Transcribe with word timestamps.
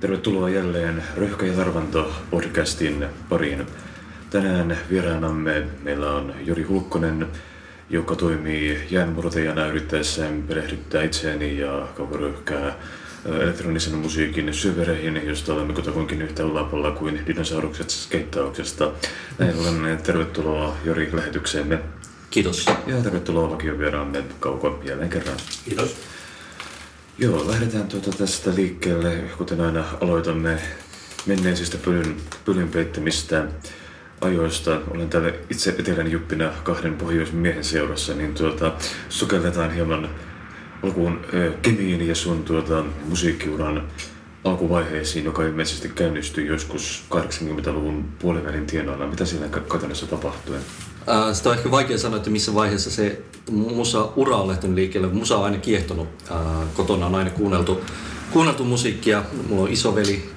Tervetuloa 0.00 0.48
jälleen 0.48 1.02
Röhkä 1.16 1.46
ja 1.46 1.52
Tarvanto 1.52 2.12
podcastin 2.30 3.06
pariin. 3.28 3.66
Tänään 4.30 4.78
vieraanamme 4.90 5.66
meillä 5.82 6.10
on 6.10 6.34
Jori 6.44 6.62
Hulkkonen, 6.62 7.26
joka 7.90 8.16
toimii 8.16 8.80
jäänmurtajana 8.90 9.66
yrittäessään 9.66 10.42
perehdyttää 10.42 11.02
itseäni 11.02 11.58
ja 11.58 11.88
kaukoröhkää 11.96 12.76
elektronisen 13.26 13.94
musiikin 13.94 14.54
syövereihin, 14.54 15.20
josta 15.26 15.54
olemme 15.54 15.72
kutakuinkin 15.72 16.22
yhtä 16.22 16.46
ulapalla 16.46 16.90
kuin 16.90 17.20
dinosaurukset 17.26 17.90
skeittauksesta. 17.90 18.90
Näin 19.38 19.58
ollen 19.58 19.98
tervetuloa 20.02 20.76
Jori 20.84 21.10
lähetykseemme. 21.12 21.78
Kiitos. 22.30 22.66
Ja 22.86 23.02
tervetuloa 23.02 23.50
vakiovieraamme 23.50 24.24
Kauko 24.40 24.80
jälleen 24.84 25.10
kerran. 25.10 25.36
Kiitos. 25.64 25.96
Joo, 27.20 27.48
lähdetään 27.48 27.88
tuota 27.88 28.10
tästä 28.10 28.54
liikkeelle, 28.54 29.16
kuten 29.38 29.60
aina 29.60 29.84
aloitamme 30.00 30.58
menneisistä 31.26 31.78
pylyn, 31.78 32.16
pylyn 32.44 32.68
peittämistä 32.68 33.44
ajoista. 34.20 34.80
Olen 34.90 35.08
täällä 35.08 35.32
itse 35.50 35.74
etelän 35.78 36.10
juppina 36.10 36.52
kahden 36.62 36.94
pohjoisen 36.94 37.36
miehen 37.36 37.64
seurassa, 37.64 38.14
niin 38.14 38.34
tuota, 38.34 38.72
sukelletaan 39.08 39.74
hieman 39.74 40.10
alkuun 40.84 41.20
Kemiin 41.62 42.08
ja 42.08 42.14
sun 42.14 42.44
tuota, 42.44 42.84
musiikkiuran 43.08 43.88
alkuvaiheisiin, 44.44 45.24
joka 45.24 45.42
ilmeisesti 45.42 45.88
käynnistyi 45.88 46.46
joskus 46.46 47.04
80-luvun 47.14 48.04
puolivälin 48.18 48.66
tienoilla. 48.66 49.06
Mitä 49.06 49.24
siinä 49.24 49.48
katsonnassa 49.48 50.06
tapahtui? 50.06 50.56
Äh, 50.56 51.34
sitä 51.34 51.48
on 51.48 51.56
ehkä 51.56 51.70
vaikea 51.70 51.98
sanoa, 51.98 52.16
että 52.16 52.30
missä 52.30 52.54
vaiheessa 52.54 52.90
se 52.90 53.22
musa-ura 53.50 54.36
on 54.36 54.48
lähtenyt 54.48 54.74
liikkeelle. 54.74 55.08
Musa 55.08 55.36
on 55.36 55.44
aina 55.44 55.58
kiehtonut. 55.58 56.08
Äh, 56.30 56.36
kotona 56.74 57.06
on 57.06 57.14
aina 57.14 57.30
kuunneltu, 57.30 57.80
kuunneltu 58.32 58.64
musiikkia. 58.64 59.22
Mulla 59.48 59.62
on 59.62 59.72
isoveli, 59.72 60.30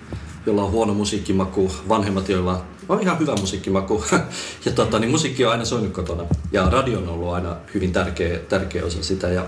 jolla 0.46 0.64
on 0.64 0.72
huono 0.72 0.94
musiikkimaku, 0.94 1.72
vanhemmat, 1.90 2.30
joilla 2.30 2.66
on 2.90 3.02
ihan 3.02 3.20
hyvä 3.20 3.36
musiikkimaku. 3.36 4.04
ja 4.66 4.72
tota, 4.72 5.00
niin 5.00 5.12
musiikki 5.12 5.46
on 5.46 5.52
aina 5.52 5.66
soinut 5.66 5.92
kotona. 5.92 6.24
Ja 6.52 6.70
radio 6.70 7.00
on 7.00 7.10
ollut 7.10 7.34
aina 7.34 7.56
hyvin 7.74 7.92
tärkeä, 7.92 8.40
tärkeä 8.40 8.86
osa 8.86 9.04
sitä. 9.04 9.28
Ja, 9.28 9.46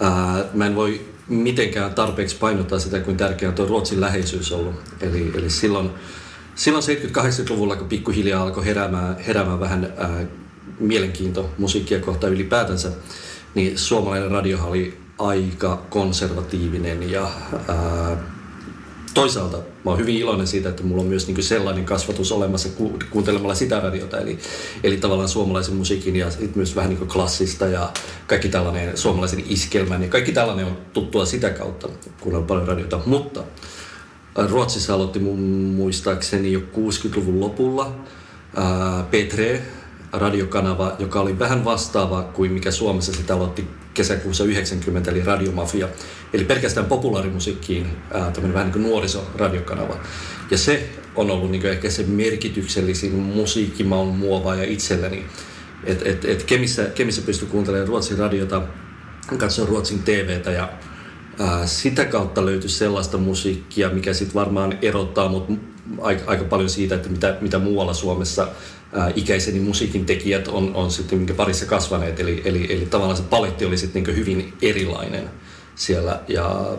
ää, 0.00 0.44
mä 0.54 0.66
en 0.66 0.74
voi 0.74 1.00
mitenkään 1.28 1.94
tarpeeksi 1.94 2.36
painottaa 2.36 2.78
sitä, 2.78 3.00
kuin 3.00 3.16
tärkeä 3.16 3.48
on 3.48 3.54
tuo 3.54 3.66
Ruotsin 3.66 4.00
läheisyys 4.00 4.52
ollut. 4.52 4.74
Eli, 5.00 5.32
eli 5.34 5.50
silloin, 5.50 5.90
silloin 6.54 6.84
70-80-luvulla, 6.84 7.76
kun 7.76 7.88
pikkuhiljaa 7.88 8.42
alkoi 8.42 8.64
heräämään, 8.64 9.18
heräämään 9.18 9.60
vähän 9.60 9.92
ää, 9.96 10.26
mielenkiinto 10.80 11.50
musiikkia 11.58 12.00
kohtaan 12.00 12.32
ylipäätänsä, 12.32 12.92
niin 13.54 13.78
suomalainen 13.78 14.30
radio 14.30 14.64
oli 14.64 14.98
aika 15.18 15.82
konservatiivinen 15.90 17.10
ja 17.10 17.30
ää, 17.68 18.16
toisaalta 19.14 19.56
mä 19.56 19.90
oon 19.90 19.98
hyvin 19.98 20.16
iloinen 20.16 20.46
siitä, 20.46 20.68
että 20.68 20.82
mulla 20.82 21.02
on 21.02 21.08
myös 21.08 21.26
niin 21.26 21.42
sellainen 21.42 21.84
kasvatus 21.84 22.32
olemassa 22.32 22.68
ku, 22.68 22.98
kuuntelemalla 23.10 23.54
sitä 23.54 23.80
radiota, 23.80 24.18
eli, 24.18 24.38
eli 24.84 24.96
tavallaan 24.96 25.28
suomalaisen 25.28 25.74
musiikin 25.74 26.16
ja 26.16 26.30
sit 26.30 26.56
myös 26.56 26.76
vähän 26.76 26.90
niin 26.90 27.08
klassista 27.08 27.66
ja 27.66 27.92
kaikki 28.26 28.48
tällainen 28.48 28.96
suomalaisen 28.96 29.44
iskelmän 29.48 30.02
ja 30.02 30.08
kaikki 30.08 30.32
tällainen 30.32 30.66
on 30.66 30.78
tuttua 30.92 31.26
sitä 31.26 31.50
kautta, 31.50 31.88
kun 32.20 32.34
on 32.34 32.44
paljon 32.44 32.68
radiota. 32.68 33.00
Mutta 33.06 33.42
Ruotsissa 34.48 34.94
aloitti 34.94 35.18
mun 35.18 35.40
muistaakseni 35.76 36.52
jo 36.52 36.60
60-luvun 36.60 37.40
lopulla 37.40 37.94
ää, 38.56 39.02
Petre, 39.10 39.62
radiokanava, 40.18 40.92
joka 40.98 41.20
oli 41.20 41.38
vähän 41.38 41.64
vastaava 41.64 42.22
kuin 42.22 42.52
mikä 42.52 42.70
Suomessa 42.70 43.12
sitä 43.12 43.34
aloitti 43.34 43.68
kesäkuussa 43.94 44.44
90, 44.44 45.10
eli 45.10 45.24
Radiomafia. 45.24 45.88
Eli 46.32 46.44
pelkästään 46.44 46.86
populaarimusiikkiin 46.86 47.86
ää, 48.14 48.32
vähän 48.42 48.66
niin 48.66 48.72
kuin 48.72 48.82
nuorisoradiokanava. 48.82 49.96
Ja 50.50 50.58
se 50.58 50.88
on 51.16 51.30
ollut 51.30 51.50
niin 51.50 51.66
ehkä 51.66 51.90
se 51.90 52.02
merkityksellisin 52.02 53.12
musiikkimaun 53.12 54.16
muovaaja 54.16 54.64
itselleni. 54.64 55.26
Et, 55.84 56.06
et, 56.06 56.24
et 56.24 56.42
Kemissä, 56.42 56.84
Kemissä 56.84 57.22
pystyi 57.22 57.48
kuuntelemaan 57.48 57.88
Ruotsin 57.88 58.18
radiota, 58.18 58.62
katsoa 59.38 59.66
Ruotsin 59.66 60.02
TVtä 60.02 60.50
ja 60.50 60.68
ää, 61.38 61.66
sitä 61.66 62.04
kautta 62.04 62.46
löytyi 62.46 62.68
sellaista 62.68 63.18
musiikkia, 63.18 63.90
mikä 63.90 64.12
sitten 64.12 64.34
varmaan 64.34 64.78
erottaa 64.82 65.28
mut 65.28 65.73
aika, 66.00 66.22
aika 66.26 66.44
paljon 66.44 66.70
siitä, 66.70 66.94
että 66.94 67.08
mitä, 67.08 67.36
mitä 67.40 67.58
muualla 67.58 67.94
Suomessa 67.94 68.48
ää, 68.92 69.12
ikäiseni 69.16 69.60
musiikin 69.60 70.06
tekijät 70.06 70.48
on, 70.48 70.74
on 70.74 70.90
sitten 70.90 71.18
minkä 71.18 71.34
parissa 71.34 71.66
kasvaneet. 71.66 72.20
Eli, 72.20 72.42
eli, 72.44 72.72
eli 72.72 72.86
tavallaan 72.86 73.16
se 73.16 73.22
paletti 73.22 73.64
oli 73.64 73.76
sitten 73.76 74.02
niin 74.02 74.16
hyvin 74.16 74.52
erilainen 74.62 75.30
siellä. 75.74 76.20
Ja 76.28 76.76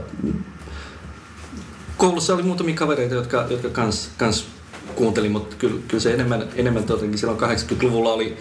koulussa 1.98 2.34
oli 2.34 2.44
muutamia 2.44 2.76
kavereita, 2.76 3.16
jotka, 3.16 3.48
jotka 3.50 3.70
kans, 3.70 4.10
kans 4.18 4.48
kuuntelin, 4.96 5.32
mutta 5.32 5.56
kyllä, 5.56 5.82
kyllä 5.88 6.02
se 6.02 6.14
enemmän, 6.14 6.50
enemmän 6.56 6.84
silloin 7.16 7.40
80-luvulla 7.40 8.14
oli, 8.14 8.38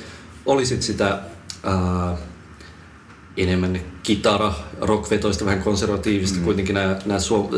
oli 0.46 0.66
sit 0.66 0.82
sitä 0.82 1.20
ää, 1.62 2.16
enemmän 3.36 3.80
kitara, 4.02 4.52
rockvetoista, 4.80 5.44
vähän 5.44 5.62
konservatiivista 5.62 6.38
mm. 6.38 6.44
kuitenkin 6.44 6.74
nämä, 6.74 6.96
nämä 7.06 7.20
suom... 7.20 7.48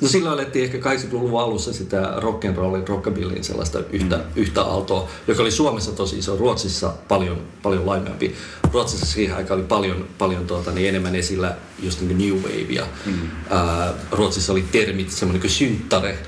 No 0.00 0.08
silloin 0.08 0.34
alettiin 0.34 0.64
ehkä 0.64 0.78
80-luvun 0.78 1.40
alussa 1.40 1.72
sitä 1.72 2.14
rock'n'rollin, 2.16 2.88
rockabillyin 2.88 3.44
sellaista 3.44 3.78
yhtä, 3.92 4.16
mm. 4.16 4.22
yhtä 4.36 4.62
aaltoa, 4.62 5.08
joka 5.28 5.42
oli 5.42 5.50
Suomessa 5.50 5.92
tosi 5.92 6.18
iso, 6.18 6.36
Ruotsissa 6.36 6.92
paljon, 7.08 7.38
paljon 7.62 7.86
laimeampi. 7.86 8.34
Ruotsissa 8.72 9.06
siihen 9.06 9.36
aikaan 9.36 9.60
oli 9.60 9.66
paljon, 9.68 10.06
paljon 10.18 10.46
tuota, 10.46 10.70
niin 10.70 10.88
enemmän 10.88 11.16
esillä 11.16 11.56
just 11.82 12.00
niin 12.00 12.18
New 12.18 12.42
Wavea. 12.42 12.86
Mm. 13.06 13.12
Ää, 13.50 13.94
Ruotsissa 14.10 14.52
oli 14.52 14.64
termit, 14.72 15.10
semmoinen 15.10 15.40
kuin 15.40 15.50
synttare, 15.50 16.18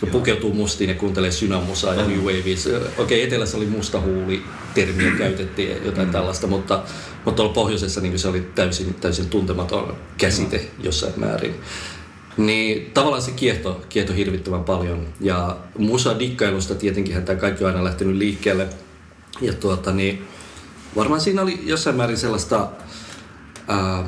kun 0.00 0.08
pukeutuu 0.08 0.54
mustiin 0.54 0.90
ja 0.90 0.96
kuuntelee 0.96 1.30
synamusaa 1.30 1.94
ja 1.94 2.06
New 2.06 2.18
Wavea. 2.18 2.56
Okei, 2.76 2.90
okay, 2.98 3.20
etelässä 3.20 3.56
oli 3.56 3.66
musta 3.66 4.00
huuli, 4.00 4.42
termiä 4.74 5.10
käytettiin 5.18 5.84
jotain 5.84 6.08
mm. 6.08 6.12
tällaista, 6.12 6.46
mutta, 6.46 6.82
mutta 7.24 7.36
tuolla 7.36 7.54
pohjoisessa 7.54 8.00
niin 8.00 8.18
se 8.18 8.28
oli 8.28 8.46
täysin, 8.54 8.94
täysin 8.94 9.28
tuntematon 9.28 9.96
käsite 10.18 10.56
mm. 10.58 10.84
jossain 10.84 11.12
määrin. 11.16 11.54
Niin 12.36 12.90
tavallaan 12.94 13.22
se 13.22 13.30
kieto, 13.30 13.80
kieto 13.88 14.12
hirvittävän 14.12 14.64
paljon. 14.64 15.06
Ja 15.20 15.56
musa-dikkailusta 15.78 16.74
tietenkin 16.74 17.22
tämä 17.22 17.38
kaikki 17.38 17.64
on 17.64 17.70
aina 17.70 17.84
lähtenyt 17.84 18.16
liikkeelle. 18.16 18.66
Ja 19.40 19.52
tuota, 19.52 19.92
niin, 19.92 20.24
varmaan 20.96 21.20
siinä 21.20 21.42
oli 21.42 21.60
jossain 21.62 21.96
määrin 21.96 22.18
sellaista... 22.18 22.68
Ää, 23.68 24.04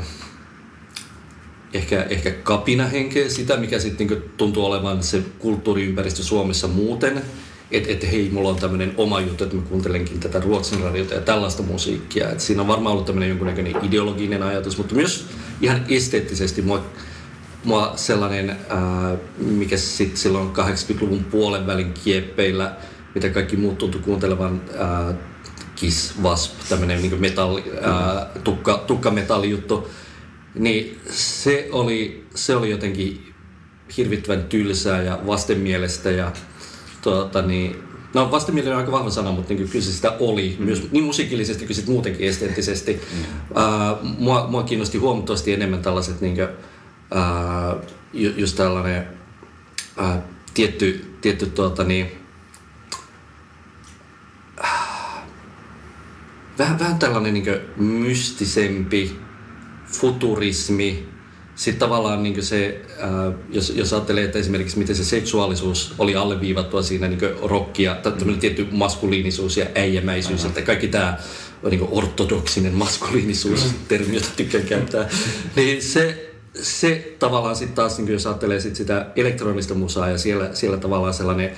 ehkä, 1.75 2.03
ehkä 2.03 2.31
kapinahenkeä, 2.31 3.29
sitä 3.29 3.56
mikä 3.56 3.79
sitten 3.79 4.06
niin 4.06 4.23
tuntuu 4.37 4.65
olevan 4.65 5.03
se 5.03 5.23
kulttuuriympäristö 5.39 6.23
Suomessa 6.23 6.69
muuten. 6.69 7.23
Että 7.71 7.93
et, 7.93 8.11
hei, 8.11 8.31
mulla 8.33 8.49
on 8.49 8.56
tämmöinen 8.56 8.95
oma 8.97 9.21
juttu, 9.21 9.45
että 9.45 9.56
mä 9.56 9.62
kuuntelenkin 9.62 10.21
tätä 10.21 10.41
ruotsin 10.41 10.81
radiota 10.81 11.15
ja 11.15 11.21
tällaista 11.21 11.62
musiikkia. 11.62 12.31
Et 12.31 12.41
siinä 12.41 12.62
on 12.62 12.69
varmaan 12.69 12.93
ollut 12.93 13.07
tämmöinen 13.07 13.28
jonkunnäköinen 13.28 13.75
ideologinen 13.83 14.43
ajatus, 14.43 14.78
mutta 14.78 14.95
myös 14.95 15.27
ihan 15.61 15.84
esteettisesti 15.89 16.62
mua, 16.62 16.84
mua 17.65 17.93
sellainen, 17.97 18.51
ää, 18.69 19.17
mikä 19.39 19.77
sitten 19.77 20.17
silloin 20.17 20.49
80-luvun 20.49 21.25
puolen 21.25 21.67
välin 21.67 21.93
kieppeillä, 22.05 22.77
mitä 23.15 23.28
kaikki 23.28 23.57
muut 23.57 23.78
tuntuu 23.78 24.01
kuuntelevan, 24.01 24.62
ää, 24.78 25.15
Kiss, 25.77 26.15
Wasp, 26.23 26.53
tämmöinen 26.69 27.03
niin 27.03 27.21
metalli, 27.21 27.65
tukka, 28.45 28.84
tukkametallijuttu, 28.87 29.89
niin 30.59 31.01
se 31.11 31.69
oli, 31.73 32.27
se 32.35 32.57
oli 32.57 32.71
jotenkin 32.71 33.33
hirvittävän 33.97 34.45
tylsää 34.45 35.03
ja 35.03 35.19
vastenmielestä 35.27 36.11
ja 36.11 36.33
tuota, 37.03 37.43
niin, 37.43 37.77
No 38.15 38.31
vastenmielinen 38.31 38.77
on 38.77 38.81
aika 38.81 38.93
vahva 38.93 39.11
sana, 39.11 39.33
mutta 39.33 39.55
niin 39.55 39.69
kyllä 39.69 39.85
se 39.85 39.93
sitä 39.93 40.17
oli, 40.21 40.57
mm. 40.59 40.65
myös 40.65 40.91
niin 40.93 41.05
musiikillisesti 41.05 41.67
kuin 41.67 41.77
muutenkin 41.87 42.29
esteettisesti. 42.29 42.93
Mm. 42.93 43.21
Uh, 43.51 44.19
mua, 44.19 44.47
mua 44.51 44.63
kiinnosti 44.63 44.99
huomattavasti 44.99 45.53
enemmän 45.53 45.83
tällaiset 45.83 46.21
niin 46.21 46.35
kuin, 46.35 46.49
uh, 47.15 47.83
just 48.13 48.57
tällainen 48.57 49.07
uh, 50.01 50.22
tietty, 50.54 51.15
tietty 51.21 51.47
tuota, 51.47 51.84
niin, 51.84 52.13
uh, 54.61 55.22
vähän, 56.59 56.78
vähän 56.78 56.99
tällainen 56.99 57.34
niin 57.34 57.61
mystisempi, 57.77 59.16
futurismi, 59.93 61.09
sitten 61.55 61.79
tavallaan 61.79 62.23
niin 62.23 62.43
se, 62.43 62.83
ää, 63.01 63.33
jos, 63.51 63.73
jos 63.77 63.93
ajattelee, 63.93 64.25
että 64.25 64.39
esimerkiksi 64.39 64.79
miten 64.79 64.97
se 64.97 65.05
seksuaalisuus 65.05 65.95
oli 65.99 66.17
alleviivattua 66.17 66.83
siinä 66.83 67.09
niin 67.09 67.21
rockia, 67.43 67.95
tai 67.95 68.13
tämmöinen 68.13 68.41
tietty 68.41 68.67
maskuliinisuus 68.71 69.57
ja 69.57 69.67
äijämäisyys, 69.75 70.45
että 70.45 70.63
kaikki 70.63 70.89
tämä 70.89 71.19
niin 71.71 71.89
ortodoksinen 71.91 72.75
maskuliinisuus, 72.75 73.65
mm. 73.65 73.71
termi, 73.89 74.15
jota 74.15 74.29
tykkään 74.37 74.65
käyttää, 74.65 75.09
niin 75.57 75.83
se, 75.83 76.31
se 76.55 77.17
tavallaan 77.19 77.57
sitten 77.57 77.77
taas, 77.77 77.99
niin 77.99 78.13
jos 78.13 78.27
ajattelee 78.27 78.61
sit 78.61 78.77
sitä 78.77 79.07
elektronista 79.17 79.75
musaa 79.75 80.11
ja 80.11 80.19
siellä, 80.19 80.51
siellä 80.55 80.77
tavallaan 80.77 81.15
sellainen 81.15 81.53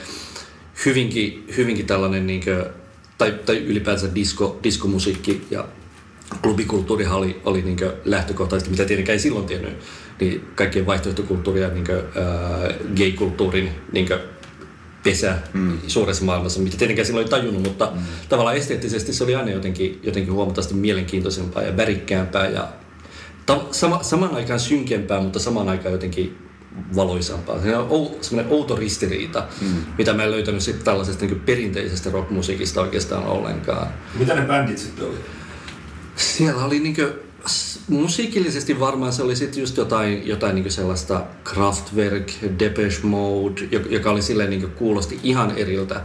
hyvinkin, 0.86 1.44
hyvinkin 1.56 1.86
tällainen, 1.86 2.26
niin 2.26 2.44
kuin, 2.44 2.64
tai, 3.18 3.34
tai 3.46 3.58
ylipäänsä 3.58 4.14
disco, 4.14 4.60
diskomusiikki 4.62 5.46
ja 5.50 5.64
klubikulttuurihan 6.42 7.18
oli, 7.18 7.40
oli 7.44 7.62
niin 7.62 7.78
lähtökohtaisesti, 8.04 8.70
mitä 8.70 8.84
tietenkään 8.84 9.14
ei 9.14 9.20
silloin 9.20 9.46
tiennyt, 9.46 9.78
niin 10.20 10.48
kaikkien 10.54 10.86
vaihtoehtokulttuuria, 10.86 11.68
niin 11.68 11.86
kuin, 11.86 11.98
äh, 11.98 12.74
gay-kulttuurin 12.96 13.70
niin 13.92 14.08
pesä 15.04 15.38
mm. 15.52 15.78
suuressa 15.86 16.24
maailmassa, 16.24 16.60
mitä 16.60 16.76
tietenkään 16.76 17.06
silloin 17.06 17.24
ei 17.24 17.30
tajunnut, 17.30 17.62
mutta 17.62 17.92
mm. 17.94 18.00
tavallaan 18.28 18.56
esteettisesti 18.56 19.12
se 19.12 19.24
oli 19.24 19.34
aina 19.34 19.50
jotenkin, 19.50 20.00
jotenkin 20.02 20.32
huomattavasti 20.32 20.74
mielenkiintoisempaa 20.74 21.62
ja 21.62 21.76
värikkäämpää 21.76 22.48
ja 22.48 22.68
ta- 23.46 23.64
sama, 23.70 24.02
saman 24.02 24.34
aikaan 24.34 24.60
synkempää, 24.60 25.20
mutta 25.20 25.38
saman 25.38 25.68
aikaan 25.68 25.92
jotenkin 25.92 26.38
valoisampaa. 26.96 27.62
Se 27.62 27.76
on 27.76 28.10
semmoinen 28.20 28.52
outo 28.52 28.76
ristiriita, 28.76 29.46
mm. 29.60 29.68
mitä 29.98 30.12
mä 30.12 30.22
en 30.22 30.30
löytänyt 30.30 30.62
sitten 30.62 30.84
tällaisesta 30.84 31.26
niin 31.26 31.40
perinteisestä 31.40 32.10
rockmusiikista 32.10 32.80
oikeastaan 32.80 33.24
ollenkaan. 33.24 33.86
Mitä 34.18 34.34
ne 34.34 34.46
bändit 34.46 34.78
sitten 34.78 35.06
oli? 35.06 35.16
Siellä 36.20 36.64
oli 36.64 36.78
niin 36.78 36.94
kuin, 36.94 37.08
musiikillisesti 37.88 38.80
varmaan 38.80 39.12
se 39.12 39.22
oli 39.22 39.36
sitten 39.36 39.60
just 39.60 39.76
jotain, 39.76 40.28
jotain 40.28 40.54
niin 40.54 40.72
sellaista 40.72 41.26
Kraftwerk, 41.44 42.32
Depeche 42.58 43.00
Mode, 43.02 43.60
joka 43.90 44.10
oli 44.10 44.22
silleen 44.22 44.50
niin 44.50 44.70
kuulosti 44.70 45.20
ihan 45.22 45.58
eriltä 45.58 46.00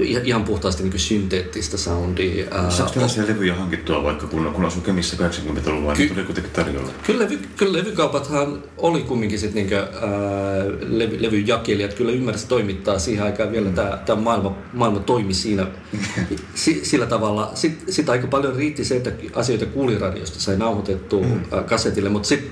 ihan 0.00 0.44
puhtaasti 0.44 0.82
niin 0.82 0.98
synteettistä 0.98 1.76
soundia. 1.76 2.46
Saako 2.68 2.92
tällaisia 2.92 3.26
levyjä 3.26 3.54
hankittua 3.54 4.02
vaikka 4.02 4.26
kun, 4.26 4.52
kun 4.52 4.64
asui 4.64 4.82
Kemissä 4.82 5.16
80-luvulla, 5.16 5.94
niin 5.94 6.08
tuli 6.08 6.24
kuitenkin 6.24 6.52
tarjolla? 6.52 6.90
Kyllä, 7.06 7.24
levy, 7.24 7.38
kyllä 7.56 7.78
levykaupathan 7.78 8.62
oli 8.78 9.02
kumminkin 9.02 9.38
sit 9.38 9.54
niin 9.54 9.68
kuin, 9.68 9.78
ää, 9.78 9.88
levy, 10.80 11.22
levyjakelijat 11.22 11.94
kyllä 11.94 12.12
ymmärsivät 12.12 12.48
toimittaa 12.48 12.98
siihen 12.98 13.24
aikaan 13.24 13.52
vielä 13.52 13.68
mm. 13.68 13.74
tämä, 13.74 13.98
tämä 14.06 14.20
maailma, 14.20 14.56
maailma 14.72 15.00
toimi 15.00 15.34
siinä 15.34 15.66
si, 16.54 16.80
sillä 16.84 17.06
tavalla. 17.06 17.50
Sitten 17.54 17.94
sit 17.94 18.08
aika 18.08 18.26
paljon 18.26 18.56
riitti 18.56 18.84
se, 18.84 18.96
että 18.96 19.12
asioita 19.34 19.66
kuuliradiosta 19.66 20.40
sai 20.40 20.56
nauhoitettua 20.56 21.26
mm. 21.26 21.64
kasetille, 21.66 22.08
mutta 22.08 22.28
sitten 22.28 22.50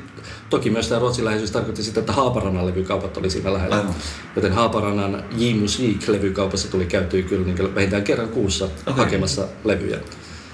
Toki 0.50 0.70
myös 0.70 0.88
tämä 0.88 0.98
Ruotsin 1.00 1.24
läheisyys 1.24 1.50
tarkoitti 1.50 1.82
sitä, 1.82 2.00
että 2.00 2.12
Haaparannan 2.12 2.66
levykaupat 2.66 3.16
oli 3.16 3.30
siinä 3.30 3.52
lähellä. 3.52 3.76
Aivan. 3.76 3.94
Joten 4.36 4.52
Haaparannan 4.52 5.24
J 5.36 5.54
Music-levykaupassa 5.54 6.70
tuli 6.70 6.86
käytyä 6.86 7.22
kyllä 7.22 7.46
niin 7.46 7.74
vähintään 7.74 8.04
kerran 8.04 8.28
kuussa 8.28 8.64
okay. 8.64 8.94
hakemassa 9.04 9.48
levyjä. 9.64 9.98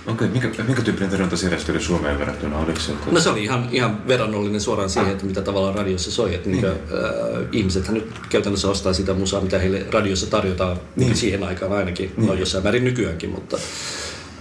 Okei, 0.07 0.29
okay. 0.29 0.41
minkä, 0.43 0.63
minkä 0.63 0.83
tyyppinen 0.83 1.11
tarjonta 1.11 1.37
siellä 1.37 1.59
oli 1.71 1.81
Suomeen 1.81 2.19
verrattuna? 2.19 2.59
Oliko 2.59 2.81
se, 2.81 2.93
No 3.11 3.21
se 3.21 3.31
oli 3.31 3.45
ihan, 3.45 3.69
ihan 3.73 4.09
verrannollinen 4.09 4.61
suoraan 4.61 4.91
siihen, 4.91 5.13
että 5.13 5.27
mitä 5.27 5.43
tavallaan 5.43 5.75
radiossa 5.75 6.11
soi. 6.11 6.35
Että 6.35 6.49
niin. 6.51 6.63
Niin, 6.63 6.75
äh, 6.75 7.49
ihmisethän 7.53 7.95
nyt 7.95 8.11
käytännössä 8.29 8.69
ostaa 8.69 8.93
sitä 8.93 9.15
musaa, 9.15 9.41
mitä 9.41 9.59
heille 9.59 9.87
radiossa 9.91 10.31
tarjotaan 10.31 10.77
niin. 10.97 11.17
siihen 11.17 11.43
aikaan 11.43 11.73
ainakin. 11.73 12.13
Niin. 12.17 12.27
No 12.27 12.35
jossain 12.35 12.65
määrin 12.65 12.85
nykyäänkin, 12.85 13.31
mutta... 13.31 13.57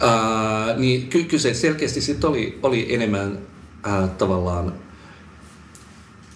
Äh, 0.03 0.77
niin 0.77 1.07
ky- 1.07 1.23
kyllä 1.23 1.41
se 1.41 1.53
selkeästi 1.53 2.01
sitten 2.01 2.29
oli, 2.29 2.59
oli 2.63 2.93
enemmän 2.93 3.39
äh, 3.87 4.09
tavallaan 4.09 4.73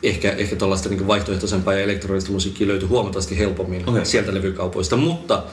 ehkä, 0.04 0.31
ehkä 0.31 0.56
tuollaista 0.56 0.90
niin 0.90 1.07
vaihtoehtoisempaa 1.07 1.74
ja 1.74 1.84
elektronista 1.84 2.31
musiikkia 2.31 2.68
löytyi 2.68 2.88
huomattavasti 2.88 3.38
helpommin 3.38 3.90
okay. 3.90 4.06
sieltä 4.06 4.34
levykaupoista, 4.34 4.98
mutta 4.98 5.44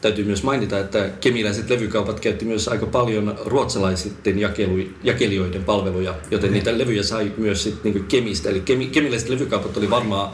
täytyy 0.00 0.24
myös 0.24 0.42
mainita, 0.42 0.78
että 0.78 1.10
kemiläiset 1.20 1.70
levykaupat 1.70 2.20
käytti 2.20 2.44
myös 2.44 2.68
aika 2.68 2.86
paljon 2.86 3.38
ruotsalaisten 3.44 4.38
jakelu, 4.38 4.84
jakelijoiden 5.02 5.64
palveluja, 5.64 6.14
joten 6.30 6.50
mm. 6.50 6.54
niitä 6.54 6.78
levyjä 6.78 7.02
sai 7.02 7.32
myös 7.36 7.62
sit 7.62 7.84
niin 7.84 8.04
kemistä. 8.04 8.50
Eli 8.50 8.60
kemi, 8.60 8.86
kemiläiset 8.86 9.28
levykaupat 9.28 9.76
oli 9.76 9.90
varmaan 9.90 10.32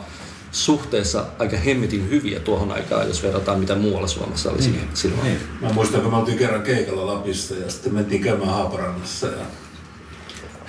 suhteessa 0.53 1.25
aika 1.39 1.57
hemmetin 1.57 2.11
hyviä 2.11 2.41
tuohon 2.41 2.73
aikaan, 2.73 3.09
jos 3.09 3.23
verrataan 3.23 3.61
mitä 3.61 3.75
muualla 3.75 4.09
Suomessa 4.09 4.51
oli 4.51 4.59
mm. 4.59 4.75
silloin. 4.95 5.23
Niin. 5.23 5.39
Mä 5.61 5.73
muistan, 5.73 6.01
kun 6.01 6.11
me 6.11 6.17
oltiin 6.17 6.39
kerran 6.39 6.63
keikalla 6.63 7.07
Lapissa 7.07 7.55
ja 7.55 7.71
sitten 7.71 7.95
mentiin 7.95 8.23
käymään 8.23 8.51
Haaparannassa 8.51 9.27
ja 9.27 9.45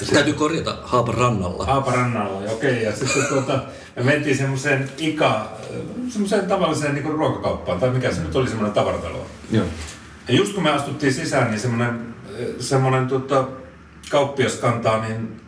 se 0.06 0.14
Täytyy 0.14 0.34
korjata 0.34 0.78
Haaparannalla. 0.84 1.66
Haaparannalla, 1.66 2.38
okei. 2.38 2.72
Okay. 2.72 2.84
Ja 2.84 2.96
sitten 2.96 3.26
tuota, 3.30 3.64
me 3.96 4.04
mentiin 4.04 4.38
semmoiseen 4.38 4.90
ika, 4.98 5.52
semmoiseen 6.10 6.46
tavalliseen 6.46 6.94
niin 6.94 7.06
ruokakauppaan, 7.06 7.80
tai 7.80 7.90
mikä 7.90 8.12
se 8.12 8.22
nyt 8.22 8.36
oli 8.36 8.48
semmoinen 8.48 8.74
tavaratalo. 8.74 9.26
Joo. 9.52 9.66
Ja 10.28 10.34
just 10.34 10.54
kun 10.54 10.64
me 10.64 10.70
astuttiin 10.70 11.14
sisään, 11.14 11.52
niin 11.52 11.60
semmoinen, 11.60 12.16
semmoinen 12.60 13.08
tota, 13.08 13.48
kauppias 14.10 14.56
kantaa 14.56 15.08
niin 15.08 15.42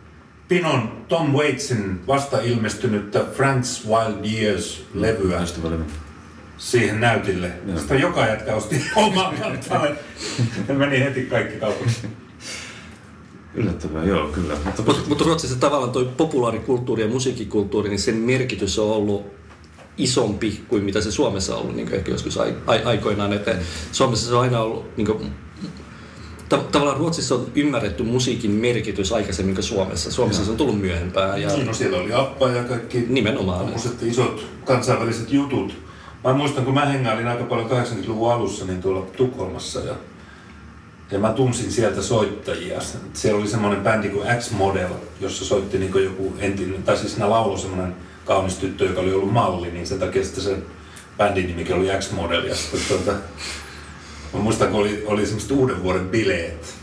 Pinon 0.48 1.04
Tom 1.08 1.32
Waitsin 1.32 2.06
vasta 2.06 2.40
ilmestynyttä 2.40 3.18
Frank's 3.18 3.88
Wild 3.88 4.24
Years-levyä 4.24 5.46
siihen 6.56 7.00
näytille. 7.00 7.50
Joo. 7.66 7.78
Sitä 7.78 7.94
joka 7.94 8.26
jätkä 8.26 8.54
osti 8.54 8.84
oman 8.96 9.34
kantaan. 9.36 9.88
meni 10.78 11.00
heti 11.00 11.22
kaikki 11.22 11.60
kaupat. 11.60 12.06
Yllättävää, 13.54 14.04
joo, 14.04 14.28
kyllä. 14.28 14.54
Mutta, 14.64 14.82
Mut, 14.82 15.08
mutta 15.08 15.24
Ruotsissa 15.24 15.56
tavallaan 15.56 15.92
tuo 15.92 16.04
populaarikulttuuri 16.04 17.02
ja 17.02 17.08
musiikkikulttuuri, 17.08 17.88
niin 17.88 17.98
sen 17.98 18.14
merkitys 18.14 18.78
on 18.78 18.90
ollut 18.90 19.26
isompi 19.98 20.60
kuin 20.68 20.84
mitä 20.84 21.00
se 21.00 21.10
Suomessa 21.10 21.54
on 21.56 21.62
ollut 21.62 21.76
niin 21.76 21.94
ehkä 21.94 22.10
joskus 22.10 22.38
ai, 22.38 22.54
ai, 22.66 22.82
aikoinaan. 22.84 23.32
Että 23.32 23.56
Suomessa 23.92 24.28
se 24.28 24.34
on 24.34 24.40
aina 24.40 24.60
ollut, 24.60 24.96
niin 24.96 25.06
kuin, 25.06 25.30
ta, 26.48 26.58
tavallaan 26.58 26.96
Ruotsissa 26.96 27.34
on 27.34 27.46
ymmärretty 27.54 28.02
musiikin 28.02 28.50
merkitys 28.50 29.12
aikaisemmin 29.12 29.54
kuin 29.54 29.64
Suomessa. 29.64 30.10
Suomessa 30.10 30.42
ja. 30.42 30.44
se 30.44 30.50
on 30.50 30.56
tullut 30.56 30.80
myöhempään. 30.80 31.42
Ja... 31.42 31.48
Niin, 31.48 31.66
no 31.66 31.74
siellä 31.74 31.98
oli 31.98 32.12
Appa 32.12 32.48
ja 32.48 32.64
kaikki 32.64 33.04
Nimenomaan. 33.08 33.74
isot 34.02 34.46
kansainväliset 34.64 35.32
jutut. 35.32 35.74
Mä 36.24 36.32
muistan, 36.32 36.64
kun 36.64 36.74
mä 36.74 36.86
hengailin 36.86 37.28
aika 37.28 37.44
paljon 37.44 37.70
80-luvun 37.70 38.32
alussa 38.32 38.64
niin 38.64 38.82
tuolla 38.82 39.06
Tukholmassa 39.16 39.80
ja 39.80 39.94
ja 41.12 41.18
mä 41.18 41.32
tunsin 41.32 41.72
sieltä 41.72 42.02
soittajia. 42.02 42.80
Siellä 43.12 43.40
oli 43.40 43.48
semmoinen 43.48 43.82
bändi 43.82 44.08
kuin 44.08 44.28
X-Model, 44.38 44.92
jossa 45.20 45.44
soitti 45.44 45.78
niin 45.78 46.04
joku 46.04 46.34
entinen, 46.38 46.82
tai 46.82 46.96
siis 46.96 47.12
siinä 47.12 47.30
lauloi 47.30 47.58
semmoinen 47.58 47.94
kaunis 48.24 48.56
tyttö, 48.56 48.84
joka 48.84 49.00
oli 49.00 49.12
ollut 49.12 49.32
malli, 49.32 49.70
niin 49.70 49.86
sen 49.86 49.98
takia 49.98 50.24
sitten 50.24 50.44
se 50.44 50.56
bändin 51.18 51.46
nimikin 51.46 51.74
oli 51.74 51.88
X-Model. 51.98 52.44
Ja 52.44 52.54
sitten 52.54 52.80
tuota, 52.88 53.12
mä 54.32 54.40
muistan, 54.40 54.68
kun 54.68 54.80
oli, 54.80 55.04
oli 55.06 55.26
semmoiset 55.26 55.50
uuden 55.50 55.82
vuoden 55.82 56.08
bileet. 56.08 56.74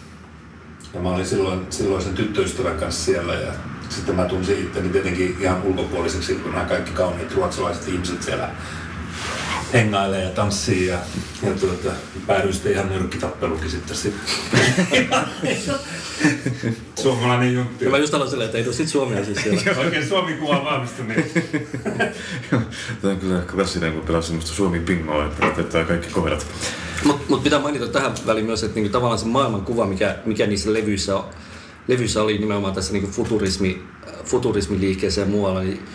Ja 0.94 1.00
mä 1.00 1.10
olin 1.10 1.26
silloin, 1.26 1.68
silloin 1.70 2.04
sen 2.04 2.14
tyttöystävän 2.14 2.78
kanssa 2.78 3.06
siellä 3.06 3.34
ja 3.34 3.52
sitten 3.90 4.16
mä 4.16 4.26
tunsin 4.26 4.60
itteni 4.60 4.90
tietenkin 4.90 5.38
ihan 5.40 5.64
ulkopuoliseksi, 5.64 6.36
kun 6.36 6.52
nämä 6.52 6.66
kaikki 6.66 6.92
kauniit 6.92 7.36
ruotsalaiset 7.36 7.88
ihmiset 7.88 8.24
siellä 8.24 8.50
hengailee 9.74 10.24
ja 10.24 10.30
tanssii 10.30 10.88
ja, 10.88 11.00
ja 11.44 11.52
tuota, 11.60 11.92
päädyin 12.28 12.54
sitten 12.54 12.72
ihan 12.72 12.90
nyrkkitappelukin 12.90 13.70
sitten. 13.70 13.98
Suomalainen 17.02 17.54
juntti. 17.54 17.90
Mä 17.90 17.98
just 17.98 18.14
aloin 18.14 18.30
silleen, 18.30 18.46
että 18.46 18.58
ei 18.58 18.64
tule 18.64 18.76
sit 18.76 18.88
Suomea 18.88 19.26
siis 19.26 19.38
siellä. 19.44 19.82
Oikein 19.86 20.08
Suomi 20.08 20.34
kuva 20.34 20.64
vahvistu 20.64 21.04
niin. 21.04 21.32
Tämä 23.02 23.14
on 23.14 23.20
kyllä 23.20 23.42
klassinen, 23.52 23.94
kun 23.94 24.02
pelaa 24.02 24.22
semmoista 24.22 24.52
Suomi 24.52 24.80
pingoa, 24.80 25.26
että 25.26 25.46
otetaan 25.46 25.86
kaikki 25.86 26.10
kohdat. 26.10 26.48
Mutta 27.04 27.26
mut 27.30 27.44
pitää 27.44 27.60
mainita 27.60 27.88
tähän 27.88 28.14
väliin 28.26 28.46
myös, 28.46 28.64
että 28.64 28.76
niinku 28.76 28.92
tavallaan 28.92 29.20
se 29.20 29.26
maailmankuva, 29.26 29.86
mikä, 29.86 30.16
mikä 30.26 30.48
niissä 30.48 30.74
levyissä, 30.74 31.18
on, 31.18 31.26
levyissä 31.88 32.24
oli 32.24 32.38
nimenomaan 32.38 32.74
tässä 32.74 32.94
niinku 32.94 33.10
futurismi, 33.12 33.84
futurismiliikkeessä 34.26 35.22
ja 35.22 35.28
muualla, 35.28 35.62
niin 35.62 35.86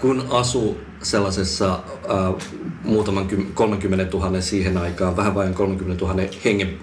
kun 0.00 0.26
asu 0.30 0.76
sellaisessa 1.02 1.72
äh, 1.74 2.48
muutaman 2.84 3.28
30 3.54 4.16
000 4.16 4.40
siihen 4.40 4.78
aikaan, 4.78 5.16
vähän 5.16 5.34
vain 5.34 5.54
30 5.54 6.04
000 6.04 6.22
hengen 6.44 6.78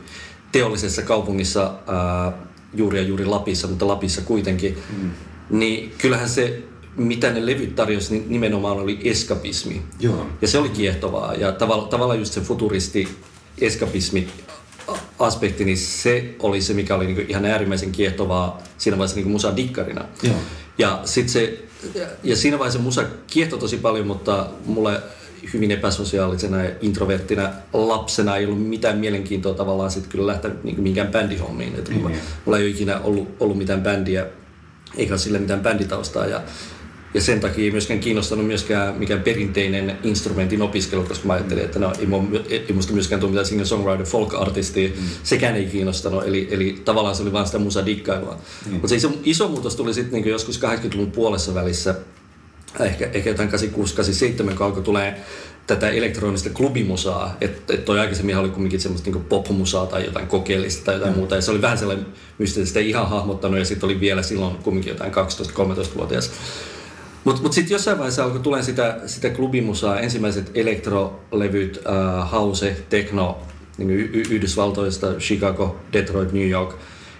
teollisessa 0.52 1.02
kaupungissa 1.02 1.64
äh, 1.64 2.34
juuri 2.74 2.98
ja 2.98 3.04
juuri 3.04 3.26
Lapissa, 3.26 3.68
mutta 3.68 3.88
Lapissa 3.88 4.22
kuitenkin, 4.22 4.78
mm. 5.02 5.12
niin 5.50 5.94
kyllähän 5.98 6.30
se 6.30 6.64
mitä 6.96 7.32
ne 7.32 7.46
levyt 7.46 7.76
tarjosi, 7.76 8.14
niin 8.14 8.26
nimenomaan 8.30 8.78
oli 8.78 9.00
eskapismi. 9.04 9.82
Joo. 10.00 10.28
Ja 10.42 10.48
se 10.48 10.58
oli 10.58 10.70
kiehtovaa. 10.70 11.34
Ja 11.34 11.52
tavalla, 11.52 11.88
tavallaan 11.88 12.20
just 12.20 12.34
se 12.34 12.42
futuristi 12.42 13.08
eskapismi 13.62 14.28
aspekti, 15.20 15.66
niin 15.66 15.78
se 15.78 16.36
oli 16.40 16.62
se, 16.62 16.74
mikä 16.74 16.96
oli 16.96 17.08
niin 17.08 17.26
ihan 17.30 17.46
äärimmäisen 17.46 17.92
kiehtovaa 17.92 18.62
siinä 18.78 18.98
vaiheessa 18.98 19.20
niin 19.20 19.32
musadikkarina. 19.32 20.06
Joo. 20.24 20.36
Ja 20.78 21.02
sitten 21.06 21.30
se 21.30 21.67
ja 22.24 22.36
siinä 22.36 22.60
vaiheessa 22.60 22.80
musa 22.80 23.04
kiehtoi 23.28 23.60
tosi 23.60 23.78
paljon, 23.78 24.08
mutta 24.08 24.48
mulle 24.66 25.02
hyvin 25.54 25.72
epäsosiaalisena 25.72 26.64
ja 26.64 26.72
introverttina 26.82 27.50
lapsena 27.74 28.36
ei 28.36 28.46
ollut 28.46 28.68
mitään 28.68 28.98
mielenkiintoa 28.98 29.54
tavallaan 29.54 29.92
sitten 29.92 30.12
kyllä 30.12 30.28
lähteä 30.28 30.52
niin 30.64 30.82
minkään 30.82 31.08
bändihommiin. 31.08 31.76
Että 31.76 31.92
mm-hmm. 31.92 32.16
mulla, 32.46 32.58
ei 32.58 32.64
ole 32.64 32.72
ikinä 32.72 33.00
ollut, 33.00 33.28
ollut 33.40 33.58
mitään 33.58 33.82
bändiä, 33.82 34.26
eikä 34.98 35.18
sille 35.18 35.40
mitään 35.40 35.60
bänditaustaa. 35.60 36.26
Ja 36.26 36.42
ja 37.14 37.22
sen 37.22 37.40
takia 37.40 37.64
ei 37.64 37.72
myöskään 37.72 38.00
kiinnostanut 38.00 38.48
myöskään 38.48 38.96
mikään 38.96 39.22
perinteinen 39.22 39.98
instrumentin 40.04 40.62
opiskelu, 40.62 41.04
koska 41.04 41.28
mä 41.28 41.34
ajattelin, 41.34 41.64
että 41.64 41.80
no, 41.80 41.94
ei, 42.00 42.66
ei 42.68 42.74
musta 42.74 42.94
myöskään 42.94 43.22
tule 43.22 43.32
mitään 43.32 43.46
singer-songwriter 43.46 44.06
folk-artistia. 44.06 44.90
Mm. 44.90 45.08
Sekään 45.24 45.56
ei 45.56 45.66
kiinnostanut, 45.66 46.24
eli, 46.28 46.48
eli 46.52 46.82
tavallaan 46.86 47.16
se 47.16 47.22
oli 47.22 47.34
vain 47.34 47.46
sitä 47.46 47.60
musadikkailua. 47.60 48.38
Mm. 48.66 48.72
Mutta 48.72 48.88
se 48.88 48.96
iso, 48.96 49.12
iso 49.24 49.48
muutos 49.48 49.76
tuli 49.76 49.94
sitten 49.94 50.22
niin 50.22 50.32
joskus 50.32 50.62
80-luvun 50.62 51.12
puolessa 51.12 51.54
välissä, 51.54 51.96
ehkä, 52.80 53.10
ehkä 53.14 53.30
jotain 53.30 53.50
86-87, 53.50 54.56
kun 54.56 54.66
alkoi 54.66 54.84
tulee 54.84 55.22
tätä 55.68 55.90
elektronista 55.90 56.50
klubimusaa, 56.50 57.38
että 57.42 57.74
et 57.74 57.86
toi 57.86 58.00
aikaisemmin 58.00 58.38
oli 58.38 58.50
kumminkin 58.50 58.80
semmoista 58.80 59.10
niinku 59.10 59.28
popmusaa 59.30 59.86
tai 59.86 60.06
jotain 60.06 60.28
kokeellista 60.28 60.86
tai 60.86 60.96
jotain 60.96 61.14
mm. 61.14 61.18
muuta, 61.18 61.36
ja 61.36 61.42
se 61.42 61.52
oli 61.52 61.62
vähän 61.62 61.78
sellainen 61.78 62.06
mystistä, 62.38 62.68
sitä 62.68 62.80
ihan 62.80 63.10
hahmottanut, 63.10 63.60
ja 63.60 63.66
sitten 63.66 63.88
oli 63.88 64.00
vielä 64.00 64.24
silloin 64.24 64.56
kumminkin 64.56 64.90
jotain 64.90 65.12
12-13-vuotias. 65.14 66.32
Mutta 67.28 67.42
mut 67.42 67.54
sitten 67.54 67.76
jossain 67.76 67.98
vaiheessa 67.98 68.24
alkoi 68.24 68.40
tulee 68.40 68.64
sitä, 68.64 69.00
sitä 69.06 69.30
klubimusaa, 69.30 70.00
ensimmäiset 70.00 70.52
elektrolevyt, 70.54 71.78
uh, 71.78 72.32
house, 72.32 72.86
techno, 72.90 73.38
niin 73.78 73.92
y- 73.92 74.24
Yhdysvaltoista, 74.30 75.14
Chicago, 75.14 75.76
Detroit, 75.94 76.32
New 76.32 76.50
York. 76.50 76.76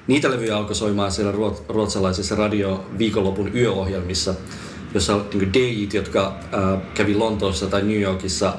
Niitä 0.08 0.32
levyjä 0.32 0.58
alkoi 0.58 0.76
soimaan 0.76 1.12
siellä 1.12 1.34
ruotsalaisessa 1.70 2.36
radio 2.36 2.86
viikonlopun 2.98 3.56
yöohjelmissa– 3.56 4.36
jossa 4.94 5.26
niin 5.34 5.54
DJt, 5.54 5.94
jotka 5.94 6.40
äh, 6.54 6.82
kävi 6.94 7.16
Lontoossa 7.16 7.68
tai 7.68 7.82
New 7.82 8.02
Yorkissa 8.02 8.54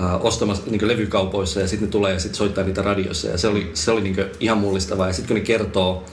äh, 0.00 0.24
ostamassa 0.24 0.62
niin 0.66 0.88
levykaupoissa 0.88 1.60
ja 1.60 1.68
sitten 1.68 1.86
ne 1.86 1.92
tulee 1.92 2.12
ja 2.12 2.18
sitten 2.18 2.36
soittaa 2.36 2.64
niitä 2.64 2.82
radiossa. 2.82 3.28
Ja 3.28 3.38
se 3.38 3.48
oli, 3.48 3.70
se 3.74 3.90
oli 3.90 4.00
niin 4.00 4.16
ihan 4.40 4.58
mullistavaa. 4.58 5.06
Ja 5.06 5.12
sitten 5.12 5.28
kun 5.28 5.36
ne 5.36 5.40
kertoo, 5.40 6.04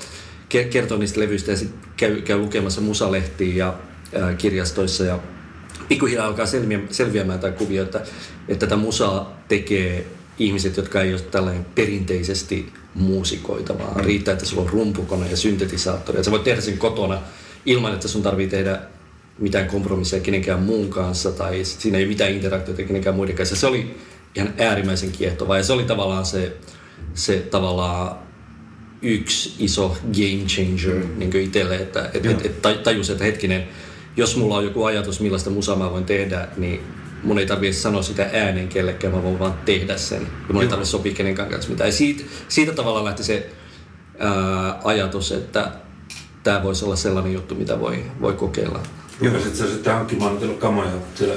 ke, 0.49 0.63
kertoo 0.63 0.97
niistä 0.97 1.19
levyistä 1.19 1.51
ja 1.51 1.57
sitten 1.57 1.79
käy, 1.97 2.21
käy 2.21 2.37
lukemassa 2.37 2.81
musalehtiä 2.81 3.55
ja 3.55 3.67
äh, 3.67 3.92
kirjastoissa 4.37 5.03
ja 5.03 5.19
pikkuhiljaa 5.87 6.27
alkaa 6.27 6.45
selviä, 6.45 6.79
selviämään 6.89 7.39
tämä 7.39 7.53
kuvio, 7.53 7.83
että, 7.83 8.01
että 8.47 8.65
tätä 8.65 8.75
musaa 8.75 9.43
tekee 9.47 10.07
ihmiset, 10.39 10.77
jotka 10.77 11.01
ei 11.01 11.13
ole 11.13 11.21
tällainen 11.21 11.65
perinteisesti 11.75 12.73
muusikoita, 12.95 13.79
vaan 13.79 13.97
mm. 13.97 14.03
riittää, 14.03 14.31
että 14.31 14.45
sulla 14.45 14.61
on 14.61 14.69
rumpukone 14.69 15.29
ja 15.29 15.37
syntetisaattori. 15.37 16.17
Että 16.17 16.25
sä 16.25 16.31
voit 16.31 16.43
tehdä 16.43 16.61
sen 16.61 16.77
kotona 16.77 17.21
ilman, 17.65 17.93
että 17.93 18.07
sun 18.07 18.23
tarvii 18.23 18.47
tehdä 18.47 18.79
mitään 19.39 19.67
kompromisseja 19.67 20.23
kenenkään 20.23 20.59
muun 20.59 20.89
kanssa 20.89 21.31
tai 21.31 21.63
siinä 21.63 21.97
ei 21.97 22.03
ole 22.03 22.09
mitään 22.09 22.31
interaktiota 22.31 22.83
kenenkään 22.83 23.15
muiden 23.15 23.35
kanssa. 23.35 23.55
Se 23.55 23.67
oli 23.67 23.97
ihan 24.35 24.53
äärimmäisen 24.57 25.11
kiehtovaa 25.11 25.57
ja 25.57 25.63
se 25.63 25.73
oli 25.73 25.83
tavallaan 25.83 26.25
se, 26.25 26.57
se 27.13 27.39
tavallaan 27.39 28.19
yksi 29.01 29.55
iso 29.59 29.97
game 30.03 30.45
changer 30.47 31.05
mm. 31.05 31.19
niin 31.19 31.35
itselle, 31.35 31.75
että 31.75 32.09
et, 32.13 32.25
et, 32.25 32.45
et 32.45 32.83
tajus, 32.83 33.09
että 33.09 33.23
hetkinen, 33.23 33.67
jos 34.17 34.37
mulla 34.37 34.57
on 34.57 34.63
joku 34.63 34.83
ajatus, 34.83 35.19
millaista 35.19 35.49
musaa 35.49 35.75
mä 35.75 35.91
voin 35.91 36.05
tehdä, 36.05 36.47
niin 36.57 36.83
mun 37.23 37.39
ei 37.39 37.45
tarvitse 37.45 37.81
sanoa 37.81 38.01
sitä 38.01 38.29
äänen 38.33 38.67
kellekään, 38.67 39.13
mä 39.13 39.23
voin 39.23 39.39
vaan 39.39 39.53
tehdä 39.65 39.97
sen. 39.97 40.21
Ja 40.47 40.53
mun 40.53 40.63
ei 40.63 40.69
tarvitse 40.69 40.91
sopia 40.91 41.13
kenenkään 41.13 41.49
kanssa 41.49 41.71
mitään. 41.71 41.87
Ja 41.87 41.93
siitä, 41.93 42.23
siitä 42.47 42.71
tavalla 42.71 43.03
lähti 43.03 43.23
se 43.23 43.49
ää, 44.19 44.79
ajatus, 44.83 45.31
että 45.31 45.71
tämä 46.43 46.63
voisi 46.63 46.85
olla 46.85 46.95
sellainen 46.95 47.33
juttu, 47.33 47.55
mitä 47.55 47.79
voi, 47.79 48.03
voi 48.21 48.33
kokeilla. 48.33 48.79
Rupesit 49.21 49.55
sä 49.55 49.67
sitten 49.67 49.93
hankkimaan 49.93 50.39
niitä 50.39 50.53
kamoja 50.59 50.89
siellä 51.15 51.35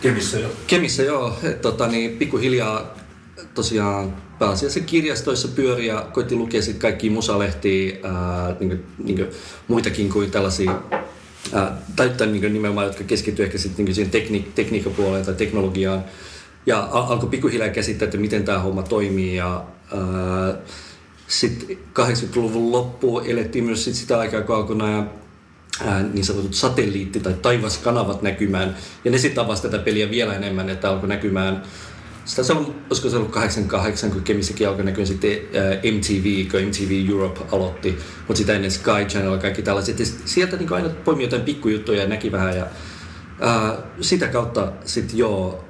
Kemissä 0.00 0.38
jo? 0.38 0.48
Kemissä 0.66 1.02
joo. 1.02 1.38
Et, 1.42 1.60
tota, 1.60 1.88
niin, 1.88 2.16
pikkuhiljaa 2.16 2.94
tosiaan 3.54 4.16
pääasiassa 4.38 4.80
kirjastoissa 4.80 5.48
pyöri 5.48 5.86
ja 5.86 6.08
koitti 6.12 6.34
lukea 6.34 6.62
sitten 6.62 6.80
kaikki 6.80 7.10
musalehtiä, 7.10 7.96
ää, 8.02 8.56
niin 8.60 8.68
kuin, 8.68 8.86
niin 8.98 9.16
kuin, 9.16 9.28
muitakin 9.68 10.10
kuin 10.10 10.30
tällaisia 10.30 10.82
tai, 11.96 12.08
tai 12.08 12.26
niin 12.26 12.52
nimenomaan, 12.52 12.86
jotka 12.86 13.04
keskittyy 13.04 13.44
ehkä 13.44 13.58
sitten 13.58 13.84
niin 13.84 13.94
siihen 13.94 14.10
tekni, 14.10 14.48
tekniikkapuoleen 14.54 15.24
tai 15.24 15.34
teknologiaan. 15.34 16.04
Ja 16.66 16.88
al- 16.90 17.12
alkoi 17.12 17.28
pikkuhiljaa 17.28 17.68
käsittää, 17.68 18.06
että 18.06 18.18
miten 18.18 18.44
tämä 18.44 18.58
homma 18.58 18.82
toimii. 18.82 19.36
Ja, 19.36 19.64
sitten 21.28 21.78
80-luvun 21.98 22.72
loppuun 22.72 23.26
elettiin 23.26 23.64
myös 23.64 23.84
sit 23.84 23.94
sitä 23.94 24.18
aikaa, 24.18 24.42
kun 24.42 24.56
alkoi 24.56 24.76
nämä 24.76 25.06
niin 26.12 26.24
sanotut 26.24 26.54
satelliitti- 26.54 27.20
tai 27.20 27.34
taivaskanavat 27.42 28.22
näkymään. 28.22 28.76
Ja 29.04 29.10
ne 29.10 29.18
sitten 29.18 29.44
avasi 29.44 29.62
tätä 29.62 29.78
peliä 29.78 30.10
vielä 30.10 30.34
enemmän, 30.34 30.70
että 30.70 30.90
alkoi 30.90 31.08
näkymään 31.08 31.62
sitä 32.28 32.42
se 32.42 32.52
on, 32.52 32.74
olisiko 32.90 33.08
se 33.08 33.16
ollut 33.16 33.30
88, 33.30 34.10
kun 34.10 34.22
Kemissäkin 34.22 34.68
alkoi 34.68 34.84
näkyä 34.84 35.04
sitten 35.04 35.30
ää, 35.30 35.74
MTV, 35.74 36.50
kun 36.50 36.68
MTV 36.68 37.10
Europe 37.10 37.40
aloitti, 37.52 37.98
mutta 38.18 38.38
sitä 38.38 38.52
ennen 38.52 38.70
Sky 38.70 39.04
Channel 39.08 39.32
ja 39.32 39.38
kaikki 39.38 39.62
tällaiset. 39.62 39.98
Ja 39.98 40.06
sieltä 40.24 40.56
niin 40.56 40.72
aina 40.72 40.88
poimi 40.88 41.22
jotain 41.22 41.42
pikkujuttuja 41.42 42.02
ja 42.02 42.08
näki 42.08 42.32
vähän 42.32 42.56
ja 42.56 42.66
ää, 43.40 43.76
sitä 44.00 44.28
kautta 44.28 44.72
sitten 44.84 45.18
joo, 45.18 45.64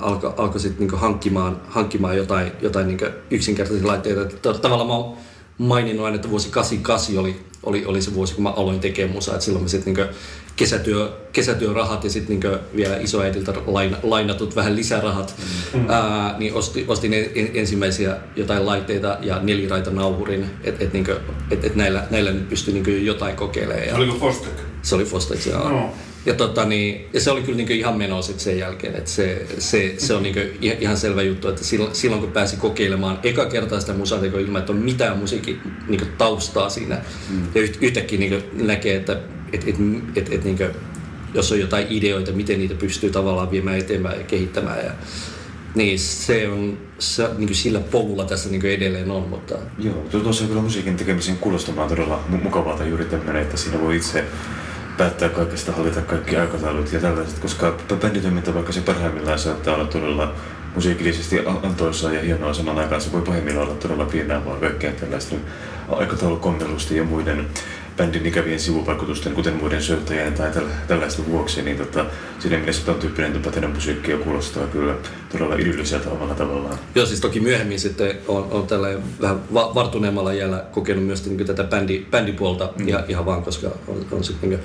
alkoi 0.00 0.34
alko 0.36 0.58
sitten 0.58 0.86
niin 0.86 0.98
hankkimaan, 1.00 1.60
hankkimaan 1.68 2.16
jotain, 2.16 2.52
jotain 2.62 2.86
niin 2.86 3.00
yksinkertaisia 3.30 3.86
laitteita. 3.86 4.52
Tavallaan 4.52 4.88
mä 4.88 4.94
oon 4.94 5.16
maininnut 5.58 6.04
aina, 6.04 6.14
että 6.14 6.30
vuosi 6.30 6.48
88 6.50 7.18
oli 7.18 7.36
oli, 7.66 7.86
oli 7.86 8.02
se 8.02 8.14
vuosi, 8.14 8.34
kun 8.34 8.42
mä 8.42 8.50
aloin 8.50 8.80
tekemään 8.80 9.14
musaa. 9.14 9.34
Että 9.34 9.44
silloin 9.44 9.62
mä 9.62 9.68
sitten 9.68 9.94
niin 9.94 10.06
kesätyö, 10.56 11.12
kesätyörahat 11.32 12.04
ja 12.04 12.10
sitten 12.10 12.40
niin 12.40 12.58
vielä 12.76 12.96
isoäidiltä 12.96 13.52
lain, 13.66 13.96
lainatut 14.02 14.56
vähän 14.56 14.76
lisärahat, 14.76 15.34
mm. 15.74 15.90
ää, 15.90 16.34
niin 16.38 16.54
osti, 16.54 16.84
ostin 16.88 17.14
en, 17.14 17.50
ensimmäisiä 17.54 18.16
jotain 18.36 18.66
laitteita 18.66 19.18
ja 19.20 19.40
neliraita 19.42 19.90
nauhurin, 19.90 20.46
että 20.64 20.84
et, 20.84 20.92
niin 20.92 21.06
et, 21.50 21.64
et 21.64 21.76
näillä, 21.76 22.06
näillä 22.10 22.32
nyt 22.32 22.48
pystyi 22.48 22.74
niin 22.74 23.06
jotain 23.06 23.36
kokeilemaan. 23.36 23.86
Ja 23.88 23.94
Oliko 23.96 24.18
Fostek? 24.18 24.52
Se 24.82 24.94
oli 24.94 25.04
Fostek, 25.04 25.46
joo. 25.46 25.68
No. 25.68 25.94
Ja, 26.26 26.34
tota, 26.34 26.64
niin, 26.64 27.06
ja 27.12 27.20
se 27.20 27.30
oli 27.30 27.42
kyllä 27.42 27.56
niin 27.56 27.70
ihan 27.70 27.98
menoa 27.98 28.22
sit 28.22 28.40
sen 28.40 28.58
jälkeen. 28.58 28.94
Että 28.94 29.10
se, 29.10 29.46
se, 29.58 29.94
se 29.98 30.14
on 30.14 30.22
niin 30.22 30.58
ihan 30.80 30.96
selvä 30.96 31.22
juttu, 31.22 31.48
että 31.48 31.64
silloin, 31.64 31.94
silloin 31.94 32.22
kun 32.22 32.32
pääsi 32.32 32.56
kokeilemaan 32.56 33.18
eka 33.22 33.46
kertaa 33.46 33.80
sitä 33.80 33.92
musatekoa 33.92 34.40
ilman, 34.40 34.60
että 34.60 34.72
on 34.72 34.78
mitään 34.78 35.18
musiikin 35.18 35.60
niin 35.88 36.00
taustaa 36.18 36.68
siinä. 36.68 37.00
Mm. 37.30 37.42
Ja 37.54 37.60
yht, 37.60 37.82
yhtäkkiä 37.82 38.18
niin 38.18 38.42
näkee, 38.52 38.96
että 38.96 39.20
et, 39.54 39.68
et, 39.68 39.76
et, 40.16 40.32
et, 40.32 40.44
niin 40.44 40.58
jos 41.34 41.52
on 41.52 41.60
jotain 41.60 41.86
ideoita, 41.90 42.32
miten 42.32 42.58
niitä 42.58 42.74
pystyy 42.74 43.10
tavallaan 43.10 43.50
viemään 43.50 43.78
eteenpäin 43.78 44.18
ja 44.18 44.24
kehittämään. 44.24 44.84
Ja, 44.84 44.92
niin 45.74 45.98
se 45.98 46.48
on 46.48 46.78
se, 46.98 47.28
niin 47.38 47.54
sillä 47.54 47.80
polulla 47.80 48.24
tässä 48.24 48.48
niin 48.50 48.66
edelleen 48.66 49.10
on. 49.10 49.22
Mutta... 49.22 49.54
Joo, 49.78 49.94
tuossa 50.22 50.44
kyllä 50.44 50.62
musiikin 50.62 50.96
tekemisen 50.96 51.38
kuulostamaan 51.38 51.88
todella 51.88 52.24
mukavalta 52.42 52.84
juuri 52.84 53.04
tämmöinen, 53.04 53.42
että 53.42 53.56
siinä 53.56 53.80
voi 53.80 53.96
itse 53.96 54.24
päättää 54.98 55.28
kaikesta, 55.28 55.72
hallita 55.72 56.02
kaikki 56.02 56.36
aikataulut 56.36 56.92
ja 56.92 57.00
tällaiset, 57.00 57.38
koska 57.38 57.76
bänditoiminta 58.00 58.54
vaikka 58.54 58.72
se 58.72 58.80
parhaimmillaan 58.80 59.38
saattaa 59.38 59.74
olla 59.74 59.86
todella 59.86 60.34
musiikillisesti 60.74 61.38
antoisaa 61.62 62.12
ja 62.12 62.22
hienoa 62.22 62.54
saman 62.54 62.78
aikaan, 62.78 63.00
se 63.00 63.12
voi 63.12 63.22
pahimmillaan 63.22 63.68
olla 63.68 63.76
todella 63.76 64.04
pienää 64.04 64.44
vaan 64.44 64.60
kaikkea 64.60 64.92
tällaista 64.92 65.36
aikataulukonvelusta 65.88 66.94
ja 66.94 67.04
muiden 67.04 67.46
bändin 67.96 68.26
ikävien 68.26 68.60
sivuvaikutusten, 68.60 69.32
kuten 69.32 69.54
muiden 69.54 69.82
syöttäjien 69.82 70.34
tai 70.34 70.50
tällaisten 70.88 71.26
vuoksi, 71.26 71.62
niin 71.62 71.76
tota, 71.76 72.04
siinä 72.38 72.58
mielessä 72.58 72.84
tuon 72.84 72.98
tyyppinen 72.98 73.42
tehdä 73.42 73.68
musiikkia 73.68 74.18
kuulostaa 74.18 74.66
kyllä 74.66 74.94
todella 75.32 75.54
idylliseltä 75.54 76.10
omalla 76.10 76.34
tavallaan. 76.34 76.78
Joo, 76.94 77.06
siis 77.06 77.20
toki 77.20 77.40
myöhemmin 77.40 77.80
sitten 77.80 78.16
on, 78.28 78.48
on 78.50 78.66
tällä 78.66 78.88
vähän 79.20 79.54
va- 79.54 79.74
vartuneemmalla 79.74 80.32
jällä 80.32 80.64
kokenut 80.72 81.04
myös 81.04 81.26
niin 81.26 81.46
tätä 81.46 81.64
bändi, 81.64 82.06
bändipuolta 82.10 82.68
mm. 82.78 82.88
ihan, 82.88 83.04
ihan 83.08 83.26
vaan, 83.26 83.42
koska 83.42 83.70
on, 83.88 84.06
on 84.12 84.24
sitten 84.24 84.50
niin 84.50 84.60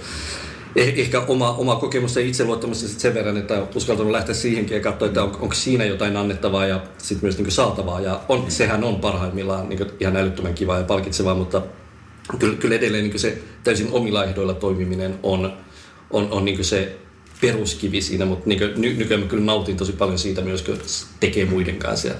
eh, 0.75 0.93
ehkä 0.97 1.21
oma, 1.27 1.51
oma 1.51 1.75
kokemus 1.75 2.15
ja 2.15 2.21
itseluottamus 2.21 3.01
sen 3.01 3.13
verran, 3.13 3.37
että 3.37 3.53
on 3.53 3.67
uskaltanut 3.75 4.11
lähteä 4.11 4.35
siihenkin 4.35 4.75
ja 4.75 4.83
katsoa, 4.83 5.07
että 5.07 5.23
on, 5.23 5.37
onko 5.39 5.55
siinä 5.55 5.85
jotain 5.85 6.17
annettavaa 6.17 6.65
ja 6.65 6.81
sitten 6.97 7.25
myös 7.25 7.37
niin 7.37 7.51
saatavaa. 7.51 8.01
Ja 8.01 8.19
on, 8.29 8.39
mm. 8.39 8.49
sehän 8.49 8.83
on 8.83 8.95
parhaimmillaan 8.95 9.69
niin 9.69 9.87
ihan 9.99 10.17
älyttömän 10.17 10.53
kiva 10.53 10.77
ja 10.77 10.83
palkitsevaa, 10.83 11.35
mutta 11.35 11.61
kyllä, 12.39 12.55
kyllä 12.55 12.75
edelleen 12.75 13.03
niin 13.03 13.19
se 13.19 13.37
täysin 13.63 13.87
omilla 13.91 14.25
ehdoilla 14.25 14.53
toimiminen 14.53 15.19
on, 15.23 15.53
on, 16.11 16.27
on 16.31 16.45
niin 16.45 16.65
se 16.65 16.97
peruskivi 17.41 18.01
siinä, 18.01 18.25
mutta 18.25 18.49
niin 18.49 18.59
ny, 18.75 18.93
nykyään 18.93 19.23
mä 19.23 19.29
kyllä 19.29 19.43
nautin 19.43 19.77
tosi 19.77 19.91
paljon 19.91 20.19
siitä 20.19 20.41
myös, 20.41 20.61
kun 20.61 20.77
tekee 21.19 21.45
muiden 21.45 21.75
kanssa. 21.75 22.07
Ja 22.07 22.13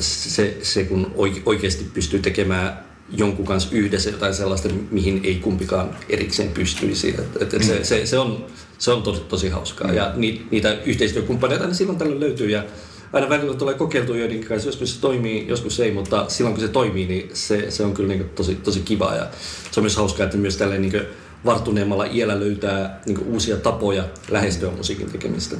se, 0.00 0.56
se 0.62 0.84
kun 0.84 1.14
oikeasti 1.46 1.84
pystyy 1.94 2.20
tekemään 2.20 2.84
jonkun 3.16 3.46
kanssa 3.46 3.68
yhdessä 3.72 4.10
jotain 4.10 4.34
sellaista, 4.34 4.68
mihin 4.90 5.20
ei 5.24 5.34
kumpikaan 5.34 5.96
erikseen 6.08 6.48
pystyisi. 6.48 7.08
Et, 7.08 7.42
et, 7.42 7.54
et 7.54 7.62
se, 7.62 7.84
se, 7.84 8.06
se, 8.06 8.18
on, 8.18 8.46
se 8.78 8.90
on 8.90 9.02
tosi, 9.02 9.20
tosi 9.20 9.48
hauskaa. 9.48 9.88
Mm. 9.88 9.94
Ja 9.94 10.12
niitä 10.50 10.78
yhteistyökumppaneita 10.86 11.66
niin 11.66 11.74
silloin 11.74 11.98
tällöin 11.98 12.20
löytyy. 12.20 12.50
Ja 12.50 12.64
aina 13.12 13.28
välillä 13.28 13.54
tulee 13.54 13.74
kokeiltu 13.74 14.14
joidenkin 14.14 14.48
kanssa, 14.48 14.68
joskus 14.68 14.94
se 14.94 15.00
toimii, 15.00 15.48
joskus 15.48 15.80
ei, 15.80 15.92
mutta 15.92 16.24
silloin 16.28 16.54
kun 16.54 16.64
se 16.64 16.68
toimii, 16.68 17.06
niin 17.06 17.30
se, 17.32 17.70
se 17.70 17.84
on 17.84 17.94
kyllä 17.94 18.08
niin 18.08 18.28
tosi, 18.28 18.54
tosi 18.54 18.80
kiva 18.80 19.14
ja 19.14 19.26
se 19.70 19.80
on 19.80 19.84
myös 19.84 19.96
hauskaa, 19.96 20.24
että 20.24 20.36
myös 20.36 20.56
tällä 20.56 20.78
niin 20.78 21.02
varttuneemmalla 21.44 22.04
iällä 22.04 22.40
löytää 22.40 23.00
niin 23.06 23.18
uusia 23.18 23.56
tapoja 23.56 24.04
lähestyä 24.30 24.70
musiikin 24.70 25.10
tekemistä. 25.10 25.56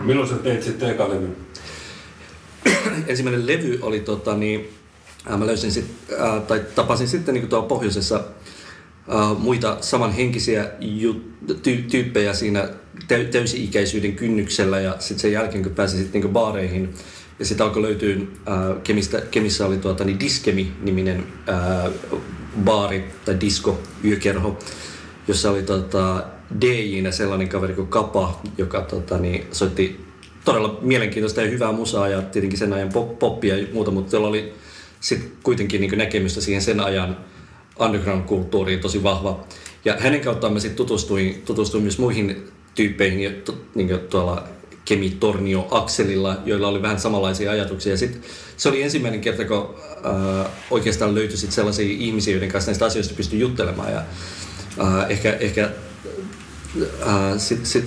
Milloin 0.00 0.28
sä 0.28 0.34
teit 0.34 0.62
sitten 0.62 0.90
eka 0.90 1.08
levy? 1.08 1.36
Ensimmäinen 3.06 3.46
levy 3.46 3.78
oli 3.82 4.00
tota, 4.00 4.34
niin, 4.36 4.68
mä 5.36 5.46
löysin 5.46 5.72
sit, 5.72 5.84
äh, 6.20 6.42
tai 6.42 6.64
tapasin 6.74 7.08
sitten 7.08 7.34
niin 7.34 7.48
tuolla 7.48 7.68
pohjoisessa 7.68 8.16
äh, 8.16 9.38
muita 9.38 9.76
samanhenkisiä 9.80 10.70
ju- 10.80 11.32
ty- 11.48 11.90
tyyppejä 11.90 12.34
siinä 12.34 12.68
täysi-ikäisyyden 13.30 14.16
kynnyksellä 14.16 14.80
ja 14.80 14.96
sitten 14.98 15.18
sen 15.18 15.32
jälkeen 15.32 15.62
kun 15.62 15.74
pääsin 15.74 15.98
sitten 15.98 16.20
niinku 16.20 16.32
baareihin 16.32 16.94
ja 17.38 17.44
sitten 17.44 17.66
alkoi 17.66 17.82
löytyä, 17.82 18.14
äh, 18.14 18.82
Kemistä, 18.84 19.20
Kemissä 19.30 19.66
oli 19.66 19.78
tuota, 19.78 20.04
niin 20.04 20.20
Diskemi-niminen 20.20 21.26
äh, 21.48 21.92
baari 22.64 23.04
tai 23.24 23.40
disco, 23.40 23.80
yökerho, 24.04 24.58
jossa 25.28 25.50
oli 25.50 25.62
tota, 25.62 26.24
DJnä 26.60 27.10
sellainen 27.10 27.48
kaveri 27.48 27.74
kuin 27.74 27.88
Kapa, 27.88 28.40
joka 28.58 28.80
tota, 28.80 29.18
niin, 29.18 29.46
soitti 29.52 30.00
todella 30.44 30.78
mielenkiintoista 30.82 31.42
ja 31.42 31.50
hyvää 31.50 31.72
musaa 31.72 32.08
ja 32.08 32.22
tietenkin 32.22 32.58
sen 32.58 32.72
ajan 32.72 32.88
pop, 32.92 33.18
poppia 33.18 33.56
ja 33.56 33.66
muuta, 33.72 33.90
mutta 33.90 34.16
jolla 34.16 34.28
oli 34.28 34.52
sitten 35.00 35.32
kuitenkin 35.42 35.80
niin 35.80 35.98
näkemystä 35.98 36.40
siihen 36.40 36.62
sen 36.62 36.80
ajan 36.80 37.16
underground-kulttuuriin 37.78 38.80
tosi 38.80 39.02
vahva. 39.02 39.44
Ja 39.84 39.96
hänen 39.98 40.20
kauttaan 40.20 40.52
mä 40.52 40.60
sitten 40.60 40.76
tutustuin, 40.76 41.42
tutustuin 41.44 41.82
myös 41.82 41.98
muihin 41.98 42.48
tyyppeihin 42.74 43.42
niin 43.74 43.98
tuolla 44.10 44.44
Kemi 44.84 45.10
Tornio 45.10 45.68
Akselilla, 45.70 46.36
joilla 46.44 46.68
oli 46.68 46.82
vähän 46.82 47.00
samanlaisia 47.00 47.50
ajatuksia. 47.50 47.96
Sitten 47.96 48.22
se 48.56 48.68
oli 48.68 48.82
ensimmäinen 48.82 49.20
kerta, 49.20 49.44
kun 49.44 49.74
äh, 50.06 50.46
oikeastaan 50.70 51.14
löytyi 51.14 51.36
sit 51.36 51.52
sellaisia 51.52 51.96
ihmisiä, 51.98 52.34
joiden 52.34 52.48
kanssa 52.48 52.70
näistä 52.70 52.84
asioista 52.84 53.14
pystyi 53.14 53.40
juttelemaan. 53.40 53.92
Ja, 53.92 54.02
äh, 54.80 55.10
ehkä 55.10 55.32
ehkä, 55.32 55.70
äh, 57.02 57.38
sit, 57.38 57.66
sit, 57.66 57.84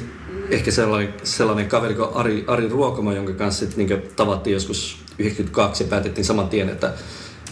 ehkä 0.50 0.72
sellainen, 0.72 1.14
sellainen 1.24 1.70
kaveri 1.70 1.94
kuin 1.94 2.10
Ari, 2.14 2.44
Ari 2.48 2.70
Ruokoma, 2.70 3.14
jonka 3.14 3.34
kanssa 3.34 3.66
sit, 3.66 3.78
niin 3.78 4.02
tavattiin 4.16 4.54
joskus 4.54 4.98
92 5.20 5.84
ja 5.84 5.88
päätettiin 5.88 6.26
saman 6.26 6.50
tien, 6.50 6.70
että 6.70 6.94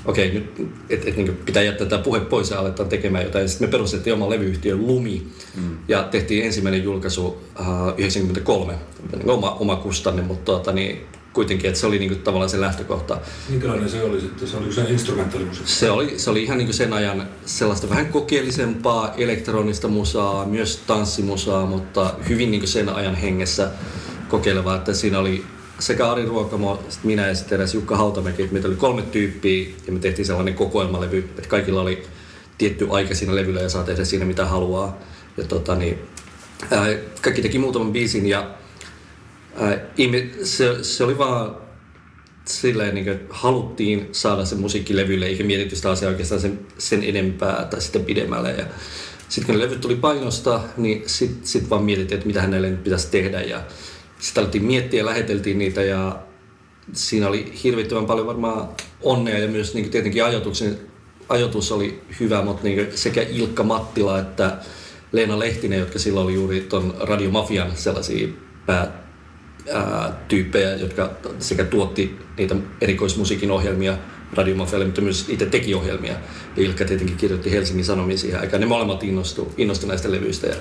okei, 0.06 0.28
okay, 0.28 0.40
nyt 0.40 0.72
et, 0.90 1.08
et, 1.08 1.18
niin 1.18 1.38
pitää 1.46 1.64
jättää 1.64 1.88
tämä 1.88 2.04
puhe 2.04 2.20
pois 2.20 2.50
ja 2.50 2.60
aletaan 2.60 2.90
tekemään 2.90 3.24
jotain. 3.24 3.50
Sitten 3.50 3.68
me 3.68 3.72
perustettiin 3.72 4.14
oma 4.14 4.30
levyyhtiö 4.30 4.76
Lumi 4.76 5.28
mm. 5.56 5.78
ja 5.88 6.04
tehtiin 6.04 6.46
ensimmäinen 6.46 6.84
julkaisu 6.84 7.26
uh, 7.26 7.38
93, 7.98 8.74
niin 9.16 9.30
oma, 9.30 9.52
oma 9.52 9.76
kustanne, 9.76 10.22
mutta 10.22 10.46
tuota, 10.46 10.72
niin, 10.72 11.02
kuitenkin, 11.34 11.68
että 11.68 11.80
se 11.80 11.88
oli 11.88 12.00
niinku 12.00 12.16
tavallaan 12.16 12.50
se 12.50 12.62
lähtökohta. 12.62 13.18
Minkälainen 13.50 13.90
se 13.90 14.04
oli 14.04 14.22
sitten? 14.22 14.48
Se 14.48 14.58
oli 14.58 14.74
se 14.74 14.82
instrumentaalimusiikki? 14.82 15.72
Se 15.72 15.92
oli, 15.92 16.20
se 16.20 16.30
oli 16.30 16.44
ihan 16.44 16.58
niinku 16.58 16.74
sen 16.74 16.94
ajan 16.94 17.28
sellaista 17.46 17.90
vähän 17.90 18.06
kokeellisempaa 18.06 19.14
elektronista 19.18 19.88
musaa, 19.88 20.46
myös 20.46 20.84
tanssimusaa, 20.88 21.66
mutta 21.66 22.14
hyvin 22.30 22.52
niinku 22.52 22.68
sen 22.68 22.90
ajan 22.90 23.16
hengessä 23.16 23.72
kokeilevaa, 24.30 24.76
että 24.76 24.94
siinä 24.94 25.20
oli 25.20 25.44
sekä 25.82 26.12
Ari 26.12 26.26
Ruokamo, 26.26 26.84
minä 27.04 27.28
ja 27.28 27.36
sitten 27.36 27.56
edes 27.56 27.74
Jukka 27.74 27.98
Hautamäki, 27.98 28.42
että 28.42 28.54
meitä 28.54 28.68
oli 28.68 28.76
kolme 28.76 29.02
tyyppiä 29.02 29.70
ja 29.88 29.94
me 29.94 30.00
tehtiin 30.00 30.26
sellainen 30.26 30.54
kokoelmalevy, 30.54 31.18
että 31.18 31.50
kaikilla 31.50 31.82
oli 31.82 32.04
tietty 32.58 32.88
aika 32.90 33.16
siinä 33.16 33.36
levyllä 33.36 33.62
ja 33.62 33.70
saa 33.70 33.84
tehdä 33.84 34.06
siinä 34.06 34.26
mitä 34.26 34.46
haluaa. 34.46 34.98
Ja 35.38 35.44
tota, 35.44 35.76
niin, 35.76 36.00
ää, 36.72 36.86
kaikki 37.22 37.42
teki 37.42 37.60
muutaman 37.60 37.92
biisin 37.92 38.26
ja 38.26 38.50
ää, 39.56 39.80
se, 40.44 40.84
se 40.84 41.04
oli 41.04 41.18
vaan 41.18 41.56
silleen, 42.46 42.96
niin 42.96 43.06
kuin, 43.06 43.16
että 43.16 43.34
haluttiin 43.34 44.10
saada 44.12 44.46
se 44.46 44.56
musiikki 44.56 44.96
levylle, 44.96 45.26
eikä 45.26 45.44
mietitty 45.44 45.76
sitä 45.76 45.92
asiaa 45.92 46.12
oikeastaan 46.12 46.42
sen, 46.42 46.60
sen 46.78 47.04
enempää 47.04 47.68
tai 47.70 47.82
sitten 47.82 48.06
pidemmälle. 48.06 48.52
Ja 48.52 48.66
sitten 49.30 49.46
kun 49.46 49.56
ne 49.56 49.66
levyt 49.66 49.82
tuli 49.82 49.96
painosta, 49.96 50.62
niin 50.78 51.04
sitten 51.06 51.48
sit 51.48 51.70
vaan 51.70 51.84
mietittiin, 51.84 52.16
että 52.16 52.28
mitä 52.28 52.42
hänelle 52.42 52.70
nyt 52.70 52.84
pitäisi 52.84 53.08
tehdä. 53.12 53.42
Ja 53.42 53.64
sitten 54.22 54.42
alettiin 54.42 54.66
miettiä 54.66 55.06
läheteltiin 55.06 55.58
niitä 55.58 55.84
ja 55.84 56.20
siinä 56.94 57.28
oli 57.28 57.54
hirvittävän 57.64 58.06
paljon 58.06 58.28
varmaan 58.28 58.70
onnea 59.02 59.38
ja 59.38 59.48
myös 59.48 59.74
niin 59.74 59.90
tietenkin 59.90 60.26
ajatuksen, 60.26 60.78
ajatus 61.30 61.72
oli 61.72 62.02
hyvä, 62.20 62.42
mutta 62.42 62.64
niin 62.64 62.88
sekä 62.96 63.22
Ilkka 63.22 63.64
Mattila 63.64 64.20
että 64.20 64.58
Leena 65.12 65.40
Lehtinen, 65.40 65.80
jotka 65.80 66.00
silloin 66.00 66.26
oli 66.26 66.34
juuri 66.34 66.62
tuon 66.62 66.94
Radiomafian 67.00 67.72
sellaisia 67.76 68.28
pää, 68.66 69.02
ää, 69.74 70.26
tyyppejä, 70.28 70.76
jotka 70.76 71.12
sekä 71.40 71.64
tuotti 71.64 72.16
niitä 72.38 72.56
erikoismusiikin 72.82 73.52
ohjelmia 73.52 73.98
Radiomafialle, 74.34 74.86
mutta 74.86 75.02
myös 75.02 75.26
itse 75.30 75.46
teki 75.46 75.74
ohjelmia. 75.74 76.14
Ilkka 76.58 76.86
tietenkin 76.86 77.18
kirjoitti 77.18 77.52
Helsingin 77.52 77.86
Sanomiin 77.86 78.20
siihen 78.20 78.40
aikaan. 78.40 78.62
Ne 78.62 78.66
molemmat 78.66 79.04
innostu, 79.04 79.54
innostu 79.58 79.88
näistä 79.88 80.12
levyistä. 80.12 80.48
Ja 80.48 80.56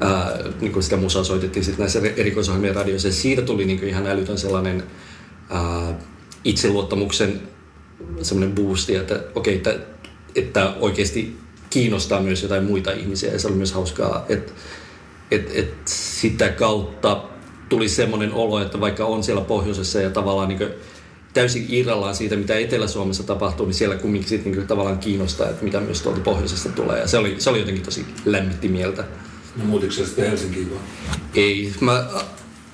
ää, 0.00 0.38
niin 0.60 0.72
kuin 0.72 0.82
sitä 0.82 0.96
musaa 0.96 1.24
soitettiin 1.24 1.64
sitten 1.64 1.82
näissä 1.82 2.00
erikoisohjelmien 2.16 2.74
radioissa. 2.74 3.12
Siitä 3.12 3.42
tuli 3.42 3.64
niin 3.64 3.78
kuin 3.78 3.88
ihan 3.88 4.06
älytön 4.06 4.38
sellainen 4.38 4.82
ää, 5.50 5.98
itseluottamuksen 6.44 7.40
semmoinen 8.22 8.54
boosti, 8.54 8.96
että 8.96 9.20
okei, 9.34 9.56
okay, 9.56 9.72
että, 9.72 9.86
että 10.34 10.74
oikeasti 10.80 11.36
kiinnostaa 11.70 12.20
myös 12.20 12.42
jotain 12.42 12.64
muita 12.64 12.92
ihmisiä. 12.92 13.32
Ja 13.32 13.38
se 13.38 13.48
oli 13.48 13.56
myös 13.56 13.72
hauskaa, 13.72 14.24
että 14.28 14.52
että 15.30 15.52
että 15.54 15.82
sitä 15.84 16.48
kautta 16.48 17.22
tuli 17.68 17.88
semmoinen 17.88 18.32
olo, 18.32 18.62
että 18.62 18.80
vaikka 18.80 19.04
on 19.04 19.22
siellä 19.22 19.40
pohjoisessa 19.40 20.00
ja 20.00 20.10
tavallaan 20.10 20.48
niin 20.48 20.68
täysin 21.34 21.66
irrallaan 21.68 22.14
siitä, 22.14 22.36
mitä 22.36 22.58
Etelä-Suomessa 22.58 23.22
tapahtuu, 23.22 23.66
niin 23.66 23.74
siellä 23.74 23.96
kumminkin 23.96 24.28
sitten 24.28 24.52
niin 24.52 24.66
tavallaan 24.66 24.98
kiinnostaa, 24.98 25.48
että 25.48 25.64
mitä 25.64 25.80
myös 25.80 26.02
tuolta 26.02 26.20
pohjoisesta 26.20 26.68
tulee. 26.68 27.00
Ja 27.00 27.06
se 27.06 27.18
oli, 27.18 27.34
se 27.38 27.50
oli 27.50 27.58
jotenkin 27.58 27.84
tosi 27.84 28.06
lämmitti 28.24 28.68
mieltä. 28.68 29.04
No 29.58 29.64
muutitko 29.64 29.94
sitten 29.94 30.30
Helsinkiin 30.30 30.70
vai? 30.70 30.78
Ei, 31.34 31.72
mä 31.80 31.98
äh, 31.98 32.24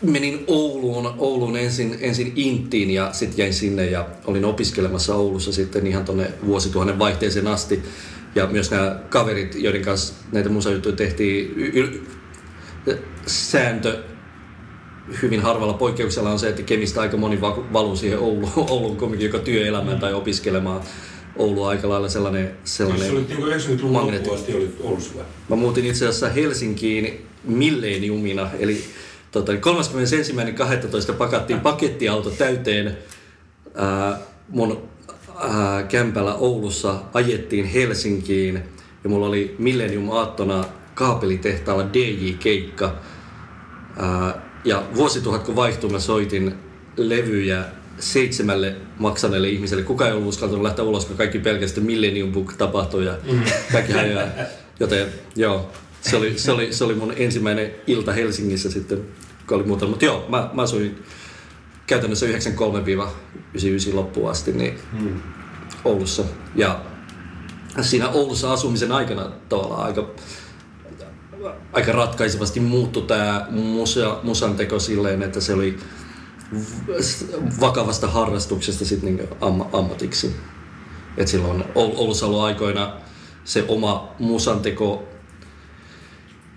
menin 0.02 0.44
Ouluun, 0.46 1.14
Ouluun 1.18 1.56
ensin, 1.56 1.98
ensin 2.00 2.32
Intiin 2.36 2.90
ja 2.90 3.12
sitten 3.12 3.38
jäin 3.38 3.54
sinne 3.54 3.86
ja 3.86 4.08
olin 4.24 4.44
opiskelemassa 4.44 5.14
Oulussa 5.14 5.52
sitten 5.52 5.86
ihan 5.86 6.04
tuonne 6.04 6.32
vuosituhannen 6.46 6.98
vaihteeseen 6.98 7.46
asti. 7.46 7.82
Ja 8.34 8.46
myös 8.46 8.70
nämä 8.70 9.00
kaverit, 9.08 9.54
joiden 9.54 9.82
kanssa 9.82 10.14
näitä 10.32 10.48
musajuttuja 10.48 10.96
tehtiin, 10.96 11.52
y- 11.56 11.72
y- 11.74 12.02
sääntö 13.26 14.02
hyvin 15.22 15.40
harvalla 15.42 15.72
poikkeuksella 15.72 16.30
on 16.30 16.38
se, 16.38 16.48
että 16.48 16.62
Kemistä 16.62 17.00
aika 17.00 17.16
moni 17.16 17.40
valuu 17.72 17.96
siihen 17.96 18.18
Ouluun, 18.18 18.52
Ouluun 18.70 18.96
kumminkin 18.96 19.26
joko 19.26 19.38
työelämään 19.38 20.00
tai 20.00 20.14
opiskelemaan. 20.14 20.80
Oulu 21.36 21.64
aika 21.64 21.88
lailla 21.88 22.08
sellainen, 22.08 22.56
sellainen 22.64 23.06
Jos 23.06 23.14
olit 23.14 23.28
niin 23.28 23.78
90-luvun 23.78 24.12
loppuun 24.12 24.34
asti 24.34 24.54
olit 24.54 24.76
Oulussa 24.80 25.14
vai? 25.16 25.24
Mä 25.48 25.56
muutin 25.56 25.86
itse 25.86 26.08
asiassa 26.08 26.28
Helsinkiin 26.28 27.26
milleniumina, 27.44 28.50
eli 28.58 28.84
tota, 29.30 29.52
31.12. 29.52 31.12
pakattiin 31.12 31.60
pakettiauto 31.70 32.30
täyteen 32.30 32.98
ää, 33.74 34.18
mun 34.48 34.88
ää, 35.38 35.82
kämpällä 35.82 36.34
Oulussa, 36.34 37.00
ajettiin 37.14 37.64
Helsinkiin 37.64 38.62
ja 39.04 39.10
mulla 39.10 39.26
oli 39.26 39.54
Millennium 39.58 40.10
aattona 40.10 40.64
kaapelitehtaalla 40.94 41.84
DJ-keikka. 41.92 42.94
Ää, 43.96 44.42
ja 44.64 44.82
vuosituhat 44.94 45.42
kun 45.42 45.56
vaihtui, 45.56 45.90
mä 45.90 45.98
soitin 45.98 46.54
levyjä 46.96 47.64
seitsemälle 47.98 48.76
maksaneelle 48.98 49.48
ihmiselle. 49.48 49.82
Kuka 49.82 50.06
ei 50.06 50.12
ollut 50.12 50.28
uskaltanut 50.28 50.62
lähteä 50.62 50.84
ulos, 50.84 51.04
kun 51.04 51.16
kaikki 51.16 51.38
pelkästään 51.38 51.86
Millennium 51.86 52.32
Book 52.32 52.52
tapahtui 52.52 53.06
ja 53.06 53.18
mm. 53.32 53.40
kaikki 53.72 53.92
hajoaa. 53.92 54.26
Joten 54.80 55.06
joo, 55.36 55.70
se 56.00 56.16
oli, 56.16 56.38
se, 56.38 56.52
oli, 56.52 56.72
se 56.72 56.84
oli 56.84 56.94
mun 56.94 57.12
ensimmäinen 57.16 57.74
ilta 57.86 58.12
Helsingissä 58.12 58.70
sitten, 58.70 59.00
kun 59.48 59.56
oli 59.56 59.66
muuta. 59.66 59.86
Mutta 59.86 60.04
joo, 60.04 60.26
mä, 60.28 60.50
mä 60.52 60.62
asuin 60.62 61.02
käytännössä 61.86 62.26
93-99 62.26 62.30
loppuun 63.92 64.30
asti 64.30 64.52
niin 64.52 64.78
mm. 65.00 65.20
Oulussa. 65.84 66.24
Ja 66.54 66.80
siinä 67.80 68.08
Oulussa 68.08 68.52
asumisen 68.52 68.92
aikana 68.92 69.30
tavallaan 69.48 69.86
aika, 69.86 70.10
aika 71.72 71.92
ratkaisevasti 71.92 72.60
muuttui 72.60 73.02
tämä 73.02 73.46
musa, 73.50 74.20
musan 74.22 74.56
teko 74.56 74.78
silleen, 74.78 75.22
että 75.22 75.40
se 75.40 75.54
oli 75.54 75.78
vakavasta 77.60 78.08
harrastuksesta 78.08 78.84
sit 78.84 79.02
niin 79.02 79.28
am, 79.40 79.60
ammatiksi. 79.72 80.36
Et 81.16 81.28
silloin 81.28 81.64
Oulussa 81.74 82.26
ollut 82.26 82.40
aikoina 82.40 82.96
se 83.44 83.64
oma 83.68 84.14
musanteko 84.18 85.08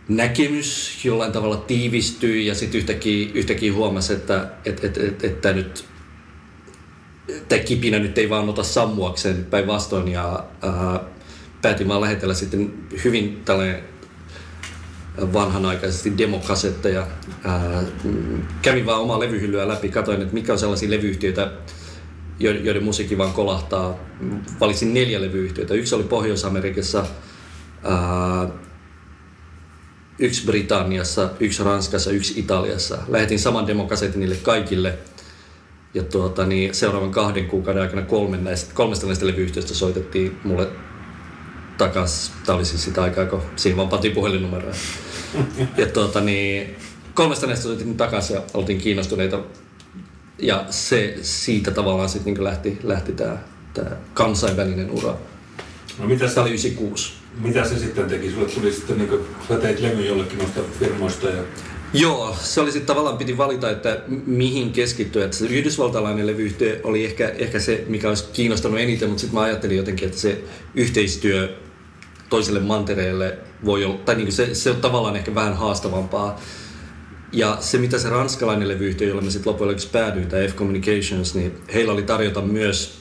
näkemys 0.07 1.05
jollain 1.05 1.31
tavalla 1.31 1.57
tiivistyi 1.57 2.45
ja 2.45 2.55
sitten 2.55 2.79
yhtäkkiä, 2.79 3.29
yhtäkkiä 3.33 3.73
huomasi, 3.73 4.13
että 4.13 4.49
et, 4.65 4.83
et, 4.83 4.97
et, 4.97 5.23
et, 5.23 5.45
et 5.45 5.55
nyt 5.55 5.85
tämä 7.49 7.59
kipinä 7.59 7.99
nyt 7.99 8.17
ei 8.17 8.29
vaan 8.29 8.49
ota 8.49 8.63
sammuakseen 8.63 9.45
päinvastoin 9.45 10.07
ja 10.07 10.45
ää, 10.61 10.99
päätin 11.61 11.87
vaan 11.87 12.01
lähetellä 12.01 12.33
sitten 12.33 12.73
hyvin 13.03 13.41
tällainen 13.45 13.83
vanhanaikaisesti 15.33 16.17
demokasetteja. 16.17 17.07
Ää, 17.43 17.83
kävin 18.61 18.85
vaan 18.85 19.01
omaa 19.01 19.19
levyhyllyä 19.19 19.67
läpi, 19.67 19.89
katsoin, 19.89 20.21
että 20.21 20.33
mikä 20.33 20.53
on 20.53 20.59
sellaisia 20.59 20.89
levyyhtiöitä, 20.89 21.51
joiden 22.39 22.83
musiikki 22.83 23.17
vaan 23.17 23.33
kolahtaa. 23.33 23.95
Valitsin 24.59 24.93
neljä 24.93 25.21
levyyhtiötä. 25.21 25.73
Yksi 25.73 25.95
oli 25.95 26.03
Pohjois-Amerikassa, 26.03 27.05
ää, 27.83 28.47
yksi 30.19 30.45
Britanniassa, 30.45 31.29
yksi 31.39 31.63
Ranskassa, 31.63 32.11
yksi 32.11 32.39
Italiassa. 32.39 32.97
Lähetin 33.07 33.39
saman 33.39 33.67
demokasetin 33.67 34.19
niille 34.19 34.35
kaikille. 34.35 34.97
Ja 35.93 36.03
tuota, 36.03 36.45
niin 36.45 36.73
seuraavan 36.73 37.11
kahden 37.11 37.45
kuukauden 37.45 37.81
aikana 37.81 38.01
kolme 38.01 38.37
näistä, 38.37 38.73
kolmesta 38.73 39.05
näistä 39.05 39.27
levyyhtiöistä 39.27 39.73
soitettiin 39.73 40.37
mulle 40.43 40.67
takas. 41.77 42.31
Tämä 42.45 42.55
oli 42.55 42.65
siis 42.65 42.83
sitä 42.83 43.03
aikaa, 43.03 43.25
kun 43.25 43.41
siinä 43.55 43.77
vaan 43.77 43.89
pantiin 43.89 44.13
puhelinnumeroja. 44.13 44.75
Ja 45.77 45.85
tuota, 45.85 46.21
niin, 46.21 46.75
kolmesta 47.13 47.47
näistä 47.47 47.63
soitin 47.63 47.97
takaisin 47.97 48.33
ja 48.33 48.41
oltiin 48.53 48.77
kiinnostuneita. 48.77 49.39
Ja 50.39 50.65
se 50.69 51.17
siitä 51.21 51.71
tavallaan 51.71 52.09
sitten 52.09 52.33
niin 52.33 52.43
lähti, 52.43 52.79
lähti 52.83 53.11
tämä 53.11 53.37
tää 53.73 53.97
kansainvälinen 54.13 54.91
ura. 54.91 55.17
No 55.99 56.07
mitä 56.07 56.27
Tämä 56.27 56.41
oli 56.41 56.49
96. 56.49 57.13
mitä 57.41 57.65
se 57.65 57.79
sitten 57.79 58.05
teki? 58.05 58.31
Sulle 58.31 58.49
tuli 58.49 58.71
sitten, 58.71 58.97
niin 58.97 59.09
kuin, 59.09 59.21
sä 59.47 59.57
teit 59.57 59.79
levy 59.79 60.05
jollekin 60.05 60.37
noista 60.37 60.61
firmoista 60.79 61.27
ja 61.27 61.43
Joo, 61.93 62.35
se 62.41 62.61
oli 62.61 62.71
sitten 62.71 62.87
tavallaan 62.87 63.17
piti 63.17 63.37
valita, 63.37 63.71
että 63.71 64.01
mihin 64.25 64.71
keskittyä. 64.71 65.25
Että 65.25 65.37
se 65.37 65.45
yhdysvaltalainen 65.45 66.27
levyyhtiö 66.27 66.79
oli 66.83 67.05
ehkä, 67.05 67.29
ehkä 67.29 67.59
se, 67.59 67.83
mikä 67.87 68.09
olisi 68.09 68.25
kiinnostanut 68.33 68.79
eniten, 68.79 69.09
mutta 69.09 69.21
sitten 69.21 69.39
mä 69.39 69.45
ajattelin 69.45 69.77
jotenkin, 69.77 70.07
että 70.07 70.19
se 70.19 70.43
yhteistyö 70.75 71.57
toiselle 72.29 72.59
mantereelle 72.59 73.37
voi 73.65 73.85
olla, 73.85 73.97
tai 73.97 74.15
niin 74.15 74.31
se, 74.31 74.55
se 74.55 74.71
on 74.71 74.81
tavallaan 74.81 75.15
ehkä 75.15 75.35
vähän 75.35 75.57
haastavampaa. 75.57 76.39
Ja 77.31 77.57
se, 77.59 77.77
mitä 77.77 77.97
se 77.97 78.09
ranskalainen 78.09 78.67
levyyhtiö, 78.67 79.07
jolla 79.07 79.21
me 79.21 79.31
sitten 79.31 79.49
loppujen 79.49 79.67
lopuksi 79.67 79.89
päädyin, 79.91 80.27
tämä 80.27 80.43
F-Communications, 80.43 81.35
niin 81.35 81.53
heillä 81.73 81.93
oli 81.93 82.03
tarjota 82.03 82.41
myös, 82.41 82.99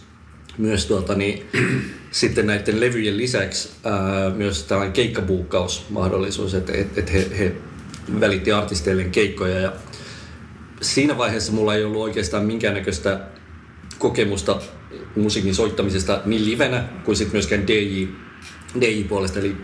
myös 0.59 0.87
tuota, 0.87 1.15
niin, 1.15 1.47
sitten 2.11 2.47
näiden 2.47 2.81
levyjen 2.81 3.17
lisäksi 3.17 3.69
ää, 3.85 4.31
myös 4.31 4.63
tällainen 4.63 4.93
keikkabuukkausmahdollisuus, 4.93 6.55
että 6.55 6.73
et, 6.73 6.99
et 6.99 7.13
he, 7.13 7.31
he 7.39 7.53
välitti 8.21 8.53
artisteille 8.53 9.05
keikkoja 9.05 9.61
ja 9.61 9.73
siinä 10.81 11.19
vaiheessa 11.19 11.53
mulla 11.53 11.75
ei 11.75 11.85
ollut 11.85 12.03
oikeastaan 12.03 12.45
minkäännäköistä 12.45 13.21
kokemusta 13.99 14.61
musiikin 15.17 15.55
soittamisesta 15.55 16.23
niin 16.25 16.45
livenä 16.45 16.85
kuin 17.05 17.17
sitten 17.17 17.35
myöskään 17.35 17.67
DJ, 17.67 18.07
DJ-puolesta. 18.81 19.39
Eli, 19.39 19.57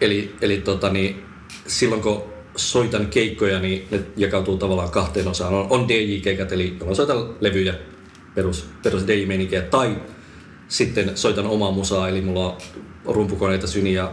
eli, 0.00 0.36
eli 0.40 0.58
tota, 0.58 0.90
niin, 0.90 1.22
silloin 1.66 2.02
kun 2.02 2.22
soitan 2.56 3.06
keikkoja, 3.06 3.58
niin 3.58 3.88
ne 3.90 4.00
jakautuu 4.16 4.56
tavallaan 4.56 4.90
kahteen 4.90 5.28
osaan. 5.28 5.54
On, 5.54 5.66
on 5.70 5.88
DJ-keikat, 5.88 6.52
eli 6.52 6.76
jolloin 6.78 6.96
soitan 6.96 7.34
levyjä, 7.40 7.74
perus, 8.34 8.68
perus 8.82 9.06
dj 9.06 9.60
tai 9.70 9.96
sitten 10.68 11.10
soitan 11.14 11.46
omaa 11.46 11.70
musaa, 11.70 12.08
eli 12.08 12.20
mulla 12.20 12.58
on 13.04 13.14
rumpukoneita 13.14 13.66
syniä, 13.66 14.08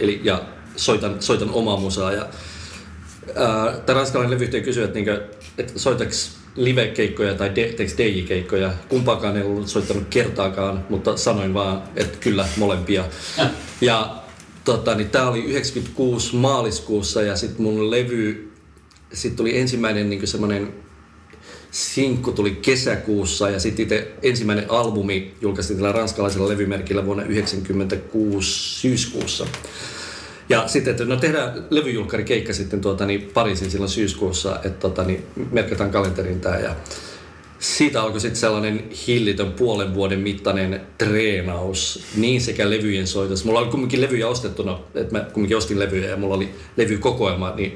eli, 0.00 0.20
ja 0.24 0.42
soitan, 0.76 1.22
soitan 1.22 1.50
omaa 1.50 1.76
musaa. 1.76 2.12
Ja 2.12 2.28
tämä 3.86 3.98
ranskalainen 3.98 4.34
levyyhtiö 4.34 4.60
kysyi, 4.60 4.84
että, 4.84 4.94
niinku, 4.94 5.10
että 5.58 5.78
soitaks 5.78 6.38
live-keikkoja 6.56 7.34
tai 7.34 7.54
de, 7.54 7.74
DJ-keikkoja. 7.96 8.70
Kumpaakaan 8.88 9.36
ei 9.36 9.42
ollut 9.42 9.68
soittanut 9.68 10.04
kertaakaan, 10.10 10.84
mutta 10.88 11.16
sanoin 11.16 11.54
vaan, 11.54 11.82
että 11.96 12.18
kyllä 12.20 12.48
molempia. 12.56 13.04
Ja 13.80 14.16
tota, 14.68 14.94
niin 14.94 15.10
tämä 15.10 15.28
oli 15.28 15.44
96 15.44 16.36
maaliskuussa 16.36 17.22
ja 17.22 17.36
sitten 17.36 17.62
mun 17.62 17.90
levy, 17.90 18.52
sitten 19.12 19.36
tuli 19.36 19.58
ensimmäinen 19.58 20.10
niin 20.10 20.26
semmoinen 20.26 20.74
sinkku 21.70 22.32
tuli 22.32 22.50
kesäkuussa 22.50 23.50
ja 23.50 23.60
sitten 23.60 23.82
itse 23.82 24.12
ensimmäinen 24.22 24.70
albumi 24.70 25.34
julkaistiin 25.40 25.76
tällä 25.78 25.92
ranskalaisella 25.92 26.48
levymerkillä 26.48 27.06
vuonna 27.06 27.22
1996 27.22 28.80
syyskuussa. 28.80 29.46
Ja 30.48 30.68
sitten, 30.68 30.90
että 30.90 31.04
no 31.04 31.16
tehdään 31.16 31.66
levyjulkkarikeikka 31.70 32.52
sitten 32.52 32.80
tuota, 32.80 33.06
niin 33.06 33.30
Pariisin 33.34 33.70
silloin 33.70 33.90
syyskuussa, 33.90 34.56
että 34.64 34.80
tota, 34.80 35.04
niin 35.04 35.26
merkataan 35.52 35.90
kalenterin 35.90 36.40
tämä 36.40 36.56
ja 36.56 36.76
siitä 37.58 38.02
alkoi 38.02 38.20
sitten 38.20 38.40
sellainen 38.40 38.90
hillitön 39.06 39.52
puolen 39.52 39.94
vuoden 39.94 40.20
mittainen 40.20 40.80
treenaus, 40.98 42.04
niin 42.16 42.40
sekä 42.40 42.70
levyjen 42.70 43.06
soitos. 43.06 43.44
Mulla 43.44 43.60
oli 43.60 43.70
kumminkin 43.70 44.00
levyjä 44.00 44.28
ostettuna, 44.28 44.78
että 44.94 45.18
mä 45.18 45.24
kumminkin 45.24 45.56
ostin 45.56 45.78
levyjä 45.78 46.08
ja 46.10 46.16
mulla 46.16 46.34
oli 46.34 46.54
levykokoelma, 46.76 47.54
niin 47.56 47.74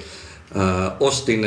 äh, 0.57 0.93
ostin 1.01 1.45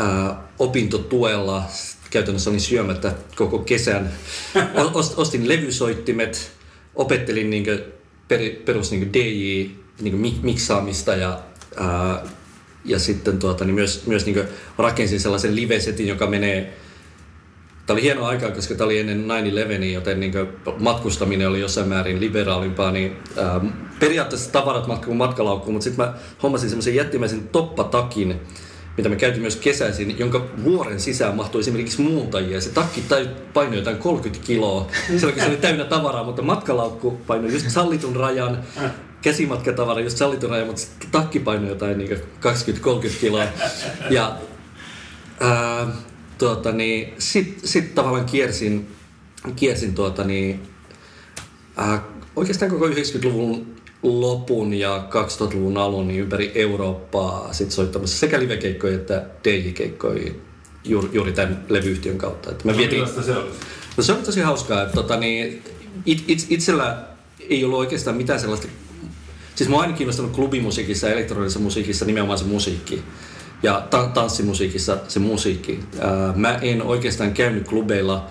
äh, 0.00 0.36
opintotuella, 0.58 1.62
käytännössä 2.10 2.50
olin 2.50 2.60
syömättä 2.60 3.14
koko 3.36 3.58
kesän. 3.58 4.12
Ostin 5.16 5.48
levysoittimet, 5.48 6.50
opettelin 6.94 7.50
niin 7.50 7.66
perus 8.64 8.90
niin 8.90 9.12
DJ 9.12 9.70
niin 10.00 10.20
kuin 10.20 10.40
miksaamista 10.42 11.14
ja, 11.14 11.40
ää, 11.76 12.22
ja 12.84 12.98
sitten 12.98 13.38
tuota, 13.38 13.64
niin 13.64 13.74
myös, 13.74 14.06
myös 14.06 14.26
niin 14.26 14.44
rakensin 14.78 15.20
sellaisen 15.20 15.56
live-setin, 15.56 16.08
joka 16.08 16.26
menee 16.26 16.76
Tämä 17.86 17.94
oli 17.94 18.02
hieno 18.02 18.24
aika, 18.24 18.50
koska 18.50 18.74
tämä 18.74 18.86
oli 18.86 18.98
ennen 18.98 19.24
9-11, 19.80 19.84
joten 19.84 20.20
niin 20.20 20.32
matkustaminen 20.78 21.48
oli 21.48 21.60
jossain 21.60 21.88
määrin 21.88 22.20
liberaalimpaa. 22.20 22.90
Niin, 22.92 23.16
ää, 23.36 23.60
periaatteessa 24.00 24.52
tavarat 24.52 24.86
matka 24.86 25.06
kuin 25.06 25.16
matkalaukkuun, 25.16 25.74
mutta 25.74 25.84
sitten 25.84 26.06
mä 26.06 26.14
hommasin 26.42 26.68
semmoisen 26.68 26.94
jättimäisen 26.94 27.48
toppatakin, 27.48 28.40
mitä 28.96 29.08
me 29.08 29.16
käytiin 29.16 29.42
myös 29.42 29.56
kesäisin, 29.56 30.18
jonka 30.18 30.46
vuoren 30.64 31.00
sisään 31.00 31.36
mahtui 31.36 31.60
esimerkiksi 31.60 32.00
muuntajia. 32.02 32.60
Se 32.60 32.70
takki 32.70 33.04
painoi 33.54 33.76
jotain 33.76 33.96
30 33.96 34.46
kiloa. 34.46 34.86
Se 35.16 35.26
oli 35.26 35.56
täynnä 35.56 35.84
tavaraa, 35.84 36.24
mutta 36.24 36.42
matkalaukku 36.42 37.10
painoi 37.26 37.52
just 37.52 37.70
sallitun 37.70 38.16
rajan 38.16 38.64
käsimatkatavara 39.22 40.00
just 40.00 40.16
sallitun 40.16 40.50
rajan, 40.50 40.66
mutta 40.66 40.82
takki 41.12 41.40
painoi 41.40 41.68
jotain 41.68 41.98
niin 41.98 42.10
20-30 42.10 42.20
kiloa. 43.20 43.44
Ja 44.10 44.36
ää, 45.40 45.86
tuota, 46.38 46.72
niin, 46.72 47.14
sitten 47.18 47.68
sit 47.68 47.94
tavallaan 47.94 48.24
kiersin, 48.24 48.86
kiersin 49.56 49.94
tuota, 49.94 50.24
niin, 50.24 50.62
ää, 51.76 52.02
oikeastaan 52.36 52.70
koko 52.70 52.88
90-luvun 52.88 53.76
lopun 54.02 54.74
ja 54.74 55.08
2000-luvun 55.10 55.76
alun 55.76 56.08
niin 56.08 56.20
ympäri 56.20 56.52
Eurooppaa 56.54 57.52
sit 57.52 57.70
soittamassa 57.70 58.18
sekä 58.18 58.40
livekeikkoja 58.40 58.94
että 58.94 59.26
DJ-keikkoja 59.44 60.32
juuri, 60.84 61.08
juuri 61.12 61.32
tämän 61.32 61.64
levyyhtiön 61.68 62.18
kautta. 62.18 62.50
Että 62.50 62.68
mä 62.68 62.76
vietin, 62.76 63.06
se 63.24 63.36
oli? 63.36 63.50
No 63.96 64.02
se 64.02 64.12
oli 64.12 64.22
tosi 64.22 64.40
hauskaa. 64.40 64.82
Että, 64.82 64.94
tota, 64.94 65.16
niin, 65.16 65.62
it, 66.06 66.24
it, 66.28 66.46
itsellä 66.50 67.04
ei 67.48 67.64
ollut 67.64 67.78
oikeastaan 67.78 68.16
mitään 68.16 68.40
sellaista 68.40 68.68
Siis 69.56 69.68
mä 69.68 69.76
oon 69.76 69.84
aina 69.84 69.96
kiinnostanut 69.96 70.32
klubimusiikissa 70.32 71.06
ja 71.06 71.12
elektronisessa 71.12 71.60
musiikissa 71.60 72.04
nimenomaan 72.04 72.38
se 72.38 72.44
musiikki. 72.44 73.02
Ja 73.62 73.86
ta- 73.90 74.10
tanssimusiikissa 74.14 74.98
se 75.08 75.18
musiikki. 75.18 75.80
Ää, 76.00 76.32
mä 76.36 76.54
en 76.54 76.82
oikeastaan 76.82 77.32
käynyt 77.32 77.68
klubeilla 77.68 78.26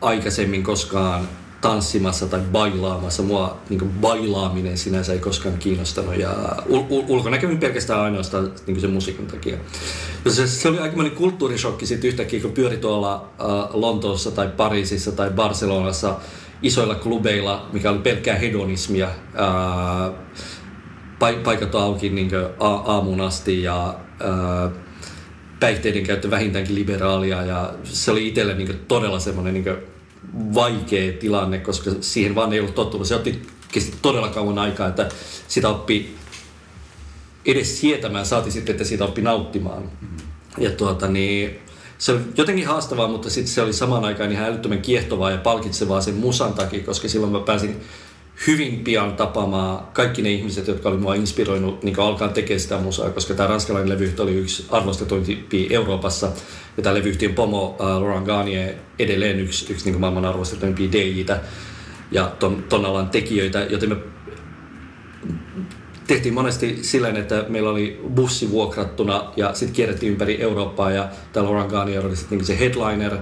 aikaisemmin 0.00 0.62
koskaan 0.62 1.28
tanssimassa 1.60 2.26
tai 2.26 2.40
bailaamassa. 2.52 3.22
Mua 3.22 3.58
niin 3.68 3.90
bailaaminen 4.00 4.78
sinänsä 4.78 5.12
ei 5.12 5.18
koskaan 5.18 5.58
kiinnostanut 5.58 6.18
ja 6.18 6.30
ul- 6.68 6.86
ul- 6.90 7.04
ulkonäkömin 7.08 7.58
pelkästään 7.58 8.00
ainoastaan 8.00 8.52
niin 8.66 8.80
sen 8.80 8.90
musiikin 8.90 9.26
takia. 9.26 9.56
Ja 10.24 10.30
se, 10.30 10.46
se 10.46 10.68
oli 10.68 10.78
aikamoinen 10.78 11.16
kulttuurishokki 11.16 11.86
sitten 11.86 12.08
yhtäkkiä, 12.08 12.40
kun 12.40 12.52
pyöri 12.52 12.76
tuolla 12.76 13.14
äh, 13.14 13.46
Lontoossa 13.72 14.30
tai 14.30 14.48
Pariisissa 14.56 15.12
tai 15.12 15.30
Barcelonassa– 15.30 16.16
isoilla 16.62 16.94
klubeilla, 16.94 17.66
mikä 17.72 17.90
oli 17.90 17.98
pelkkää 17.98 18.36
hedonismia. 18.36 19.08
Ää, 19.34 20.10
paikat 21.44 21.74
auki 21.74 22.10
niin 22.10 22.30
aamuun 22.60 23.20
asti 23.20 23.62
ja 23.62 23.94
ää, 24.20 24.70
päihteiden 25.60 26.02
käyttö 26.02 26.30
vähintäänkin 26.30 26.74
liberaalia 26.74 27.44
ja 27.44 27.74
se 27.84 28.10
oli 28.10 28.28
itselle 28.28 28.54
niin 28.54 28.80
todella 28.88 29.18
semmoinen 29.18 29.54
niin 29.54 29.76
vaikea 30.54 31.12
tilanne, 31.12 31.58
koska 31.58 31.90
siihen 32.00 32.34
vaan 32.34 32.52
ei 32.52 32.60
ollut 32.60 32.74
tottunut. 32.74 33.06
Se 33.06 33.14
otti 33.14 33.42
kesti 33.72 33.96
todella 34.02 34.28
kauan 34.28 34.58
aikaa, 34.58 34.88
että 34.88 35.08
sitä 35.48 35.68
oppi 35.68 36.14
edes 37.46 37.80
sietämään, 37.80 38.26
saati 38.26 38.50
sitten, 38.50 38.72
että 38.72 38.84
siitä 38.84 39.04
oppi 39.04 39.22
nauttimaan. 39.22 39.82
Ja 40.58 40.70
tuota, 40.70 41.08
niin, 41.08 41.58
se 41.98 42.12
oli 42.12 42.20
jotenkin 42.36 42.66
haastavaa, 42.66 43.08
mutta 43.08 43.30
sitten 43.30 43.52
se 43.52 43.62
oli 43.62 43.72
samaan 43.72 44.04
aikaan 44.04 44.32
ihan 44.32 44.46
älyttömän 44.46 44.82
kiehtovaa 44.82 45.30
ja 45.30 45.38
palkitsevaa 45.38 46.00
sen 46.00 46.14
musan 46.14 46.54
takia, 46.54 46.84
koska 46.84 47.08
silloin 47.08 47.32
mä 47.32 47.40
pääsin 47.40 47.80
hyvin 48.46 48.84
pian 48.84 49.16
tapaamaan 49.16 49.86
kaikki 49.92 50.22
ne 50.22 50.30
ihmiset, 50.30 50.66
jotka 50.66 50.88
oli 50.88 50.96
mua 50.96 51.14
inspiroinut 51.14 51.82
niin 51.82 52.00
alkaa 52.00 52.28
tekemään 52.28 52.60
sitä 52.60 52.78
musaa, 52.78 53.10
koska 53.10 53.34
tämä 53.34 53.48
ranskalainen 53.48 53.92
levyyhtiö 53.92 54.24
oli 54.24 54.34
yksi 54.34 54.66
arvostetuimpi 54.70 55.66
Euroopassa. 55.70 56.32
Ja 56.76 56.82
tämä 56.82 56.94
levyyhtiön 56.94 57.34
pomo 57.34 57.68
uh, 57.68 57.86
Laurent 57.86 58.26
Garnier 58.26 58.74
edelleen 58.98 59.40
yksi, 59.40 59.72
yksi 59.72 59.90
niin 59.90 60.00
maailman 60.00 60.24
arvostetuimpia 60.24 60.92
DJitä 60.92 61.40
ja 62.10 62.32
ton, 62.38 62.64
ton 62.68 62.84
alan 62.84 63.10
tekijöitä, 63.10 63.66
joten 63.70 63.88
me 63.88 63.96
tehtiin 66.06 66.34
monesti 66.34 66.78
silleen, 66.82 67.16
että 67.16 67.44
meillä 67.48 67.70
oli 67.70 68.00
bussi 68.14 68.50
vuokrattuna 68.50 69.32
ja 69.36 69.54
sitten 69.54 69.74
kierrettiin 69.74 70.12
ympäri 70.12 70.42
Eurooppaa 70.42 70.90
ja 70.90 71.08
täällä 71.32 71.50
Orangania 71.50 72.00
oli 72.00 72.16
sitten 72.16 72.38
niin 72.38 72.46
se 72.46 72.58
headliner 72.58 73.16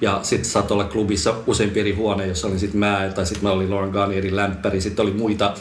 ja 0.00 0.20
sitten 0.22 0.50
saattoi 0.50 0.74
olla 0.74 0.88
klubissa 0.88 1.34
useampi 1.46 1.80
eri 1.80 1.92
huone, 1.92 2.26
jossa 2.26 2.48
oli 2.48 2.58
sitten 2.58 2.80
mä 2.80 3.10
tai 3.14 3.26
sitten 3.26 3.44
mä 3.44 3.52
olin 3.52 3.70
Lauren 3.70 3.90
Garnierin 3.90 4.36
lämpäri. 4.36 4.80
Sitten 4.80 5.02
oli 5.02 5.12
muita 5.12 5.54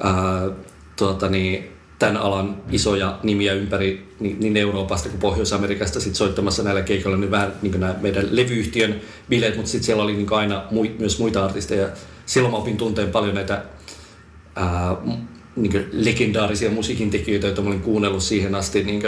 ää, 0.00 0.48
tuota, 0.96 1.28
niin, 1.28 1.76
tämän 1.98 2.16
alan 2.16 2.62
isoja 2.70 3.18
nimiä 3.22 3.52
ympäri 3.52 4.14
niin, 4.20 4.40
niin 4.40 4.56
Euroopasta 4.56 5.08
kuin 5.08 5.20
Pohjois-Amerikasta 5.20 6.00
sit 6.00 6.14
soittamassa 6.14 6.62
näillä 6.62 6.82
keikoilla 6.82 7.18
niin 7.18 7.30
vähän 7.30 7.52
niin 7.62 7.80
nämä 7.80 7.94
meidän 8.00 8.28
levyyhtiön 8.30 9.00
bileet, 9.28 9.56
mutta 9.56 9.70
sitten 9.70 9.86
siellä 9.86 10.02
oli 10.02 10.12
niin 10.12 10.32
aina 10.32 10.64
mui, 10.70 10.94
myös 10.98 11.18
muita 11.18 11.44
artisteja. 11.44 11.88
Silloin 12.26 12.52
mä 12.52 12.58
opin 12.58 12.76
tunteen 12.76 13.10
paljon 13.10 13.34
näitä 13.34 13.62
ää, 14.56 14.96
niin 15.56 15.88
legendaarisia 15.92 16.70
musiikintekijöitä, 16.70 17.46
joita 17.46 17.62
mä 17.62 17.68
olin 17.68 17.80
kuunnellut 17.80 18.22
siihen 18.22 18.54
asti 18.54 18.84
niin 18.84 19.02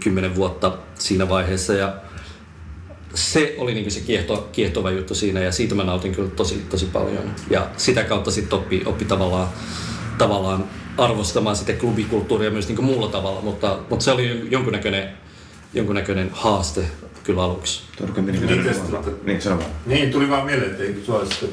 kymmenen 0.00 0.34
vuotta 0.34 0.78
siinä 0.94 1.28
vaiheessa. 1.28 1.72
Ja 1.72 1.94
se 3.14 3.54
oli 3.58 3.74
niin 3.74 3.90
se 3.90 4.00
kiehto, 4.00 4.48
kiehtova 4.52 4.90
juttu 4.90 5.14
siinä 5.14 5.40
ja 5.40 5.52
siitä 5.52 5.74
mä 5.74 5.84
nautin 5.84 6.14
kyllä 6.14 6.30
tosi, 6.30 6.62
tosi 6.70 6.86
paljon. 6.86 7.34
Ja 7.50 7.70
sitä 7.76 8.04
kautta 8.04 8.30
sitten 8.30 8.58
oppi, 8.58 8.82
oppi 8.86 9.04
tavallaan, 9.04 9.48
tavallaan 10.18 10.64
arvostamaan 10.98 11.56
sitten 11.56 11.78
klubikulttuuria 11.78 12.50
myös 12.50 12.68
niin 12.68 12.84
muulla 12.84 13.08
tavalla, 13.08 13.40
mutta, 13.40 13.78
mutta 13.90 14.04
se 14.04 14.10
oli 14.10 14.48
jonkunnäköinen, 14.50 15.08
jonkunnäköinen 15.74 16.30
haaste 16.32 16.84
kyllä 17.24 17.42
aluksi. 17.42 17.82
Niin, 19.86 20.00
niin, 20.00 20.10
tuli 20.10 20.30
vaan 20.30 20.46
mieleen, 20.46 20.70
että 20.70 20.82
ei 20.82 21.02
sua 21.06 21.24
sitten 21.24 21.48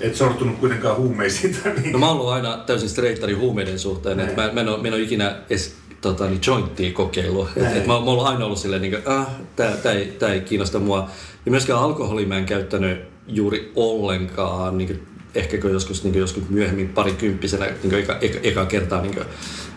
et 0.00 0.16
sortunut 0.16 0.58
kuitenkaan 0.58 0.96
huumeisiin. 0.96 1.56
Niin. 1.82 1.92
No 1.92 1.98
mä 1.98 2.06
oon 2.06 2.16
ollut 2.16 2.32
aina 2.32 2.56
täysin 2.56 2.88
streittari 2.88 3.32
huumeiden 3.32 3.78
suhteen, 3.78 4.20
että 4.20 4.42
mä, 4.42 4.52
mä, 4.52 4.60
en 4.60 4.68
ole, 4.68 4.82
mä 4.82 4.88
en 4.88 4.94
ole 4.94 5.02
ikinä 5.02 5.36
edes 5.50 5.76
tota, 6.06 6.26
niin 6.26 6.40
jointtia 6.46 6.92
kokeilu. 6.92 7.48
Et, 7.56 7.76
et 7.76 7.86
mä, 7.86 7.92
mä 7.92 8.04
oon 8.04 8.26
aina 8.26 8.44
ollut 8.44 8.58
silleen, 8.58 8.82
niin 8.82 8.92
kuin, 8.92 9.16
ah, 9.16 9.26
tää, 9.56 9.76
tää, 9.76 9.92
ei, 9.92 10.06
tää 10.06 10.32
ei 10.32 10.40
kiinnosta 10.40 10.78
mua. 10.78 11.08
Ja 11.46 11.50
myöskään 11.50 11.78
alkoholia 11.78 12.26
mä 12.26 12.38
en 12.38 12.46
käyttänyt 12.46 12.98
juuri 13.28 13.72
ollenkaan, 13.76 14.78
niin 14.78 14.88
kuin, 14.88 15.06
ehkä 15.34 15.56
joskus, 15.56 16.04
niin 16.04 16.12
kuin, 16.12 16.20
joskus 16.20 16.48
myöhemmin 16.48 16.88
parikymppisenä 16.88 17.66
niin 17.66 17.90
kuin 17.90 17.94
eka, 17.94 18.18
eka, 18.20 18.38
eka 18.42 18.66
kertaa 18.66 19.02
niin 19.02 19.14
kuin, 19.14 19.26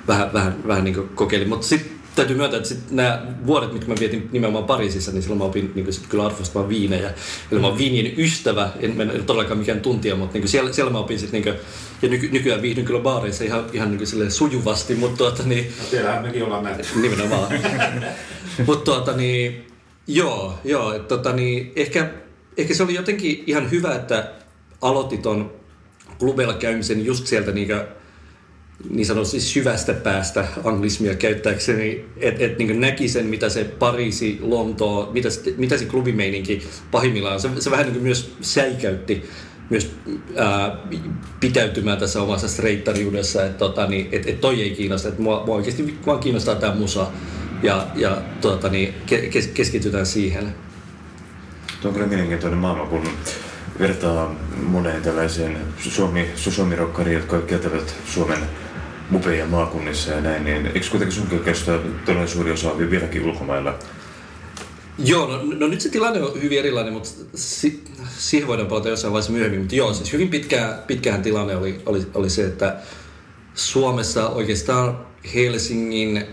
vähän, 0.08 0.34
vähän, 0.34 0.68
vähän 0.68 0.84
niin 0.84 0.96
kuin 0.96 1.10
kokeilin. 1.10 1.50
Mutta 1.50 1.68
sitten 1.68 1.99
täytyy 2.20 2.38
myöntää, 2.38 2.58
että 2.58 2.70
sit 2.70 2.92
nämä 2.92 3.26
vuodet, 3.46 3.74
mitkä 3.74 3.88
mä 3.88 3.96
vietin 4.00 4.30
nimenomaan 4.32 4.64
Pariisissa, 4.64 5.12
niin 5.12 5.22
silloin 5.22 5.38
mä 5.38 5.44
opin 5.44 5.72
niin 5.76 5.94
sit 5.94 6.08
kyllä 6.08 6.26
arvostamaan 6.26 6.70
viinejä. 6.70 7.14
Eli 7.52 7.60
mä 7.60 7.68
oon 7.68 7.78
viinien 7.78 8.14
ystävä, 8.18 8.70
en, 8.80 8.98
mä 8.98 9.04
en 9.04 9.24
todellakaan 9.26 9.58
mikään 9.58 9.82
tuntija, 9.82 10.16
mutta 10.16 10.38
niin 10.38 10.48
siellä, 10.48 10.74
siellä 10.74 10.92
mä 10.92 11.00
opin 11.00 11.20
sitten, 11.20 11.42
niin 11.42 11.56
ja 12.02 12.10
nyky, 12.10 12.30
nykyään 12.32 12.62
viihdyn 12.62 12.86
kyllä 12.86 13.00
baareissa 13.00 13.44
ihan, 13.44 13.66
ihan 13.74 13.98
niin 13.98 14.32
sujuvasti, 14.32 14.96
mutta 14.96 15.18
tuota 15.18 15.44
niin... 15.44 15.74
No 15.80 15.86
siellähän 15.90 16.24
mekin 16.24 16.44
ollaan 16.44 16.64
näitä. 16.64 16.84
Nimenomaan. 17.02 17.54
mutta 18.66 18.86
tuota 18.86 19.18
niin, 19.18 19.68
joo, 20.08 20.60
joo, 20.64 20.94
että 20.94 21.08
tota 21.08 21.34
niin, 21.34 21.72
ehkä, 21.76 22.10
ehkä 22.58 22.74
se 22.74 22.84
oli 22.84 22.96
jotenkin 22.96 23.44
ihan 23.48 23.72
hyvä, 23.72 23.96
että 23.96 24.32
aloitit 24.82 25.22
ton 25.22 25.52
klubeilla 26.20 26.54
käymisen 26.54 27.06
just 27.06 27.28
sieltä 27.28 27.52
niin 27.52 27.68
niin 28.90 29.06
sanotusti 29.06 29.40
syvästä 29.40 29.94
päästä 29.94 30.48
anglismia 30.64 31.16
käyttääkseni, 31.16 32.06
että 32.18 32.46
et, 32.46 32.58
niin 32.58 32.80
näki 32.80 33.08
sen, 33.08 33.26
mitä 33.26 33.50
se 33.50 33.64
Pariisi, 33.64 34.40
Lontoo, 34.42 35.10
mitä, 35.14 35.30
mitä 35.58 35.78
se 35.78 35.86
klubimeininki 35.86 36.68
pahimmillaan, 36.92 37.40
se, 37.40 37.50
se 37.60 37.72
vähän 37.72 37.86
niin 37.86 38.04
myös 38.04 38.36
säikäytti 38.42 39.24
myös 39.70 39.92
ää, 40.36 40.78
pitäytymään 41.40 41.98
tässä 41.98 42.22
omassa 42.22 42.48
streittariudessa, 42.48 43.46
että 43.46 43.58
tota, 43.58 43.88
niin, 43.88 44.10
et, 44.12 44.28
et 44.28 44.42
toi 44.42 44.62
ei 44.62 44.72
kiinnosta, 44.72 45.10
että 45.10 45.22
mua, 45.22 45.44
mua 45.46 45.56
oikeasti 45.56 45.98
vaan 46.06 46.20
kiinnostaa 46.20 46.56
tämä 46.56 46.76
musa 46.76 47.08
ja, 47.64 47.88
ja 47.96 48.22
tota, 48.42 48.70
niin, 48.70 48.94
kes, 49.32 49.48
keskitytään 49.48 50.06
siihen. 50.06 50.56
Tuo 51.82 51.90
on 51.90 51.94
kyllä 51.94 52.08
mielenkiintoinen 52.08 52.60
maailma, 52.60 52.86
kun 52.86 53.04
vertaa 53.80 54.36
moneen 54.64 55.02
tällaiseen 55.02 55.58
suomi, 55.80 56.30
suomirokkariin, 56.36 57.18
jotka 57.18 57.42
kieltävät 57.42 57.96
Suomen 58.06 58.40
mupeja 59.10 59.46
maakunnissa 59.46 60.12
ja 60.12 60.22
näin, 60.22 60.44
niin 60.44 60.66
eikö 60.66 60.88
kuitenkin 60.92 61.18
sun 61.18 61.40
kestä 61.40 61.80
todella 62.06 62.28
suuri 62.28 62.52
osa 62.52 62.78
vieläkin 62.78 63.26
ulkomailla? 63.26 63.80
Joo, 65.06 65.28
no, 65.28 65.42
no, 65.44 65.68
nyt 65.68 65.82
se 65.82 65.90
tilanne 65.90 66.24
on 66.24 66.42
hyvin 66.42 66.60
erilainen, 66.60 66.94
mutta 66.94 67.10
si, 67.36 67.84
siihen 68.18 68.48
voidaan 68.48 68.68
palata 68.68 68.90
jossain 68.90 69.12
vaiheessa 69.12 69.32
myöhemmin. 69.32 69.60
Mutta 69.60 69.76
joo, 69.76 69.94
siis 69.94 70.14
hyvin 70.14 70.30
pitkä, 70.30 70.80
pitkähän 70.88 71.22
tilanne 71.22 71.56
oli, 71.56 71.82
oli, 71.86 72.08
oli 72.14 72.30
se, 72.30 72.46
että 72.46 72.78
Suomessa 73.54 74.30
oikeastaan 74.30 75.06
Helsingin, 75.36 76.26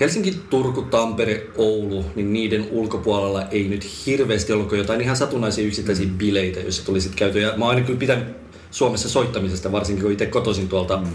Helsinki, 0.00 0.30
Turku, 0.50 0.82
Tampere, 0.82 1.46
Oulu, 1.56 2.04
niin 2.14 2.32
niiden 2.32 2.66
ulkopuolella 2.70 3.42
ei 3.42 3.68
nyt 3.68 4.06
hirveästi 4.06 4.52
ollut 4.52 4.72
jotain 4.72 5.00
ihan 5.00 5.16
satunnaisia 5.16 5.66
yksittäisiä 5.66 6.08
bileitä, 6.16 6.60
joissa 6.60 6.86
tuli 6.86 7.00
sitten 7.00 7.18
käyty. 7.18 7.40
Ja 7.40 7.54
mä 7.56 7.64
oon 7.64 7.74
aina 7.74 7.86
kyllä 7.86 7.98
pitänyt 7.98 8.28
Suomessa 8.70 9.08
soittamisesta, 9.08 9.72
varsinkin 9.72 10.02
kun 10.02 10.12
itse 10.12 10.26
kotoisin 10.26 10.68
tuolta 10.68 10.96
mm 10.96 11.06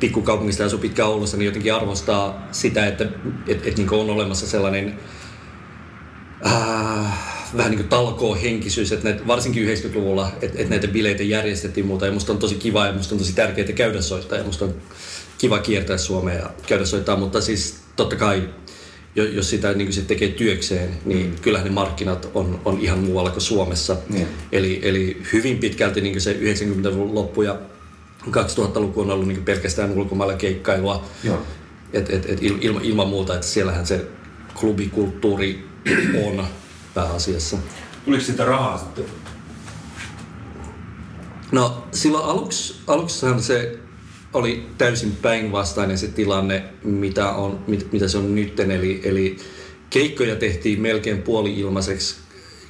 pikkukaupungista 0.00 0.62
ja 0.62 0.66
asuu 0.66 0.78
pitkään 0.78 1.08
Oulussa, 1.08 1.36
niin 1.36 1.46
jotenkin 1.46 1.74
arvostaa 1.74 2.48
sitä, 2.52 2.86
että 2.86 3.04
et, 3.46 3.66
et, 3.66 3.76
niin 3.76 3.94
on 3.94 4.10
olemassa 4.10 4.46
sellainen 4.46 4.98
äh, 6.46 7.32
vähän 7.56 7.70
niin 7.70 7.78
kuin 7.78 7.88
talkoo 7.88 8.34
henkisyys, 8.34 8.92
että 8.92 9.08
näitä, 9.08 9.26
varsinkin 9.26 9.68
90-luvulla, 9.68 10.28
että, 10.42 10.58
että 10.58 10.70
näitä 10.70 10.88
bileitä 10.88 11.22
järjestettiin 11.22 11.86
muuta. 11.86 12.06
Ja 12.06 12.12
musta 12.12 12.32
on 12.32 12.38
tosi 12.38 12.54
kiva 12.54 12.86
ja 12.86 12.92
musta 12.92 13.14
on 13.14 13.18
tosi 13.18 13.32
tärkeää 13.32 13.72
käydä 13.72 14.00
soittaa 14.00 14.38
ja 14.38 14.44
musta 14.44 14.64
on 14.64 14.74
kiva 15.38 15.58
kiertää 15.58 15.98
Suomea 15.98 16.34
ja 16.34 16.50
käydä 16.66 16.84
soittaa, 16.84 17.16
mutta 17.16 17.40
siis 17.40 17.76
totta 17.96 18.16
kai 18.16 18.48
jos 19.14 19.50
sitä 19.50 19.72
niin 19.72 19.92
se 19.92 20.02
tekee 20.02 20.28
työkseen, 20.28 20.90
niin 21.04 21.26
mm. 21.26 21.36
kyllähän 21.42 21.68
ne 21.68 21.74
markkinat 21.74 22.30
on, 22.34 22.60
on 22.64 22.80
ihan 22.80 22.98
muualla 22.98 23.30
kuin 23.30 23.42
Suomessa. 23.42 23.96
Mm. 24.08 24.26
Eli, 24.52 24.80
eli 24.82 25.22
hyvin 25.32 25.58
pitkälti 25.58 26.00
niin 26.00 26.20
se 26.20 26.32
90-luvun 26.32 27.14
loppu 27.14 27.42
ja 27.42 27.58
2000-luku 28.28 29.00
on 29.00 29.10
ollut 29.10 29.28
niin 29.28 29.44
pelkästään 29.44 29.90
ulkomailla 29.90 30.34
keikkailua. 30.34 31.04
Joo. 31.24 31.42
Et, 31.92 32.10
et, 32.10 32.30
et 32.30 32.42
ilma, 32.42 32.80
ilman 32.82 33.08
muuta, 33.08 33.34
että 33.34 33.46
siellähän 33.46 33.86
se 33.86 34.06
klubikulttuuri 34.60 35.68
on 36.26 36.46
pääasiassa. 36.94 37.56
Tuliko 38.04 38.24
sitä 38.24 38.44
rahaa 38.44 38.78
sitten? 38.78 39.04
No 41.52 41.84
silloin 41.92 42.24
aluksi, 42.24 42.76
aluksihan 42.86 43.42
se 43.42 43.78
oli 44.32 44.66
täysin 44.78 45.16
päinvastainen 45.22 45.98
se 45.98 46.08
tilanne, 46.08 46.64
mitä, 46.84 47.30
on, 47.30 47.60
mit, 47.66 47.92
mitä 47.92 48.08
se 48.08 48.18
on 48.18 48.34
nytten. 48.34 48.70
Eli, 48.70 49.00
eli 49.04 49.36
keikkoja 49.90 50.36
tehtiin 50.36 50.80
melkein 50.80 51.22
puoli-ilmaiseksi 51.22 52.16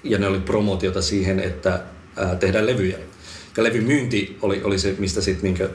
ja 0.04 0.18
ne 0.18 0.26
oli 0.26 0.40
promotiota 0.40 1.02
siihen, 1.02 1.40
että 1.40 1.80
ää, 2.16 2.36
tehdään 2.36 2.66
levyjä. 2.66 2.98
Ja 3.56 3.62
levymyynti 3.62 4.36
oli, 4.42 4.60
oli 4.64 4.78
se, 4.78 4.94
mistä 4.98 5.20
sitten 5.20 5.54
niin 5.54 5.68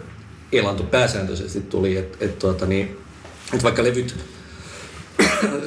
elanto 0.52 0.84
pääsääntöisesti 0.84 1.62
tuli. 1.62 1.98
Että 1.98 2.26
et, 2.26 2.40
tuota, 2.40 2.66
niin, 2.66 2.98
et 3.54 3.64
vaikka 3.64 3.84
levyt, 3.84 4.16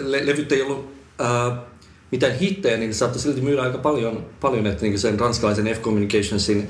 le, 0.03 0.27
levyt 0.27 0.53
ei 0.53 0.63
ollut 0.63 0.95
ää, 1.19 1.63
mitään 2.11 2.39
hittejä, 2.39 2.77
niin 2.77 2.95
saattoi 2.95 3.21
silti 3.21 3.41
myydä 3.41 3.63
aika 3.63 3.79
paljon, 3.79 4.27
paljon 4.41 4.67
että 4.67 4.83
niin 4.83 4.99
sen 4.99 5.21
ranskalaisen 5.21 5.67
F-Communicationsin, 5.67 6.69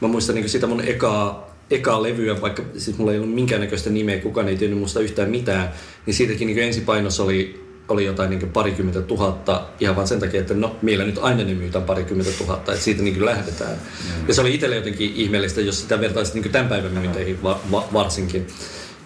mä 0.00 0.08
muistan 0.08 0.34
niin 0.34 0.48
sitä 0.48 0.66
mun 0.66 0.80
ekaa, 0.80 1.50
ekaa 1.70 2.02
levyä, 2.02 2.40
vaikka 2.40 2.62
siis 2.76 2.98
mulla 2.98 3.12
ei 3.12 3.18
ollut 3.18 3.34
minkäännäköistä 3.34 3.90
nimeä, 3.90 4.18
kukaan 4.18 4.48
ei 4.48 4.56
tiennyt 4.56 4.80
musta 4.80 5.00
yhtään 5.00 5.30
mitään, 5.30 5.72
niin 6.06 6.14
siitäkin 6.14 6.46
niin 6.46 6.58
ensipainos 6.58 7.20
oli 7.20 7.69
oli 7.90 8.04
jotain 8.04 8.30
niin 8.30 8.50
parikymmentä 8.50 9.02
tuhatta 9.02 9.62
ihan 9.80 9.96
vain 9.96 10.08
sen 10.08 10.20
takia, 10.20 10.40
että 10.40 10.54
no, 10.54 10.76
meillä 10.82 11.04
nyt 11.04 11.18
aina 11.22 11.44
ne 11.44 11.54
myytään 11.54 11.84
parikymmentä 11.84 12.32
tuhatta, 12.38 12.72
että 12.72 12.84
siitä 12.84 13.02
niin 13.02 13.24
lähdetään. 13.24 13.72
Mm. 13.72 14.28
Ja 14.28 14.34
se 14.34 14.40
oli 14.40 14.54
itselle 14.54 14.76
jotenkin 14.76 15.12
ihmeellistä, 15.14 15.60
jos 15.60 15.80
sitä 15.80 16.00
vertaisi 16.00 16.40
niin 16.40 16.52
tämän 16.52 16.68
päivän 16.68 16.92
myynteihin 16.92 17.42
va- 17.42 17.60
va- 17.70 17.88
varsinkin. 17.92 18.46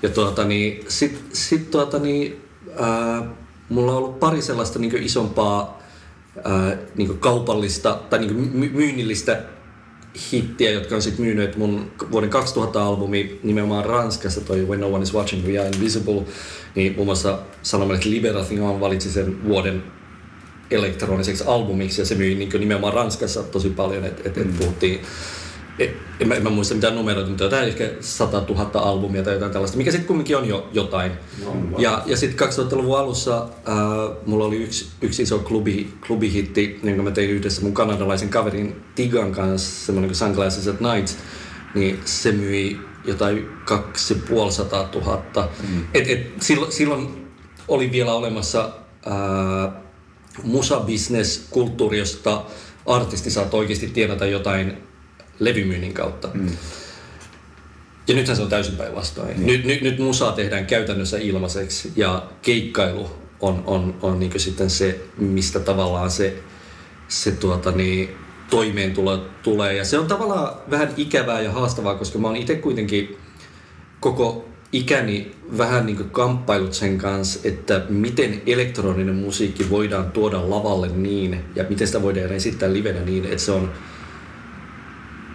Ja 0.03 0.09
tuota, 0.09 0.45
niin, 0.45 0.85
sitten 0.89 1.23
sit, 1.33 1.71
tuota, 1.71 1.99
niin, 1.99 2.45
ää, 2.81 3.23
mulla 3.69 3.93
on 3.93 3.99
ollut 3.99 4.21
pari 4.21 4.43
sellaista 4.43 4.79
niin 4.79 5.03
isompaa 5.03 5.83
ää, 6.45 6.77
niin 6.97 7.19
kaupallista 7.19 8.01
tai 8.11 8.19
niin 8.19 8.35
my- 8.35 8.71
myynnillistä 8.73 9.43
hittiä, 10.33 10.71
jotka 10.71 10.95
on 10.95 11.03
sitten 11.03 11.25
myynyt 11.25 11.57
mun 11.57 11.91
vuoden 12.11 12.31
2000-albumi 12.33 13.39
nimenomaan 13.43 13.85
Ranskassa, 13.85 14.41
toi 14.41 14.65
When 14.65 14.81
No 14.81 14.89
One 14.89 15.03
Is 15.03 15.15
Watching 15.15 15.47
We 15.47 15.59
Are 15.59 15.69
Invisible, 15.69 16.23
niin 16.75 16.95
muun 16.95 17.07
muassa 17.07 17.39
sanomalehti 17.63 18.11
Liberation 18.11 18.81
valitsi 18.81 19.13
sen 19.13 19.45
vuoden 19.45 19.83
elektroniseksi 20.71 21.45
albumiksi 21.47 22.01
ja 22.01 22.07
se 22.07 22.15
myi 22.15 22.35
niin 22.35 22.51
nimenomaan 22.59 22.95
Ranskassa 22.95 23.43
tosi 23.43 23.71
paljon, 23.71 24.05
että 24.05 24.29
et, 24.29 24.39
et 24.39 24.47
mm. 24.47 24.59
puhuttiin 24.59 24.95
et, 24.95 25.07
en, 25.79 26.29
mä, 26.29 26.35
en 26.35 26.43
mä 26.43 26.51
muista 26.51 26.75
mitään 26.75 26.95
numeroita, 26.95 27.29
mutta 27.29 27.45
jotain 27.45 27.69
ehkä 27.69 27.91
100 28.01 28.45
000 28.49 28.71
albumia 28.75 29.23
tai 29.23 29.33
jotain 29.33 29.53
tällaista, 29.53 29.77
mikä 29.77 29.91
sitten 29.91 30.07
kumminkin 30.07 30.37
on 30.37 30.49
jo 30.49 30.69
jotain. 30.73 31.13
No, 31.45 31.79
ja, 31.79 32.03
ja 32.07 32.17
sitten 32.17 32.49
2000-luvun 32.49 32.99
alussa 32.99 33.49
äh, 33.69 33.77
mulla 34.27 34.45
oli 34.45 34.57
yksi, 34.57 34.87
yksi 35.03 35.23
iso 35.23 35.39
klubi, 35.39 35.95
klubihitti, 36.07 36.81
jonka 36.83 37.03
mä 37.03 37.11
tein 37.11 37.31
yhdessä 37.31 37.63
mun 37.63 37.75
kanadalaisen 37.75 38.29
kaverin 38.29 38.83
Tigan 38.95 39.33
kanssa, 39.33 39.87
semmoinen 39.87 40.09
kuin 40.09 40.17
Sunglasses 40.17 40.69
at 40.69 40.81
Night, 40.81 41.19
niin 41.75 42.01
se 42.05 42.33
myi 42.33 42.81
jotain 43.05 43.49
2500 43.65 44.89
000. 44.95 45.23
Mm. 45.69 45.85
Et, 45.95 46.11
et, 46.11 46.33
silloin, 46.41 46.73
silloin 46.73 47.29
oli 47.69 47.93
vielä 47.93 48.13
olemassa 48.13 48.71
äh, 49.07 49.73
musabisnes, 50.43 51.47
kulttuuri, 51.51 51.99
josta 51.99 52.43
artisti 52.87 53.31
saat 53.31 53.55
oikeasti 53.55 53.87
tienata 53.89 54.27
jotain 54.27 54.77
levymyynnin 55.39 55.95
kautta. 55.95 56.29
Mm. 56.35 56.49
Ja 58.09 58.15
nythän 58.15 58.37
se 58.37 58.43
on 58.43 58.49
täysin 58.49 58.77
päinvastoin. 58.77 59.37
Niin. 59.37 59.47
Nyt, 59.47 59.65
nyt, 59.65 59.83
nyt 59.83 59.99
musaa 59.99 60.33
tehdään 60.33 60.67
käytännössä 60.67 61.19
ilmaiseksi 61.19 61.93
ja 61.97 62.27
keikkailu 62.43 63.11
on, 63.41 63.63
on, 63.67 63.95
on 64.03 64.21
niin 64.21 64.41
sitten 64.41 64.71
se, 64.71 65.01
mistä 65.19 65.61
tavallaan 65.61 66.11
se, 66.11 66.37
se 67.09 67.31
tuota 67.31 67.71
niin, 67.71 68.09
toimeentulo 68.51 69.25
tulee. 69.43 69.75
Ja 69.75 69.85
se 69.85 69.99
on 69.99 70.07
tavallaan 70.07 70.55
vähän 70.71 70.89
ikävää 70.97 71.41
ja 71.41 71.53
haastavaa, 71.53 71.95
koska 71.95 72.19
mä 72.19 72.27
oon 72.27 72.37
itse 72.37 72.55
kuitenkin 72.57 73.17
koko 74.01 74.49
ikäni 74.73 75.35
vähän 75.59 75.87
niin 75.87 76.11
kamppailut 76.11 76.75
sen 76.75 76.99
kanssa, 76.99 77.41
että 77.45 77.83
miten 77.89 78.43
elektroninen 78.47 79.15
musiikki 79.15 79.71
voidaan 79.71 80.13
tuoda 80.13 80.51
lavalle 80.51 80.89
niin, 80.89 81.45
ja 81.57 81.65
miten 81.69 81.87
sitä 81.87 82.03
voidaan 82.03 82.33
esittää 82.33 82.73
livenä 82.73 83.01
niin, 83.01 83.25
että 83.25 83.39
se 83.39 83.53
on 83.53 83.73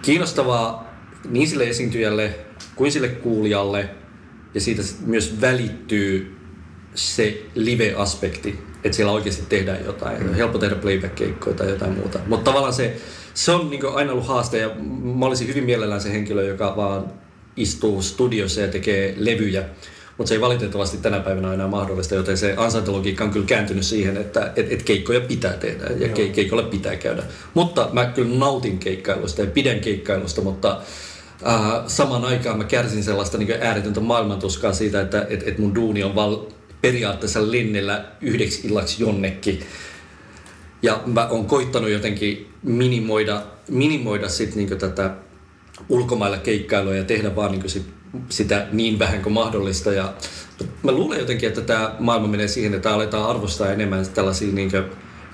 kiinnostavaa 0.02 0.94
niin 1.28 1.48
sille 1.48 1.68
esiintyjälle 1.68 2.34
kuin 2.76 2.92
sille 2.92 3.08
kuulijalle, 3.08 3.90
ja 4.54 4.60
siitä 4.60 4.82
myös 5.06 5.40
välittyy 5.40 6.36
se 6.94 7.42
live-aspekti, 7.54 8.58
että 8.84 8.96
siellä 8.96 9.12
oikeasti 9.12 9.42
tehdään 9.48 9.84
jotain. 9.84 10.22
Mm. 10.22 10.34
Helppo 10.34 10.58
tehdä 10.58 10.74
playback-keikkoja 10.74 11.56
tai 11.56 11.70
jotain 11.70 11.92
muuta. 11.92 12.18
Mutta 12.26 12.44
tavallaan 12.44 12.72
se, 12.72 12.96
se 13.34 13.52
on 13.52 13.70
niin 13.70 13.80
aina 13.94 14.12
ollut 14.12 14.26
haaste 14.26 14.58
ja 14.58 14.70
mä 15.18 15.26
olisin 15.26 15.48
hyvin 15.48 15.64
mielellään 15.64 16.00
se 16.00 16.12
henkilö, 16.12 16.44
joka 16.44 16.76
vaan 16.76 17.12
istuu 17.56 18.02
studiossa 18.02 18.60
ja 18.60 18.68
tekee 18.68 19.14
levyjä. 19.18 19.64
Mutta 20.20 20.28
se 20.28 20.34
ei 20.34 20.40
valitettavasti 20.40 20.96
tänä 20.96 21.20
päivänä 21.20 21.54
enää 21.54 21.68
mahdollista, 21.68 22.14
joten 22.14 22.38
se 22.38 22.54
ansaintologiikka 22.56 23.24
on 23.24 23.30
kyllä 23.30 23.46
kääntynyt 23.46 23.86
siihen, 23.86 24.16
että 24.16 24.52
et, 24.56 24.72
et 24.72 24.82
keikkoja 24.82 25.20
pitää 25.20 25.52
tehdä 25.52 25.84
ja 25.84 26.06
Joo. 26.06 26.28
keikolla 26.32 26.62
pitää 26.62 26.96
käydä. 26.96 27.22
Mutta 27.54 27.88
mä 27.92 28.04
kyllä 28.04 28.38
nautin 28.38 28.78
keikkailusta 28.78 29.40
ja 29.40 29.46
pidän 29.46 29.80
keikkailusta, 29.80 30.40
mutta 30.40 30.80
äh, 31.46 31.86
samaan 31.86 32.24
aikaan 32.24 32.58
mä 32.58 32.64
kärsin 32.64 33.04
sellaista 33.04 33.38
niin 33.38 33.52
ääretöntä 33.60 34.00
maailmantuskaa 34.00 34.72
siitä, 34.72 35.00
että 35.00 35.26
et, 35.30 35.48
et 35.48 35.58
mun 35.58 35.74
duuni 35.74 36.04
on 36.04 36.14
val, 36.14 36.38
periaatteessa 36.80 37.52
lennellä 37.52 38.04
yhdeksi 38.20 38.66
illaksi 38.68 39.02
jonnekin. 39.02 39.60
Ja 40.82 41.02
mä 41.06 41.28
oon 41.28 41.44
koittanut 41.44 41.90
jotenkin 41.90 42.48
minimoida, 42.62 43.42
minimoida 43.68 44.28
sit 44.28 44.54
niinku 44.54 44.76
tätä 44.76 45.14
ulkomailla 45.88 46.38
keikkailua 46.38 46.94
ja 46.94 47.04
tehdä 47.04 47.36
vaan 47.36 47.50
niinku 47.50 47.68
sit, 47.68 47.99
sitä 48.28 48.66
niin 48.72 48.98
vähän 48.98 49.22
kuin 49.22 49.32
mahdollista. 49.32 49.92
Ja 49.92 50.14
mä 50.82 50.92
luulen 50.92 51.20
jotenkin, 51.20 51.48
että 51.48 51.60
tämä 51.60 51.94
maailma 51.98 52.28
menee 52.28 52.48
siihen, 52.48 52.74
että 52.74 52.94
aletaan 52.94 53.30
arvostaa 53.30 53.72
enemmän 53.72 54.06
tällaisia 54.08 54.52
niinku 54.52 54.76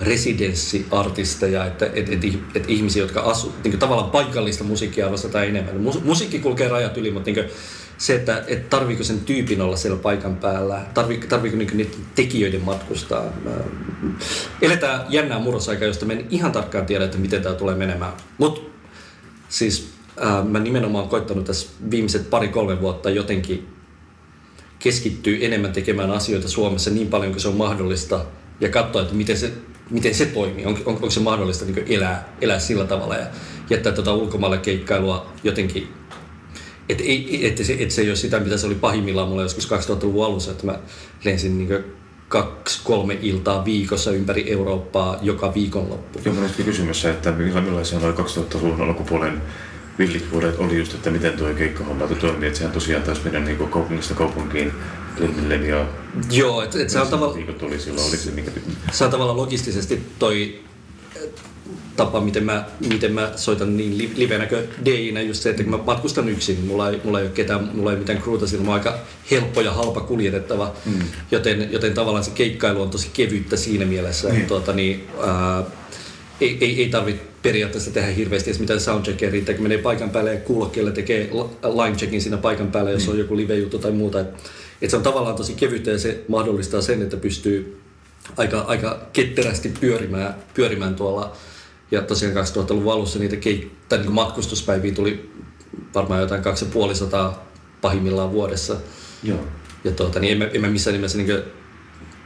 residenssiartisteja, 0.00 1.64
että 1.64 1.86
et, 1.94 2.08
et, 2.08 2.20
et 2.54 2.64
ihmisiä, 2.70 3.02
jotka 3.02 3.20
asuu, 3.20 3.54
niin 3.64 3.78
tavallaan 3.78 4.10
paikallista 4.10 4.64
musiikkia 4.64 5.06
arvostetaan 5.06 5.46
enemmän. 5.46 5.80
Musiikki 6.04 6.38
kulkee 6.38 6.68
rajat 6.68 6.96
yli, 6.96 7.10
mutta 7.10 7.30
niin 7.30 7.50
se, 7.98 8.14
että, 8.14 8.44
että 8.46 8.68
tarviiko 8.76 9.04
sen 9.04 9.20
tyypin 9.20 9.60
olla 9.60 9.76
siellä 9.76 9.98
paikan 9.98 10.36
päällä, 10.36 10.86
tarviiko, 10.94 11.26
tarviiko 11.26 11.56
niin 11.56 11.76
niiden 11.76 11.92
tekijöiden 12.14 12.62
matkustaa. 12.62 13.24
Eletään 14.62 15.06
jännää 15.08 15.38
murrosaikaa, 15.38 15.88
josta 15.88 16.06
me 16.06 16.12
en 16.12 16.26
ihan 16.30 16.52
tarkkaan 16.52 16.86
tiedä, 16.86 17.04
että 17.04 17.18
miten 17.18 17.42
tämä 17.42 17.54
tulee 17.54 17.74
menemään. 17.74 18.12
Mutta 18.38 18.60
siis 19.48 19.95
ää, 20.20 20.44
mä 20.44 20.59
nimenomaan 20.59 21.09
koittanut 21.09 21.44
tässä 21.44 21.68
viimeiset 21.90 22.31
pari-kolme 22.31 22.81
vuotta 22.81 23.11
jotenkin 23.11 23.68
keskittyy 24.79 25.44
enemmän 25.44 25.72
tekemään 25.72 26.11
asioita 26.11 26.48
Suomessa 26.48 26.90
niin 26.90 27.09
paljon 27.09 27.33
kuin 27.33 27.40
se 27.40 27.48
on 27.48 27.57
mahdollista 27.57 28.24
ja 28.61 28.68
katsoa, 28.68 29.02
että 29.02 29.14
miten 29.14 29.38
se, 29.38 29.52
miten 29.90 30.14
se 30.14 30.26
toimii. 30.26 30.66
On, 30.66 30.72
on, 30.72 30.81
onko 30.87 31.11
se 31.11 31.20
mahdollista 31.20 31.64
niin 31.64 31.85
elää, 31.88 32.37
elää 32.40 32.59
sillä 32.59 32.85
tavalla 32.85 33.16
ja 33.16 33.26
jättää 33.70 33.92
tuota 33.92 34.14
ulkomaille 34.14 34.59
keikkailua 34.59 35.33
jotenkin 35.44 35.88
et, 36.88 37.00
ei, 37.00 37.46
et, 37.46 37.64
se, 37.64 37.76
et 37.79 37.90
se 37.90 38.02
ei 38.02 38.09
ole 38.09 38.16
sitä, 38.16 38.40
mitä 38.40 38.57
se 38.57 38.66
oli 38.66 38.74
pahimmillaan 38.74 39.29
mulla 39.29 39.42
joskus 39.42 39.70
2000-luvun 39.70 40.26
alussa, 40.26 40.50
että 40.50 40.66
mä 40.66 40.79
lensin 41.24 41.59
niin 41.59 41.85
kaksi, 42.29 42.81
kolme 42.85 43.18
iltaa 43.22 43.64
viikossa 43.64 44.11
ympäri 44.11 44.52
Eurooppaa 44.52 45.18
joka 45.22 45.55
viikonloppu. 45.55 46.20
Joo, 46.24 46.35
minusta 46.35 46.62
kysymys 46.62 47.05
että 47.05 47.33
millaisia 47.33 47.98
noin 47.98 48.14
2000-luvun 48.14 48.81
alkupuolen 48.81 49.42
villit 49.98 50.32
vuodet 50.32 50.59
oli 50.59 50.78
just, 50.78 50.94
että 50.94 51.11
miten 51.11 51.32
tuo 51.32 51.54
keikkahomma 51.54 52.06
toimii, 52.06 52.46
että 52.46 52.59
sehän 52.59 52.72
tosiaan 52.72 53.02
taas 53.02 53.24
meidän 53.24 53.44
niin 53.44 53.56
kaupungista 53.56 54.14
kaupunkiin 54.14 54.72
ja 55.68 55.87
Joo, 56.30 56.62
että 56.62 56.82
et 56.82 56.90
se 56.90 57.00
on 57.00 57.09
tavallaan... 57.09 57.44
Oli 57.62 57.80
silloin, 57.80 58.09
oli 58.09 58.16
se, 58.16 58.30
mikä... 58.30 58.50
se 58.92 59.04
on 59.04 59.11
tavallaan 59.11 59.37
logistisesti 59.37 60.02
toi 60.18 60.61
tapa, 61.96 62.20
miten 62.20 62.44
mä, 62.44 62.64
miten 62.88 63.12
mä 63.12 63.32
soitan 63.37 63.76
niin 63.76 64.12
livenä 64.16 64.46
kuin 64.46 64.62
DJnä, 64.85 65.20
just 65.20 65.42
se, 65.42 65.50
että 65.50 65.62
kun 65.62 65.72
mä 65.72 65.78
matkustan 65.87 66.28
yksin, 66.28 66.64
mulla 66.64 66.90
ei, 66.90 67.00
mulla 67.04 67.20
ei 67.20 67.26
ole 67.26 67.32
ketään, 67.32 67.70
mulla 67.74 67.92
ei 67.92 67.98
mitään 67.98 68.22
crewta, 68.22 68.46
sillä 68.46 68.64
mä 68.64 68.74
aika 68.74 68.98
helppo 69.30 69.61
ja 69.61 69.72
halpa 69.72 70.00
kuljetettava, 70.00 70.72
mm. 70.87 70.98
joten, 71.30 71.72
joten 71.72 71.94
tavallaan 71.94 72.24
se 72.24 72.30
keikkailu 72.30 72.82
on 72.82 72.90
tosi 72.90 73.11
kevyttä 73.12 73.56
siinä 73.56 73.85
mielessä, 73.85 74.28
mm. 74.28 74.37
että 74.37 74.48
tuota, 74.48 74.72
niin, 74.72 75.06
ää, 75.26 75.62
ei, 76.40 76.59
ei, 76.61 76.82
ei 76.82 76.88
tarvitse 76.88 77.22
periaatteessa 77.46 77.90
tehdä 77.90 78.09
hirveästi 78.09 78.50
edes 78.50 78.61
mitään 78.61 78.80
soundcheckia, 78.80 79.30
riittää 79.30 79.54
kun 79.54 79.62
menee 79.62 79.78
paikan 79.78 80.11
päälle 80.11 80.35
ja 80.35 80.40
kuulokkeelle 80.40 80.92
tekee 80.92 81.30
line 81.85 81.96
checkin 81.96 82.22
siinä 82.22 82.37
paikan 82.37 82.70
päällä, 82.70 82.90
jos 82.90 83.06
mm. 83.06 83.12
on 83.12 83.18
joku 83.18 83.37
live-juttu 83.37 83.78
tai 83.78 83.90
muuta. 83.90 84.20
Et, 84.20 84.28
et 84.82 84.90
se 84.90 84.96
on 84.96 85.02
tavallaan 85.02 85.37
tosi 85.37 85.54
kevyttä 85.54 85.90
ja 85.90 85.98
se 85.98 86.24
mahdollistaa 86.28 86.80
sen, 86.80 87.02
että 87.02 87.16
pystyy 87.16 87.80
aika, 88.37 88.61
aika 88.61 89.06
ketterästi 89.12 89.72
pyörimään, 89.80 90.35
pyörimään 90.54 90.94
tuolla 90.94 91.37
ja 91.90 92.02
tosiaan 92.02 92.35
2000-luvun 92.35 92.92
alussa 92.92 93.18
niitä 93.18 93.37
keik- 93.37 93.70
tai 93.88 93.98
niin 93.98 94.12
matkustuspäiviä 94.12 94.92
tuli 94.92 95.30
varmaan 95.94 96.20
jotain 96.20 96.42
2500 96.42 97.46
pahimmillaan 97.80 98.32
vuodessa. 98.32 98.76
Joo. 99.22 99.38
Ja 99.85 99.90
tuota, 99.90 100.20
niin 100.20 100.32
en, 100.32 100.38
mä, 100.38 100.44
en 100.44 100.61
mä 100.61 100.68
missään 100.68 100.94
nimessä 100.94 101.18
niin 101.18 101.42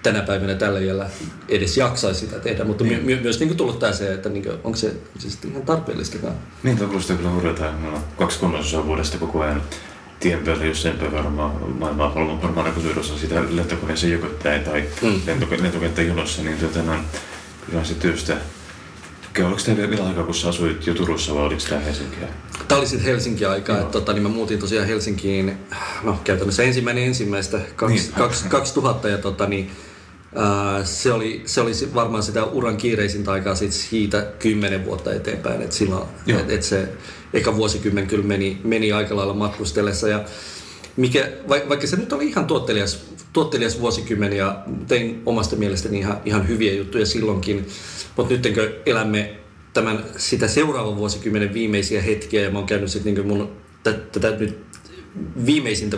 tänä 0.03 0.23
päivänä 0.23 0.55
tällä 0.55 0.81
vielä 0.81 1.11
edes 1.49 1.77
jaksaisi 1.77 2.21
sitä 2.21 2.39
tehdä, 2.39 2.65
mutta 2.65 2.85
niin. 2.85 3.05
my, 3.05 3.21
myös 3.21 3.41
niin 3.41 3.57
tullut 3.57 3.79
tämä 3.79 3.93
se, 3.93 4.15
että 4.15 4.29
niin 4.29 4.43
kuin, 4.43 4.59
onko 4.65 4.77
se 4.77 4.95
siis 5.19 5.39
ihan 5.51 5.63
tarpeellistakaan. 5.63 6.35
Niin, 6.63 6.79
tuo 6.79 6.87
kuulostaa 6.87 7.17
kyllä 7.17 7.31
hurjalta. 7.31 7.73
Meillä 7.73 7.97
on 7.97 8.05
kaksi 8.19 8.39
kolmasosaa 8.39 8.87
vuodesta 8.87 9.19
koko 9.19 9.41
ajan 9.41 9.63
tien 10.21 10.39
päällä, 10.39 10.65
jos 10.65 10.83
sen 10.83 11.13
varmaan 11.13 11.79
maailmaa 11.79 12.15
varmaan 12.15 12.67
joku 12.67 12.81
suurosa 12.81 13.19
sitä 13.19 13.43
lentokoneeseen 13.51 14.13
joko 14.13 14.27
tai 14.27 14.85
mm. 15.03 15.21
lentokenttä 15.63 16.03
jonossa, 16.03 16.43
niin 16.43 16.59
tuota, 16.59 16.83
no, 16.83 16.95
kyllä 17.71 17.85
se 17.85 17.95
työstä 17.95 18.37
Oliko 19.39 19.61
teillä 19.65 19.91
vielä 19.91 20.09
aikaa, 20.09 20.25
kun 20.25 20.35
sä 20.35 20.49
asuit 20.49 20.87
jo 20.87 20.95
Turussa 20.95 21.35
vai 21.35 21.43
oliko 21.43 21.63
tämä 21.69 21.81
Helsinkiä? 21.81 22.29
Tämä 22.69 22.79
oli 22.79 22.87
sitten 22.87 23.07
Helsinki 23.07 23.45
aikaa. 23.45 23.79
Että, 23.79 23.93
tota, 23.93 24.13
niin 24.13 24.23
mä 24.23 24.29
muutin 24.29 24.59
tosiaan 24.59 24.87
Helsinkiin, 24.87 25.59
no 26.03 26.21
käytännössä 26.25 26.63
ensimmäinen 26.63 27.05
ensimmäistä, 27.05 27.61
kaksi, 27.77 27.95
niin. 27.97 28.13
kaksi, 28.13 28.49
2000 28.49 29.09
ja 29.09 29.19
tota, 29.19 29.47
niin, 29.47 29.71
se, 30.85 31.13
oli, 31.13 31.43
se 31.47 31.61
oli 31.61 31.73
varmaan 31.95 32.23
sitä 32.23 32.45
uran 32.45 32.77
kiireisintä 32.77 33.33
aikaa 33.33 33.55
sit 33.55 33.73
siitä 33.73 34.27
kymmenen 34.39 34.85
vuotta 34.85 35.15
eteenpäin. 35.15 35.63
Et 35.63 35.73
silloin, 35.73 36.09
et, 36.27 36.51
et 36.51 36.63
se 36.63 36.89
eka 37.33 37.57
vuosikymmen 37.57 38.07
kyllä 38.07 38.25
meni, 38.25 38.61
meni 38.65 38.93
aika 38.93 39.17
lailla 39.17 39.35
matkustellessa 39.35 40.09
ja 40.09 40.25
mikä, 40.97 41.31
vaikka 41.49 41.87
se 41.87 41.97
nyt 41.97 42.13
oli 42.13 42.27
ihan 42.27 42.47
tuottelias, 42.47 43.05
tuottelias 43.33 43.81
vuosikymmen 43.81 44.33
ja 44.33 44.63
tein 44.89 45.23
omasta 45.27 45.57
mielestäni 45.57 45.99
ihan, 45.99 46.21
ihan 46.25 46.49
hyviä 46.49 46.73
juttuja 46.73 47.07
silloinkin, 47.07 47.67
mutta 48.17 48.35
nyt 48.35 48.47
elämme 48.87 49.37
tämän, 49.73 50.05
sitä 50.17 50.49
seuraavan 50.49 50.97
vuosikymmenen 50.97 51.55
viimeisiä 51.55 52.03
hetkiä 52.03 52.43
ja 52.43 52.51
mä 52.51 52.59
oon 52.59 52.67
käynyt 52.67 52.91
sitten 52.91 53.15
niin 53.15 53.27
mun 53.27 53.51
tätä 54.13 54.31
nyt 54.31 54.70
viimeisintä, 55.47 55.97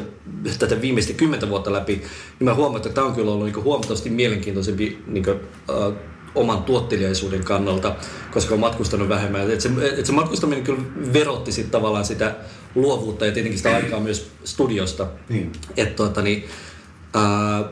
tätä 0.59 0.81
viimeistä 0.81 1.13
kymmentä 1.13 1.49
vuotta 1.49 1.73
läpi, 1.73 1.93
niin 1.95 2.45
mä 2.45 2.55
huomaan, 2.55 2.77
että 2.77 2.89
tämä 2.89 3.07
on 3.07 3.15
kyllä 3.15 3.33
ollut 3.33 3.47
niin 3.47 3.65
huomattavasti 3.65 4.11
mielenkiintoisempi 4.11 4.99
niin 5.07 5.25
kuin, 5.25 5.37
uh, 5.37 5.95
oman 6.35 6.63
tuottelijaisuuden 6.63 7.45
kannalta, 7.45 7.97
koska 8.33 8.55
on 8.55 8.61
matkustanut 8.61 9.09
vähemmän. 9.09 9.51
Et 9.51 9.61
se, 9.61 9.71
et 9.99 10.07
se 10.07 10.13
matkustaminen 10.13 10.65
kyllä 10.65 10.83
verotti 11.13 11.53
sit 11.53 11.71
tavallaan 11.71 12.05
sitä 12.05 12.37
luovuutta 12.75 13.27
ja 13.27 13.33
tietenkin 13.33 13.59
sitä 13.59 13.77
aikaa 13.77 14.01
myös 14.01 14.31
studiosta. 14.45 15.07
Niin. 15.29 15.53
Et, 15.77 15.97
tuota, 15.97 16.23
niin, 16.23 16.45
ää, 17.15 17.65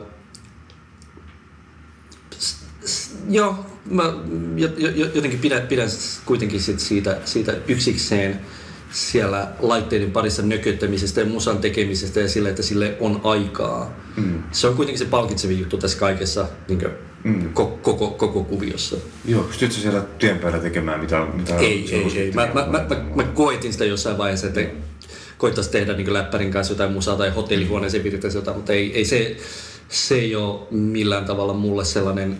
joo, 3.29 3.65
mä 3.85 4.03
jotenkin 5.13 5.39
pidän, 5.39 5.61
pidän 5.61 5.89
kuitenkin 6.25 6.61
sit 6.61 6.79
siitä, 6.79 7.17
siitä 7.25 7.55
yksikseen 7.67 8.41
siellä 8.91 9.47
laitteiden 9.59 10.11
parissa 10.11 10.41
nököttämisestä 10.41 11.21
ja 11.21 11.25
musan 11.25 11.57
tekemisestä 11.57 12.19
ja 12.19 12.29
sille, 12.29 12.49
että 12.49 12.61
sille 12.61 12.97
on 12.99 13.21
aikaa. 13.23 13.97
Mm. 14.17 14.43
Se 14.51 14.67
on 14.67 14.75
kuitenkin 14.75 14.99
se 14.99 15.05
palkitsevin 15.05 15.59
juttu 15.59 15.77
tässä 15.77 15.97
kaikessa 15.99 16.47
niin 16.67 16.79
kuin, 16.79 16.91
mm. 17.23 17.53
koko, 17.53 17.77
koko, 17.77 18.09
koko 18.09 18.43
kuviossa. 18.43 18.97
Joo, 19.25 19.43
pystytkö 19.43 19.75
siellä 19.75 20.01
tien 20.19 20.39
päällä 20.39 20.59
tekemään 20.59 20.99
mitä, 20.99 21.27
mitä 21.33 21.57
Ei, 21.57 21.95
ei, 21.95 22.19
ei. 22.19 22.31
Mä, 22.31 22.49
mä, 22.53 22.65
mä, 22.65 22.85
mä, 22.89 23.05
mä, 23.15 23.23
koitin 23.23 23.73
sitä 23.73 23.85
jossain 23.85 24.17
vaiheessa, 24.17 24.47
että 24.47 24.61
koittaisi 25.37 25.71
tehdä 25.71 25.93
niin 25.93 26.13
läppärin 26.13 26.51
kanssa 26.51 26.73
jotain 26.73 26.91
musaa 26.91 27.15
tai 27.15 27.29
hotellihuoneeseen 27.29 28.03
virittäisi 28.03 28.37
jotain, 28.37 28.57
mutta 28.57 28.73
ei, 28.73 28.97
ei 28.97 29.05
se, 29.05 29.37
se 29.89 30.15
ei 30.15 30.35
ole 30.35 30.67
millään 30.71 31.25
tavalla 31.25 31.53
mulle 31.53 31.85
sellainen 31.85 32.37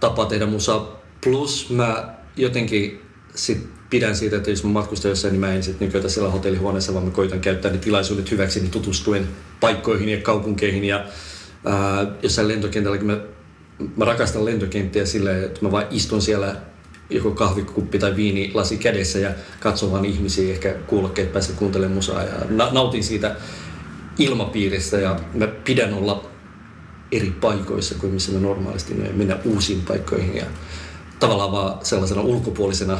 tapa 0.00 0.26
tehdä 0.26 0.46
musaa. 0.46 1.02
Plus 1.24 1.70
mä 1.70 2.14
jotenkin 2.36 3.00
sit 3.34 3.77
pidän 3.90 4.16
siitä, 4.16 4.36
että 4.36 4.50
jos 4.50 4.64
mä 4.64 4.70
matkustan 4.70 5.08
jossain, 5.08 5.32
niin 5.32 5.40
mä 5.40 5.54
en 5.54 5.62
sitten 5.62 5.86
nykyään 5.86 6.10
siellä 6.10 6.30
hotellihuoneessa, 6.30 6.94
vaan 6.94 7.04
mä 7.04 7.10
koitan 7.10 7.40
käyttää 7.40 7.72
ne 7.72 7.78
tilaisuudet 7.78 8.30
hyväksi, 8.30 8.60
niin 8.60 8.70
tutustuen 8.70 9.28
paikkoihin 9.60 10.08
ja 10.08 10.20
kaupunkeihin. 10.20 10.84
Ja 10.84 11.04
ää, 11.64 12.06
jossain 12.22 12.48
lentokentälläkin 12.48 13.06
mä, 13.06 13.20
mä 13.96 14.04
rakastan 14.04 14.44
lentokenttiä 14.44 15.06
silleen, 15.06 15.44
että 15.44 15.60
mä 15.62 15.72
vaan 15.72 15.86
istun 15.90 16.22
siellä 16.22 16.56
joko 17.10 17.30
kahvikuppi 17.30 17.98
tai 17.98 18.16
viini 18.16 18.50
lasi 18.54 18.76
kädessä 18.76 19.18
ja 19.18 19.30
katson 19.60 19.92
vaan 19.92 20.04
ihmisiä, 20.04 20.52
ehkä 20.52 20.74
kuulokkeet 20.86 21.32
päässä 21.32 21.52
kuuntelemaan 21.52 21.94
musaa 21.94 22.22
ja 22.22 22.34
na- 22.48 22.72
nautin 22.72 23.04
siitä 23.04 23.36
ilmapiiristä 24.18 24.96
ja 24.96 25.20
mä 25.34 25.46
pidän 25.46 25.94
olla 25.94 26.30
eri 27.12 27.30
paikoissa 27.30 27.94
kuin 27.94 28.12
missä 28.12 28.32
me 28.32 28.40
normaalisti 28.40 28.94
me 28.94 29.08
mennä 29.12 29.38
uusiin 29.44 29.82
paikkoihin 29.82 30.36
ja 30.36 30.44
tavallaan 31.20 31.52
vaan 31.52 31.84
sellaisena 31.84 32.20
ulkopuolisena 32.20 32.98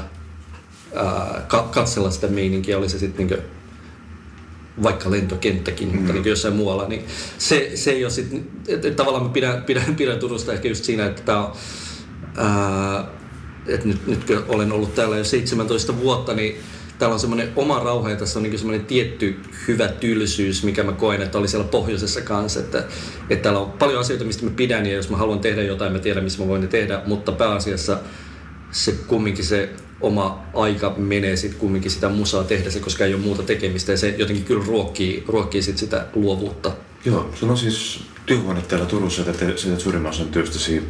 ää, 0.95 1.47
katsella 1.71 2.11
sitä 2.11 2.27
meininkiä, 2.27 2.79
oli 2.79 2.89
se 2.89 2.99
sitten 2.99 3.27
niin 3.27 3.39
vaikka 4.83 5.11
lentokenttäkin, 5.11 5.89
mm. 5.89 5.97
mutta 5.97 6.13
niin 6.13 6.25
jossain 6.25 6.55
muualla, 6.55 6.89
niin 6.89 7.05
se, 7.39 7.71
se 7.75 7.91
ei 7.91 8.05
ole 8.05 8.11
sitten, 8.11 8.47
että 8.69 8.91
tavallaan 8.91 9.25
mä 9.25 9.29
pidän, 9.29 9.63
pidän, 9.63 9.97
pidän 9.97 10.19
Turusta 10.19 10.53
ehkä 10.53 10.69
just 10.69 10.85
siinä, 10.85 11.07
että 11.07 11.23
tämä 11.23 11.47
on, 11.47 11.53
ää, 12.37 13.05
että 13.67 13.89
nyt, 13.89 14.07
nyt 14.07 14.25
kun 14.25 14.45
olen 14.49 14.73
ollut 14.73 14.95
täällä 14.95 15.19
jo 15.19 15.25
17 15.25 16.01
vuotta, 16.01 16.35
niin 16.35 16.57
täällä 16.99 17.15
on 17.15 17.21
semmoinen 17.21 17.53
oma 17.57 17.79
rauha 17.79 18.11
ja 18.11 18.17
tässä 18.17 18.39
on 18.39 18.43
niin 18.43 18.59
semmoinen 18.59 18.87
tietty 18.87 19.41
hyvä 19.69 19.89
tylsyys, 19.89 20.65
mikä 20.65 20.83
mä 20.83 20.93
koen, 20.93 21.23
että 21.23 21.39
oli 21.39 21.49
siellä 21.49 21.69
pohjoisessa 21.69 22.21
kanssa. 22.21 22.61
Että, 22.61 22.85
että 23.31 23.43
täällä 23.43 23.61
on 23.61 23.73
paljon 23.73 24.01
asioita, 24.01 24.25
mistä 24.25 24.45
mä 24.45 24.51
pidän 24.51 24.87
ja 24.87 24.93
jos 24.93 25.11
mä 25.11 25.17
haluan 25.17 25.41
tehdä 25.41 25.63
jotain, 25.63 25.93
mä 25.93 25.99
tiedän, 25.99 26.25
missä 26.25 26.43
mä 26.43 26.49
voin 26.49 26.61
ne 26.61 26.67
tehdä, 26.67 27.03
mutta 27.07 27.33
pääasiassa 27.33 27.99
se 28.71 28.93
kumminkin 28.93 29.45
se 29.45 29.71
oma 30.01 30.45
aika 30.55 30.95
menee 30.97 31.37
sitten 31.37 31.61
kumminkin 31.61 31.91
sitä 31.91 32.09
musaa 32.09 32.45
tehdä 32.45 32.71
se, 32.71 32.81
koska 32.81 33.05
ei 33.05 33.15
ole 33.15 33.23
muuta 33.23 33.43
tekemistä 33.43 33.93
ja 33.93 33.99
se 33.99 34.15
jotenkin 34.19 34.45
kyllä 34.45 34.65
ruokkii, 34.67 35.25
ruokkii 35.29 35.63
sit 35.63 35.79
sitä 35.79 36.07
luovuutta. 36.15 36.73
Joo, 37.05 37.31
sulla 37.35 37.53
on 37.53 37.59
siis 37.59 38.01
työhuone 38.27 38.63
täällä 38.63 38.87
Turussa, 38.87 39.23
että 39.23 39.33
teet 39.33 39.81
suurimman 39.81 40.11
osan 40.11 40.29
työstäsi 40.29 40.83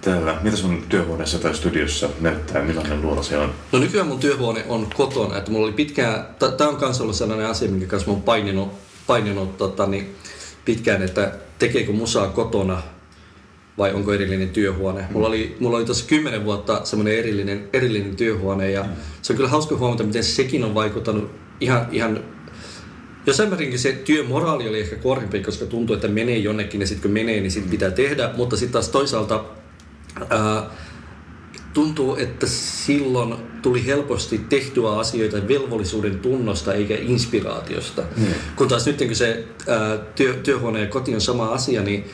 täällä. 0.00 0.38
Mitä 0.42 0.56
sun 0.56 0.82
työhuoneessa 0.88 1.38
tai 1.38 1.54
studiossa 1.54 2.08
näyttää, 2.20 2.62
millainen 2.62 3.02
luola 3.02 3.22
se 3.22 3.38
on? 3.38 3.54
No 3.72 3.78
nykyään 3.78 4.06
mun 4.06 4.18
työhuone 4.18 4.64
on 4.68 4.86
kotona, 4.94 5.38
että 5.38 5.50
mulla 5.50 5.66
oli 5.66 5.74
pitkään, 5.74 6.26
tämä 6.56 6.70
on 6.70 6.78
myös 6.80 7.00
ollut 7.00 7.16
sellainen 7.16 7.46
asia, 7.46 7.68
minkä 7.68 7.86
kanssa 7.86 8.08
mä 8.08 8.12
oon 8.12 8.22
paininut, 8.22 8.68
paininut 9.06 9.56
tota, 9.58 9.86
niin 9.86 10.16
pitkään, 10.64 11.02
että 11.02 11.32
tekeekö 11.58 11.92
musaa 11.92 12.28
kotona 12.28 12.82
vai 13.78 13.92
onko 13.92 14.12
erillinen 14.12 14.48
työhuone. 14.48 15.00
Mm. 15.00 15.12
Mulla 15.12 15.28
oli, 15.28 15.56
mulla 15.60 15.76
oli 15.76 15.84
tuossa 15.84 16.06
kymmenen 16.06 16.44
vuotta 16.44 16.84
semmoinen 16.84 17.18
erillinen, 17.18 17.68
erillinen 17.72 18.16
työhuone 18.16 18.70
ja 18.70 18.82
mm. 18.82 18.88
se 19.22 19.32
on 19.32 19.36
kyllä 19.36 19.50
hauska 19.50 19.76
huomata, 19.76 20.04
miten 20.04 20.24
sekin 20.24 20.64
on 20.64 20.74
vaikuttanut 20.74 21.30
ihan, 21.60 21.86
ihan 21.92 22.20
Jossain 23.26 23.48
määrinkin 23.48 23.78
se 23.78 23.92
työmoraali 23.92 24.68
oli 24.68 24.80
ehkä 24.80 24.96
korkeampi, 24.96 25.40
koska 25.40 25.66
tuntuu, 25.66 25.94
että 25.94 26.08
menee 26.08 26.38
jonnekin 26.38 26.80
ja 26.80 26.86
sitten 26.86 27.02
kun 27.02 27.10
menee, 27.10 27.40
niin 27.40 27.50
sitten 27.50 27.70
pitää 27.70 27.90
tehdä. 27.90 28.30
Mutta 28.36 28.56
sitten 28.56 28.72
taas 28.72 28.88
toisaalta 28.88 29.44
ää, 30.30 30.70
tuntuu, 31.74 32.16
että 32.16 32.46
silloin 32.46 33.34
tuli 33.62 33.86
helposti 33.86 34.38
tehtyä 34.48 34.90
asioita 34.90 35.48
velvollisuuden 35.48 36.18
tunnosta 36.18 36.74
eikä 36.74 36.94
inspiraatiosta. 37.00 38.02
Mm. 38.16 38.26
Kun 38.56 38.68
taas 38.68 38.86
nyt 38.86 38.98
kun 38.98 39.14
se 39.14 39.44
ää, 39.68 39.96
työ, 40.14 40.34
työhuone 40.34 40.80
ja 40.80 40.86
koti 40.86 41.14
on 41.14 41.20
sama 41.20 41.48
asia, 41.48 41.82
niin 41.82 42.04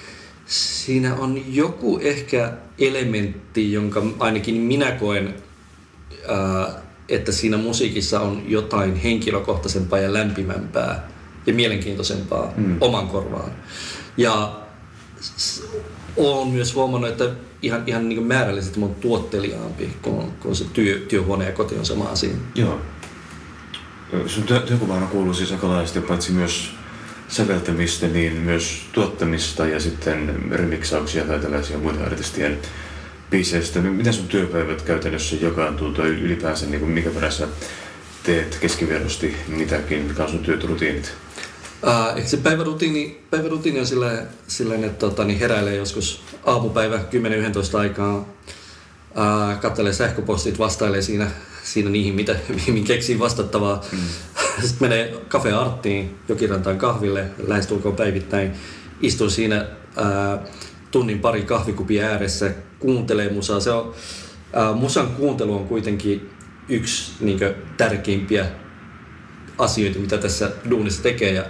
siinä 0.47 1.15
on 1.15 1.43
joku 1.55 1.99
ehkä 2.03 2.53
elementti, 2.79 3.73
jonka 3.73 4.03
ainakin 4.19 4.55
minä 4.55 4.93
koen, 4.93 5.35
ää, 6.29 6.83
että 7.09 7.33
siinä 7.33 7.57
musiikissa 7.57 8.21
on 8.21 8.43
jotain 8.49 8.97
henkilökohtaisempaa 8.97 9.99
ja 9.99 10.13
lämpimämpää 10.13 11.09
ja 11.47 11.55
mielenkiintoisempaa 11.55 12.53
mm. 12.57 12.77
oman 12.81 13.09
korvaan. 13.09 13.51
Ja 14.17 14.61
olen 16.17 16.49
myös 16.49 16.75
huomannut, 16.75 17.11
että 17.11 17.31
ihan, 17.63 17.83
ihan 17.87 18.09
niin 18.09 18.23
määrällisesti 18.23 18.81
on 18.81 18.95
tuotteliaampi, 18.95 19.97
kun, 20.03 20.33
kun 20.41 20.57
se 20.57 20.65
työ, 20.73 20.99
työhuone 20.99 21.45
ja 21.45 21.53
koti 21.53 21.79
on 21.79 21.87
sama 21.87 22.05
asia. 22.05 22.35
Joo. 22.55 22.81
Sun 24.27 24.43
työ, 24.43 24.61
työkuvaan 24.61 25.09
kuuluu 25.09 25.35
siis 25.35 25.53
aika 25.53 25.69
laajasti, 25.69 26.01
paitsi 26.01 26.33
myös 26.33 26.71
säveltämistä, 27.29 28.07
niin 28.07 28.33
myös 28.33 28.83
tuottamista 28.93 29.67
ja 29.67 29.81
sitten 29.81 30.51
remiksauksia 30.51 31.25
tai 31.25 31.39
tällaisia 31.39 31.79
muita 31.79 32.05
artistien 32.05 32.59
biiseistä. 33.31 33.81
Miten 33.81 34.15
sun 34.15 34.29
työpäivät 34.29 34.83
käytännössä 34.83 35.37
jakaantuu 35.41 35.93
tai 35.93 36.09
ylipäänsä, 36.09 36.67
niin 36.67 36.81
kuin 36.81 36.93
mikä 36.93 37.11
perässä 37.11 37.49
teet 38.23 38.59
keskiverrosti 38.61 39.37
mitäkin, 39.49 40.03
mikä 40.03 40.23
on 40.23 40.31
sun 40.31 40.39
työrutiinit? 40.39 41.13
Uh, 41.83 42.25
se 42.27 42.37
päivärutiini, 42.37 43.21
päivärutiini 43.31 43.81
on 43.81 43.87
silleen, 43.87 44.29
silleen 44.49 44.85
että 44.85 44.99
tota, 44.99 45.25
niin 45.25 45.39
heräilee 45.39 45.77
joskus 45.77 46.23
aamupäivä 46.45 46.97
10-11 47.75 47.79
aikaa, 47.79 48.17
uh, 48.17 49.61
katselee 49.61 49.93
sähköpostit, 49.93 50.59
vastailee 50.59 51.03
siinä, 51.03 51.31
siinä 51.63 51.91
niihin, 51.91 52.15
mitä, 52.15 52.37
mihin 52.67 52.85
keksii 52.85 53.19
vastattavaa. 53.19 53.85
Mm. 53.93 53.99
Sitten 54.63 54.89
menee 54.89 55.15
Cafe 55.29 55.53
Arttiin, 55.53 56.19
Jokirantaan 56.29 56.79
kahville, 56.79 57.31
lähestulkoon 57.47 57.97
päivittäin. 57.97 58.53
Istuu 59.01 59.31
siinä 59.31 59.67
uh, 59.97 60.49
tunnin 60.91 61.19
pari 61.19 61.43
kahvikupin 61.43 62.05
ääressä, 62.05 62.53
kuuntelee 62.79 63.33
musaa. 63.33 63.61
Se 63.61 63.71
on, 63.71 63.89
uh, 63.89 64.77
musan 64.81 65.09
kuuntelu 65.09 65.55
on 65.57 65.69
kuitenkin 65.69 66.31
yksi 66.69 67.13
niin 67.21 67.39
kuin, 67.39 67.55
tärkeimpiä 67.77 68.47
asioita, 69.59 69.99
mitä 69.99 70.19
tässä 70.19 70.51
duunissa 70.71 71.03
tekee. 71.03 71.33
Ja 71.33 71.45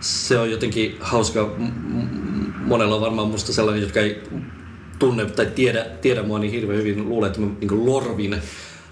se 0.00 0.38
on 0.38 0.50
jotenkin 0.50 0.96
hauska. 1.00 1.54
Monella 2.60 2.94
on 2.94 3.00
varmaan 3.00 3.28
musta 3.28 3.52
sellainen, 3.52 3.82
jotka 3.82 4.00
ei 4.00 4.22
tunne 4.98 5.24
tai 5.24 5.46
tiedä, 5.46 5.84
tiedä 5.84 6.22
mua 6.22 6.38
niin 6.38 6.52
hirveän 6.52 6.78
hyvin, 6.78 7.08
luulee, 7.08 7.26
että 7.26 7.40
mä 7.40 7.46
niin 7.60 7.86
lorvin 7.86 8.42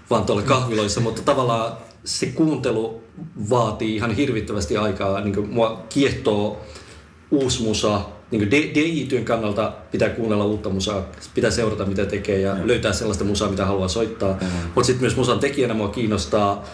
vaan 0.09 0.25
tuolla 0.25 0.41
kahviloissa, 0.41 1.01
mutta 1.01 1.21
tavallaan 1.21 1.77
se 2.05 2.25
kuuntelu 2.25 3.03
vaatii 3.49 3.95
ihan 3.95 4.15
hirvittävästi 4.15 4.77
aikaa. 4.77 5.21
Niin 5.21 5.35
kuin 5.35 5.49
mua 5.49 5.85
kiehtoo 5.89 6.61
uusi 7.31 7.63
musa. 7.63 8.01
Niin 8.31 8.51
DJ-työn 8.51 9.25
kannalta 9.25 9.73
pitää 9.91 10.09
kuunnella 10.09 10.45
uutta 10.45 10.69
musaa, 10.69 11.03
pitää 11.33 11.51
seurata 11.51 11.85
mitä 11.85 12.05
tekee 12.05 12.39
ja 12.39 12.55
mm. 12.55 12.67
löytää 12.67 12.93
sellaista 12.93 13.23
musaa, 13.23 13.49
mitä 13.49 13.65
haluaa 13.65 13.87
soittaa. 13.87 14.37
Mm. 14.41 14.47
Mutta 14.65 14.83
sitten 14.83 15.01
myös 15.01 15.15
musan 15.15 15.39
tekijänä 15.39 15.73
mua 15.73 15.87
kiinnostaa 15.87 16.65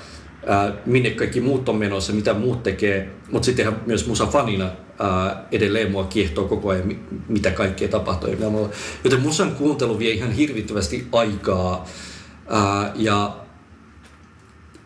ää, 0.47 0.73
minne 0.85 1.09
kaikki 1.09 1.41
muut 1.41 1.69
on 1.69 1.75
menossa, 1.75 2.13
mitä 2.13 2.33
muut 2.33 2.63
tekee, 2.63 3.09
mutta 3.31 3.45
sitten 3.45 3.63
ihan 3.63 3.81
myös 3.85 4.07
musa 4.07 4.25
fanina 4.25 4.69
ää, 4.99 5.47
edelleen 5.51 5.91
mua 5.91 6.03
kiehtoo 6.03 6.45
koko 6.45 6.69
ajan, 6.69 6.95
mitä 7.27 7.51
kaikkea 7.51 7.87
tapahtuu. 7.87 8.29
Joten 9.03 9.21
musan 9.21 9.51
kuuntelu 9.51 9.99
vie 9.99 10.11
ihan 10.11 10.31
hirvittävästi 10.31 11.07
aikaa 11.11 11.85
ää, 12.47 12.91
ja 12.95 13.37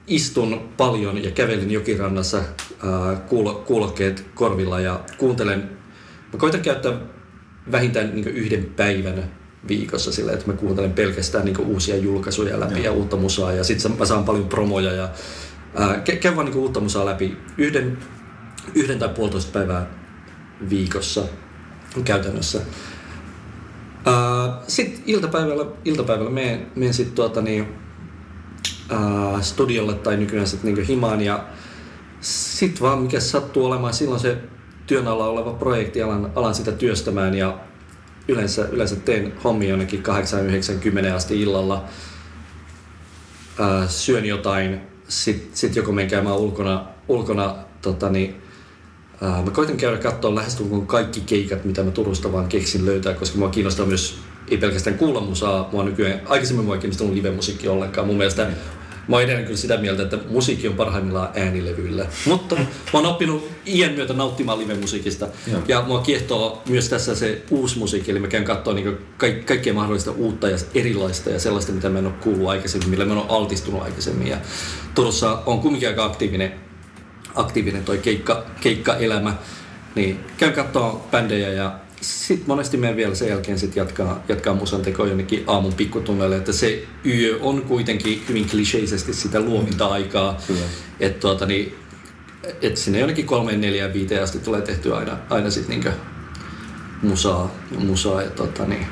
istun 0.07 0.69
paljon 0.77 1.23
ja 1.23 1.31
kävelen 1.31 1.71
jokirannassa 1.71 2.37
ää, 2.37 3.15
kuulo, 3.15 3.53
kuulokkeet 3.53 4.25
korvilla 4.35 4.79
ja 4.79 4.99
kuuntelen. 5.17 5.69
Mä 6.33 6.39
koitan 6.39 6.61
käyttää 6.61 6.93
vähintään 7.71 8.15
niin 8.15 8.27
yhden 8.27 8.65
päivän 8.65 9.31
viikossa 9.67 10.11
sillä, 10.11 10.31
että 10.31 10.47
mä 10.47 10.53
kuuntelen 10.53 10.93
pelkästään 10.93 11.45
niin 11.45 11.59
uusia 11.59 11.95
julkaisuja 11.95 12.59
läpi 12.59 12.79
ja, 12.79 12.83
ja 12.83 12.91
uutta 12.91 13.15
musaa 13.15 13.53
ja 13.53 13.63
sitten 13.63 13.91
mä 13.97 14.05
saan 14.05 14.23
paljon 14.23 14.49
promoja 14.49 14.91
ja 14.91 15.09
ää, 15.75 15.99
käyn 16.21 16.35
vaan 16.35 16.45
niin 16.45 16.57
uutta 16.57 16.79
musaa 16.79 17.05
läpi 17.05 17.37
yhden, 17.57 17.97
yhden 18.75 18.99
tai 18.99 19.09
puolitoista 19.09 19.51
päivää 19.51 19.87
viikossa 20.69 21.23
käytännössä. 22.05 22.61
Sitten 24.67 25.03
iltapäivällä, 25.05 25.65
iltapäivällä 25.85 26.31
menen, 26.31 26.67
menen 26.75 26.93
sitten 26.93 27.15
tuota 27.15 27.41
niin, 27.41 27.82
ää, 28.89 29.41
studiolle 29.41 29.93
tai 29.93 30.17
nykyään 30.17 30.47
sitten 30.47 30.73
niin 30.73 30.87
himaan 30.87 31.21
ja 31.21 31.45
sitten 32.21 32.81
vaan 32.81 33.01
mikä 33.01 33.19
sattuu 33.19 33.65
olemaan 33.65 33.93
silloin 33.93 34.19
se 34.19 34.37
työn 34.87 35.07
alla 35.07 35.25
oleva 35.25 35.53
projekti, 35.53 36.01
alan, 36.01 36.31
alan 36.35 36.55
sitä 36.55 36.71
työstämään 36.71 37.33
ja 37.33 37.59
yleensä, 38.27 38.67
yleensä 38.71 38.95
teen 38.95 39.33
hommia 39.43 39.69
jonnekin 39.69 40.03
8-90 41.09 41.13
asti 41.13 41.41
illalla. 41.41 41.83
Ää, 43.59 43.87
syön 43.87 44.25
jotain, 44.25 44.81
sitten 45.07 45.57
sit 45.57 45.75
joko 45.75 45.91
menen 45.91 46.09
käymään 46.09 46.37
ulkona, 46.37 46.85
ulkona 47.07 47.55
tota 47.81 48.09
niin, 48.09 48.41
ää, 49.21 49.41
mä 49.41 49.51
koitan 49.51 49.77
käydä 49.77 49.97
katsoa 49.97 50.35
lähestulkoon 50.35 50.87
kaikki 50.87 51.21
keikat, 51.21 51.65
mitä 51.65 51.83
mä 51.83 51.91
Turusta 51.91 52.31
vaan 52.31 52.47
keksin 52.47 52.85
löytää, 52.85 53.13
koska 53.13 53.37
mua 53.37 53.49
kiinnostaa 53.49 53.85
myös 53.85 54.19
ei 54.47 54.57
pelkästään 54.57 54.97
kuulla 54.97 55.21
musaa, 55.21 55.69
mua 55.71 55.83
nykyään, 55.83 56.21
aikaisemmin 56.25 56.65
mua 56.65 56.75
ei 56.75 56.81
kiinnostanut 56.81 57.13
live-musiikki 57.13 57.67
ollenkaan. 57.67 58.07
Mun 58.07 58.17
mielestä 58.17 58.47
Mä 59.07 59.15
oon 59.15 59.23
edelleen 59.23 59.45
kyllä 59.45 59.57
sitä 59.57 59.77
mieltä, 59.77 60.03
että 60.03 60.17
musiikki 60.29 60.67
on 60.67 60.73
parhaimmillaan 60.73 61.29
äänilevyillä. 61.35 62.05
Mutta 62.25 62.55
mä 62.55 62.65
oon 62.93 63.05
oppinut 63.05 63.51
iän 63.65 63.93
myötä 63.93 64.13
nauttimaan 64.13 64.59
live-musiikista. 64.59 65.27
Joo. 65.51 65.61
Ja 65.67 65.81
mua 65.81 66.01
kiehtoo 66.01 66.61
myös 66.69 66.89
tässä 66.89 67.15
se 67.15 67.41
uusi 67.51 67.79
musiikki, 67.79 68.11
eli 68.11 68.19
mä 68.19 68.27
käyn 68.27 68.43
katsoa 68.43 68.73
niin 68.73 68.97
ka- 69.17 69.27
kaikkea 69.45 69.73
mahdollista 69.73 70.11
uutta 70.11 70.49
ja 70.49 70.57
erilaista 70.75 71.29
ja 71.29 71.39
sellaista, 71.39 71.71
mitä 71.71 71.89
mä 71.89 71.99
en 71.99 72.05
ole 72.05 72.13
kuullut 72.13 72.49
aikaisemmin, 72.49 72.89
millä 72.89 73.05
mä 73.05 73.11
en 73.11 73.17
ole 73.17 73.25
altistunut 73.29 73.81
aikaisemmin. 73.81 74.27
Ja 74.27 74.37
Turussa 74.95 75.39
on 75.45 75.59
kumminkin 75.59 75.89
aika 75.89 76.05
aktiivinen, 76.05 76.53
aktiivinen 77.35 77.83
toi 77.83 77.97
keikka, 77.97 78.45
keikkaelämä. 78.61 79.33
Niin 79.95 80.19
käyn 80.37 80.53
katsoa 80.53 81.07
bändejä 81.11 81.49
ja 81.49 81.79
sitten 82.03 82.47
monesti 82.47 82.77
me 82.77 82.95
vielä 82.95 83.15
sen 83.15 83.27
jälkeen 83.27 83.59
sit 83.59 83.75
jatkaa, 83.75 84.23
jatkaa 84.27 84.53
musan 84.53 84.81
tekoa 84.81 85.07
jonnekin 85.07 85.43
aamun 85.47 85.73
pikkutunneille, 85.73 86.35
että 86.35 86.53
se 86.53 86.83
yö 87.05 87.37
on 87.41 87.61
kuitenkin 87.61 88.23
hyvin 88.29 88.49
kliseisesti 88.49 89.13
sitä 89.13 89.39
luovinta-aikaa. 89.39 90.37
Mm. 90.49 90.55
Että 90.99 91.19
tuota, 91.19 91.45
niin, 91.45 91.75
että 92.61 92.79
sinne 92.79 92.99
jonnekin 92.99 93.25
kolmeen, 93.25 93.61
neljään, 93.61 93.93
viiteen 93.93 94.23
asti 94.23 94.39
tulee 94.39 94.61
tehty 94.61 94.95
aina, 94.95 95.17
aina 95.29 95.49
sitten 95.49 95.69
niinkö 95.69 95.91
musaa, 97.01 97.51
musaa 97.77 98.21
ja 98.21 98.29
tota 98.29 98.65
niin. 98.65 98.87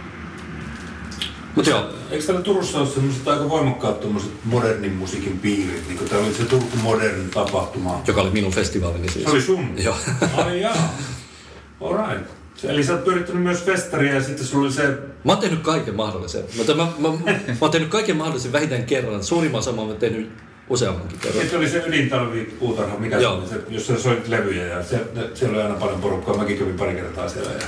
Mut 1.55 1.67
joo, 1.67 1.89
Eikö 2.11 2.25
täällä 2.25 2.41
Turussa 2.41 2.79
ole 2.79 2.87
semmoiset 2.87 3.27
aika 3.27 3.49
voimakkaat 3.49 3.99
tommoset 3.99 4.31
modernin 4.45 4.93
musiikin 4.93 5.39
piirit? 5.39 5.87
Niin 5.87 6.09
täällä 6.09 6.27
oli 6.27 6.35
se 6.35 6.45
Turku 6.45 6.77
Modern 6.83 7.29
tapahtuma. 7.29 8.01
joka 8.07 8.21
oli 8.21 8.29
minun 8.29 8.51
festivaalini 8.51 9.09
siis. 9.09 9.25
Se 9.25 9.31
oli 9.31 9.41
sun? 9.41 9.73
Joo. 9.77 9.95
Ai 10.37 10.61
jaa. 10.61 10.95
Alright. 11.85 12.40
Eli 12.63 12.83
sä 12.83 12.93
oot 12.93 13.03
pyörittänyt 13.03 13.43
myös 13.43 13.63
festaria 13.63 14.13
ja 14.13 14.23
sitten 14.23 14.45
sulla 14.45 14.65
oli 14.65 14.73
se... 14.73 14.87
Mä 15.23 15.31
oon 15.31 15.37
tehnyt 15.37 15.59
kaiken 15.59 15.95
mahdollisen. 15.95 16.43
Mä, 16.57 16.73
mä, 16.75 16.83
mä, 16.99 17.09
mä, 17.09 17.31
mä 17.31 17.55
oon 17.61 17.71
tehnyt 17.71 17.89
kaiken 17.89 18.17
mahdollisen 18.17 18.51
vähintään 18.51 18.83
kerran. 18.83 19.23
Suurimman 19.23 19.59
osa 19.59 19.71
mä 19.71 19.81
oon 19.81 19.97
tehnyt 19.97 20.31
useammankin 20.69 21.19
kerran. 21.19 21.41
Sitten 21.41 21.59
oli 21.59 21.69
se 21.69 21.83
ydintalvi 21.87 22.55
puutarha, 22.59 22.99
mikä 22.99 23.15
se 23.15 23.23
Joo. 23.23 23.35
oli, 23.35 23.47
se, 23.47 23.55
jossa 23.69 23.99
soit 23.99 24.27
levyjä 24.27 24.65
ja 24.65 24.83
se, 24.83 24.95
ne, 25.13 25.29
siellä 25.33 25.55
oli 25.55 25.63
aina 25.63 25.75
paljon 25.75 26.01
porukkaa. 26.01 26.37
Mäkin 26.37 26.57
kävin 26.57 26.75
pari 26.75 26.95
kertaa 26.95 27.29
siellä. 27.29 27.51
Ja... 27.51 27.59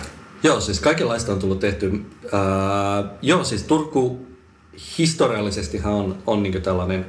Joo, 0.43 0.59
siis 0.59 0.79
kaikenlaista 0.79 1.31
on 1.31 1.39
tullut 1.39 1.59
tehty. 1.59 1.91
Ää, 2.31 3.03
joo, 3.21 3.43
siis 3.43 3.63
Turku 3.63 4.27
historiallisestihan 4.97 5.93
on, 5.93 6.17
on 6.27 6.43
niin 6.43 6.61
tällainen, 6.61 7.05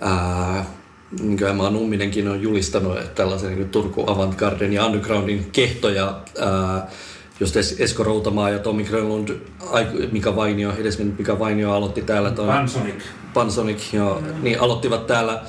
ää, 0.00 0.66
niin 1.20 1.38
kuin 1.38 1.50
Emma 1.50 1.70
Numminenkin 1.70 2.28
on 2.28 2.42
julistanut, 2.42 2.98
että 2.98 3.08
tällaisen 3.14 3.54
niin 3.54 3.68
Turku 3.68 4.04
Avantgarden 4.06 4.72
ja 4.72 4.86
Undergroundin 4.86 5.48
kehtoja, 5.52 6.20
ää, 6.40 6.90
just 7.40 7.56
Es- 7.56 7.76
Esko 7.82 8.04
Routamaa 8.04 8.50
ja 8.50 8.58
Tommi 8.58 8.84
Grönlund, 8.84 9.28
Mika 10.12 10.36
Vainio, 10.36 10.72
edesmennyt 10.78 11.18
Mika 11.18 11.38
Vainio 11.38 11.72
aloitti 11.72 12.02
täällä 12.02 12.30
ton 12.30 12.46
Pansonic. 12.46 12.94
Pansonic, 13.34 13.92
joo, 13.92 14.22
niin 14.42 14.60
aloittivat 14.60 15.06
täällä 15.06 15.42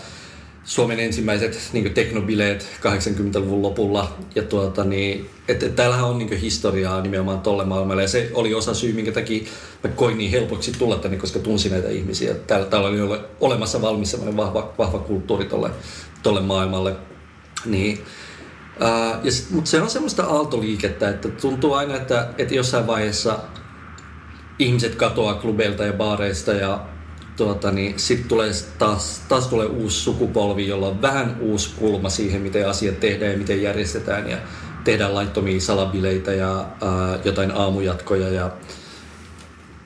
Suomen 0.70 0.99
ensimmäiset 0.99 1.70
niin 1.74 1.93
teknobileet 1.93 2.67
80-luvun 2.80 3.61
lopulla. 3.61 4.17
Ja 4.36 4.43
tuota, 4.43 4.84
niin, 4.84 5.30
et, 5.47 5.63
et, 5.63 5.76
täällähän 5.76 6.05
on 6.05 6.17
niin 6.17 6.38
historiaa 6.38 7.01
nimenomaan 7.01 7.41
tolle 7.41 7.65
maailmalle. 7.65 8.01
Ja 8.01 8.07
se 8.07 8.32
oli 8.34 8.53
osa 8.53 8.74
syy, 8.74 8.93
minkä 8.93 9.11
takia 9.11 9.43
mä 9.84 9.89
koin 9.89 10.17
niin 10.17 10.32
helpoksi 10.32 10.72
tulla 10.72 10.95
tänne, 10.97 11.17
koska 11.17 11.39
tunsin 11.39 11.72
näitä 11.72 11.89
ihmisiä. 11.89 12.34
Täällä, 12.34 12.65
täällä 12.65 12.89
oli 12.89 13.01
ole- 13.01 13.22
olemassa 13.39 13.82
valmis 13.82 14.11
semmoinen 14.11 14.38
vahva, 14.38 14.74
vahva 14.78 14.99
kulttuuri 14.99 15.45
tolle, 15.45 15.70
tolle 16.24 16.41
maailmalle. 16.41 16.95
Niin, 17.65 17.99
mutta 19.51 19.70
se 19.70 19.82
on 19.82 19.89
semmoista 19.89 20.24
aaltoliikettä, 20.24 21.09
että 21.09 21.30
tuntuu 21.30 21.74
aina, 21.74 21.95
että, 21.95 22.30
että 22.38 22.55
jossain 22.55 22.88
vaiheessa 22.88 23.39
ihmiset 24.59 24.95
katoaa 24.95 25.34
klubeilta 25.34 25.86
ja 25.86 25.93
baareista 25.93 26.53
ja 26.53 26.86
tuota, 27.40 27.72
niin 27.72 28.00
sitten 28.00 28.30
tulee 28.30 28.52
taas, 28.78 29.22
taas 29.30 29.48
tulee 29.48 29.68
uusi 29.68 30.00
sukupolvi, 30.00 30.68
jolla 30.68 30.88
on 30.88 31.02
vähän 31.02 31.38
uusi 31.40 31.74
kulma 31.78 32.10
siihen, 32.10 32.42
miten 32.42 32.70
asiat 32.70 33.00
tehdään 33.00 33.32
ja 33.32 33.38
miten 33.38 33.62
järjestetään 33.62 34.30
ja 34.30 34.38
tehdään 34.84 35.16
laittomia 35.16 35.62
salabileitä 35.62 36.34
ja 36.34 36.56
ää, 36.58 37.20
jotain 37.26 37.52
aamujatkoja 37.52 38.30
ja 38.30 38.52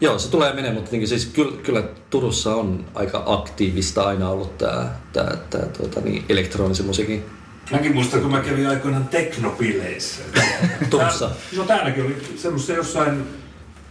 Joo, 0.01 0.19
se 0.19 0.31
tulee 0.31 0.53
menee, 0.53 0.73
mutta 0.73 0.91
niin 0.91 1.07
siis 1.07 1.25
kyllä, 1.25 1.57
kyllä 1.63 1.83
Turussa 2.09 2.55
on 2.55 2.85
aika 2.95 3.23
aktiivista 3.25 4.03
aina 4.03 4.29
ollut 4.29 4.57
tämä 4.57 4.95
tää, 5.13 5.37
tää, 5.49 5.65
tuota, 5.65 6.01
niin, 6.01 6.25
elektronisen 6.29 6.85
musiikin 6.85 7.25
Mäkin 7.71 7.93
muistan, 7.93 8.21
kun 8.21 8.31
mä 8.31 8.39
kävin 8.39 8.67
aikoinaan 8.67 9.07
teknopileissä. 9.07 10.21
Turussa. 10.89 11.27
Tää, 11.27 11.37
no 11.57 11.63
täälläkin 11.63 12.05
oli 12.05 12.15
semmoista 12.35 12.71
jossain... 12.71 13.23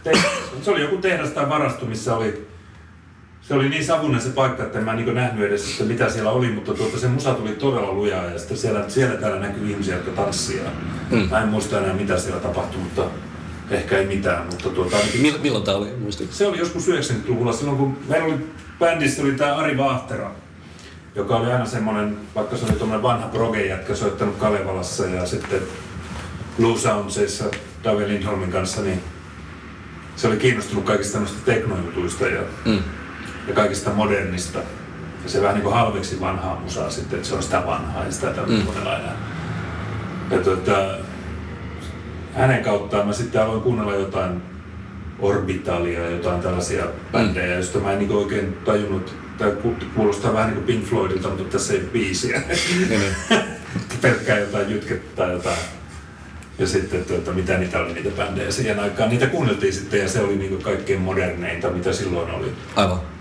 Te, 0.03 0.11
se 0.61 0.71
oli 0.71 0.81
joku 0.81 0.97
tehdas 0.97 1.29
tai 1.29 1.49
varasto, 1.49 1.85
missä 1.85 2.15
oli... 2.15 2.52
Se 3.47 3.53
oli 3.53 3.69
niin 3.69 3.85
savunen 3.85 4.21
se 4.21 4.29
paikka, 4.29 4.63
että 4.63 4.79
en 4.79 4.85
mä 4.85 4.93
niin 4.93 5.15
nähnyt 5.15 5.45
edes, 5.45 5.71
että 5.71 5.83
mitä 5.83 6.09
siellä 6.09 6.31
oli, 6.31 6.51
mutta 6.51 6.73
tuota, 6.73 6.99
se 6.99 7.07
musa 7.07 7.33
tuli 7.33 7.49
todella 7.49 7.91
lujaa 7.91 8.25
ja 8.25 8.39
sitten 8.39 8.57
siellä, 8.57 8.85
siellä 8.87 9.15
täällä 9.15 9.39
näkyy 9.39 9.69
ihmisiä, 9.69 9.95
jotka 9.95 10.11
tanssia. 10.11 10.63
Mm. 11.11 11.17
Mä 11.29 11.41
en 11.41 11.49
muista 11.49 11.77
enää 11.79 11.93
mitä 11.93 12.19
siellä 12.19 12.39
tapahtui, 12.39 12.81
mutta 12.81 13.05
ehkä 13.69 13.97
ei 13.97 14.05
mitään, 14.05 14.45
mutta 14.45 14.69
tuota, 14.69 14.97
ainakin 14.97 15.21
Mill, 15.21 15.37
milloin 15.37 15.63
tämä 15.63 15.77
oli, 15.77 15.89
muistatko? 15.99 16.33
se 16.33 16.47
oli 16.47 16.57
joskus 16.57 16.87
90-luvulla, 16.87 17.53
silloin 17.53 17.77
kun 17.77 17.97
meillä 18.09 18.25
oli 18.25 18.47
bändissä 18.79 19.21
oli 19.21 19.31
tämä 19.31 19.55
Ari 19.55 19.77
Vaahtera, 19.77 20.31
joka 21.15 21.35
oli 21.35 21.51
aina 21.51 21.65
semmoinen, 21.65 22.17
vaikka 22.35 22.57
se 22.57 22.65
oli 22.65 22.73
tuommoinen 22.73 23.03
vanha 23.03 23.27
proge-jätkä 23.27 23.95
soittanut 23.95 24.35
Kalevalassa 24.37 25.05
ja 25.05 25.25
sitten 25.25 25.59
Blue 26.57 26.77
Soundsissa 26.77 27.45
David 27.83 28.07
Lindholmin 28.07 28.51
kanssa, 28.51 28.81
niin 28.81 29.03
se 30.15 30.27
oli 30.27 30.37
kiinnostunut 30.37 30.83
kaikista 30.83 31.13
tämmöistä 31.13 31.39
teknojutuista 31.45 32.27
ja, 32.27 32.41
Mm. 32.65 32.79
Ja 33.47 33.53
kaikista 33.53 33.89
modernista. 33.89 34.59
Ja 35.23 35.29
se 35.29 35.41
vähän 35.41 35.55
niin 35.55 35.63
kuin 35.63 35.75
halveksi 35.75 36.21
vanhaa 36.21 36.59
musaa 36.59 36.89
sitten, 36.89 37.17
että 37.17 37.29
se 37.29 37.35
on 37.35 37.43
sitä 37.43 37.63
vanhaa 37.65 38.05
ja 38.05 38.11
sitä 38.11 38.27
tämmöistä 38.27 38.79
Mm. 38.79 38.85
mm. 38.85 39.33
Ja 40.31 40.43
tuota, 40.43 40.97
hänen 42.33 42.63
kauttaan 42.63 43.07
mä 43.07 43.13
sitten 43.13 43.41
aloin 43.41 43.61
kuunnella 43.61 43.95
jotain 43.95 44.41
Orbitalia 45.19 45.99
ja 45.99 46.09
jotain 46.09 46.41
tällaisia 46.41 46.85
bändejä, 47.11 47.55
joista 47.55 47.79
mä 47.79 47.91
en 47.91 47.99
niin 47.99 48.11
oikein 48.11 48.57
tajunnut, 48.65 49.15
tämä 49.37 49.51
kuulostaa 49.95 50.33
vähän 50.33 50.47
niin 50.47 50.55
kuin 50.55 50.65
Pink 50.65 50.85
Floydilta, 50.85 51.29
mutta 51.29 51.43
tässä 51.43 51.73
ei 51.73 51.79
ole 51.79 51.87
biisiä. 51.87 52.41
Niin, 52.47 52.89
niin. 52.89 53.15
Pelkkää 54.01 54.37
jotain 54.37 54.71
jytkettä 54.71 55.15
tai 55.15 55.31
jotain. 55.31 55.57
Ja 56.59 56.67
sitten, 56.67 57.05
tuota, 57.05 57.31
mitä 57.31 57.57
niitä 57.57 57.79
oli 57.79 57.93
niitä 57.93 58.09
bändejä 58.09 58.51
siihen 58.51 58.79
aikaan. 58.79 59.09
Niitä 59.09 59.27
kuunneltiin 59.27 59.73
sitten 59.73 59.99
ja 59.99 60.09
se 60.09 60.21
oli 60.21 60.35
niin 60.35 60.61
kaikkein 60.61 61.01
moderneinta, 61.01 61.69
mitä 61.69 61.93
silloin 61.93 62.31
oli. 62.31 62.53
Aivan. 62.75 63.12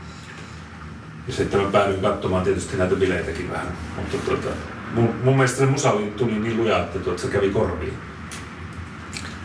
Ja 1.27 1.33
sitten 1.33 1.61
mä 1.61 1.71
päädyin 1.73 2.01
katsomaan 2.01 2.45
tietysti 2.45 2.77
näitä 2.77 2.95
bileitäkin 2.95 3.51
vähän. 3.51 3.77
Mutta 3.97 4.17
tuota, 4.27 4.49
mun, 4.95 5.15
mun 5.25 5.35
mielestä 5.37 5.59
se 5.59 5.67
musa 5.67 5.91
oli, 5.91 6.13
tuli 6.17 6.33
niin 6.33 6.57
luja, 6.57 6.79
että 6.79 6.99
tuota, 6.99 7.23
se 7.23 7.29
kävi 7.29 7.51
korviin. 7.51 7.95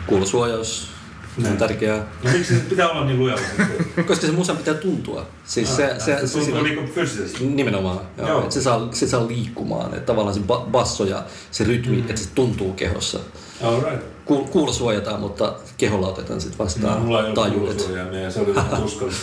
Kuulosuojaus 0.06 0.90
on 1.38 1.44
Niin. 1.44 1.56
tärkeää. 1.56 2.06
No 2.24 2.30
miksi 2.32 2.54
se 2.54 2.60
pitää 2.60 2.88
olla 2.88 3.04
niin 3.04 3.18
lujalla? 3.18 3.42
Koska 4.08 4.26
se 4.26 4.32
musan 4.32 4.56
pitää 4.56 4.74
tuntua. 4.74 5.26
Siis 5.44 5.76
se, 5.76 5.94
se, 5.98 6.04
se, 6.20 6.26
se 6.26 6.38
tuntuu 6.38 6.62
niin 6.62 6.88
fyysisesti. 6.88 7.46
Nimenomaan, 7.46 8.00
joo. 8.18 8.28
Joo. 8.28 8.50
Se, 8.50 8.62
saa, 8.62 8.88
se 8.92 9.06
saa 9.08 9.28
liikkumaan, 9.28 9.94
että 9.94 10.06
tavallaan 10.06 10.34
se 10.34 10.40
ba- 10.40 10.70
basso 10.70 11.04
ja 11.04 11.22
se 11.50 11.64
rytmi, 11.64 11.96
mm. 11.96 12.00
että 12.10 12.16
se 12.22 12.28
tuntuu 12.34 12.72
kehossa. 12.72 13.18
All 13.62 13.80
right. 13.80 14.02
Ku, 14.24 14.44
kuulo 14.44 14.72
suojataan, 14.72 15.20
mutta 15.20 15.54
keholla 15.76 16.08
otetaan 16.08 16.40
sitten 16.40 16.58
No, 16.58 16.64
vastaan 16.64 17.00
mulla 17.02 17.26
ei 17.26 17.34
taajuudet. 17.34 17.90
ja 18.24 18.30
se 18.30 18.40
oli 18.40 18.54
vähän 18.54 18.82
tuskallista. 18.82 19.22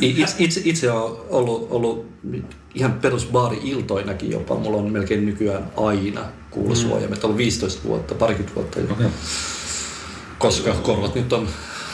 Itse, 0.00 0.34
itse, 0.38 0.60
itse 0.64 0.90
on 0.90 1.16
ollut, 1.30 1.66
ollut 1.70 2.06
ihan 2.74 2.92
perusbaari-iltoinakin 2.92 4.30
jopa. 4.30 4.54
Mulla 4.54 4.76
on 4.76 4.92
melkein 4.92 5.26
nykyään 5.26 5.70
aina 5.76 6.20
kuulosuojaimet. 6.50 7.18
On 7.24 7.28
ollut 7.28 7.38
15 7.38 7.82
vuotta, 7.88 8.14
parikymmentä 8.14 8.54
vuotta 8.54 8.80
jo. 8.80 8.86
Okei. 8.92 9.06
Koska 10.38 10.72
korvat 10.72 11.14
nyt 11.14 11.32
on 11.32 11.48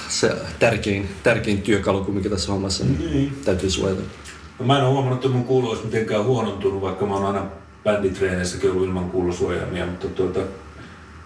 se 0.08 0.32
tärkein, 0.58 1.08
tärkein 1.22 1.62
työkalu 1.62 2.04
kumminkin 2.04 2.30
tässä 2.30 2.52
hommassa, 2.52 2.84
niin 2.84 3.10
Niin. 3.12 3.38
täytyy 3.44 3.70
suojata. 3.70 4.02
No, 4.58 4.66
mä 4.66 4.78
en 4.78 4.84
ole 4.84 4.92
huomannut, 4.92 5.24
että 5.24 5.36
mun 5.36 5.44
kuulo 5.44 5.68
olisi 5.70 5.84
mitenkään 5.84 6.24
huonontunut, 6.24 6.82
vaikka 6.82 7.06
mä 7.06 7.14
oon 7.14 7.24
aina 7.26 7.46
bänditreeneissäkin 7.84 8.70
ollut 8.70 8.84
ilman 8.86 9.10
kuulosuojaimia, 9.10 9.86
mutta 9.86 10.08
tuota, 10.08 10.40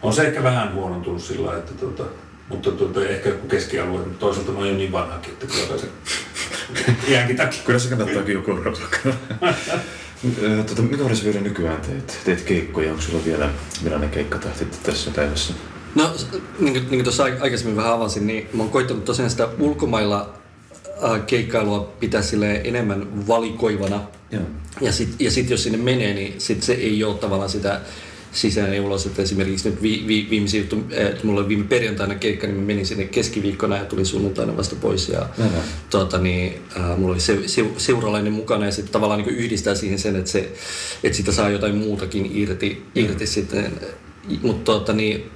on 0.05 0.13
se 0.13 0.23
ehkä 0.23 0.43
vähän 0.43 0.75
huonontunut 0.75 1.23
sillä 1.23 1.47
lailla, 1.47 1.63
että 1.63 1.75
tuota, 1.75 2.05
mutta 2.49 2.71
tuota, 2.71 3.09
ehkä 3.09 3.29
joku 3.29 3.49
keskialue, 3.49 3.99
mutta 3.99 4.19
toisaalta 4.19 4.53
mä 4.53 4.59
oon 4.59 4.69
jo 4.69 4.75
niin 4.75 4.93
vanhakin, 4.93 5.33
että 5.33 5.47
kyllä 5.47 5.67
kai 5.69 5.79
se 5.79 5.87
iänkin 7.13 7.37
takia. 7.37 7.63
Kyllä 7.65 7.79
se 7.79 7.89
kannattaakin 7.89 8.35
joku 8.35 8.51
tota, 10.67 10.83
mitä 10.83 11.05
olisi 11.05 11.25
vielä 11.25 11.41
nykyään 11.41 11.81
teet? 11.81 12.21
Teet 12.25 12.41
keikkoja, 12.43 12.91
onko 12.91 13.03
sulla 13.03 13.25
vielä 13.25 13.51
millainen 13.83 14.11
keikkatahti 14.11 14.67
tässä 14.83 15.11
päivässä? 15.11 15.55
No, 15.95 16.15
niin 16.61 16.73
kuin, 16.73 16.75
niin 16.75 16.89
kuin 16.89 17.05
tuossa 17.05 17.25
aik- 17.25 17.43
aikaisemmin 17.43 17.77
vähän 17.77 17.93
avasin, 17.93 18.27
niin 18.27 18.49
mä 18.53 18.63
oon 18.63 18.73
koittanut 18.73 19.05
tosiaan 19.05 19.31
sitä 19.31 19.49
ulkomailla 19.59 20.35
keikkailua 21.27 21.93
pitää 22.01 22.23
sille 22.23 22.61
enemmän 22.65 23.27
valikoivana. 23.29 24.01
Joo. 24.31 24.43
Ja 24.81 24.93
sitten 24.93 25.25
ja 25.25 25.31
sit 25.31 25.51
jos 25.51 25.63
sinne 25.63 25.79
menee, 25.79 26.15
niin 26.15 26.41
sit 26.41 26.63
se 26.63 26.73
ei 26.73 27.05
ole 27.05 27.15
tavallaan 27.15 27.51
sitä 27.51 27.81
sisään 28.35 28.75
ja 28.75 28.83
ulos. 28.83 29.07
Että 29.07 29.23
esimerkiksi 29.23 29.71
nyt 29.71 29.83
vi, 29.83 30.05
vi, 30.07 30.27
viimeisin 30.31 30.61
juttu, 30.61 30.85
eh, 30.91 31.07
että 31.07 31.27
mulla 31.27 31.41
oli 31.41 31.49
viime 31.49 31.65
perjantaina 31.65 32.15
keikka, 32.15 32.47
niin 32.47 32.57
mä 32.57 32.67
menin 32.67 32.87
sinne 32.87 33.05
keskiviikkona 33.05 33.77
ja 33.77 33.85
tulin 33.85 34.07
sunnuntaina 34.07 34.57
vasta 34.57 34.77
pois. 34.81 35.09
Ja, 35.09 35.29
Aivan. 35.39 35.63
tuota, 35.91 36.19
niin, 36.19 36.55
äh, 36.77 36.99
mulla 36.99 37.13
oli 37.13 37.21
se, 37.21 37.49
se, 37.49 37.65
seuralainen 37.77 38.33
mukana 38.33 38.67
ja 38.67 38.73
sitten 38.73 38.93
tavallaan 38.93 39.23
niin 39.23 39.37
yhdistää 39.37 39.75
siihen 39.75 39.99
sen, 39.99 40.17
että, 40.17 40.31
se, 40.31 40.53
että 41.05 41.17
sitä 41.17 41.33
saa 41.33 41.51
jotain 41.51 41.75
muutakin 41.75 42.31
irti, 42.35 42.83
irti 42.95 43.27
sitten. 43.27 43.73
Mutta 44.43 44.65
tuota, 44.65 44.93
niin, 44.93 45.31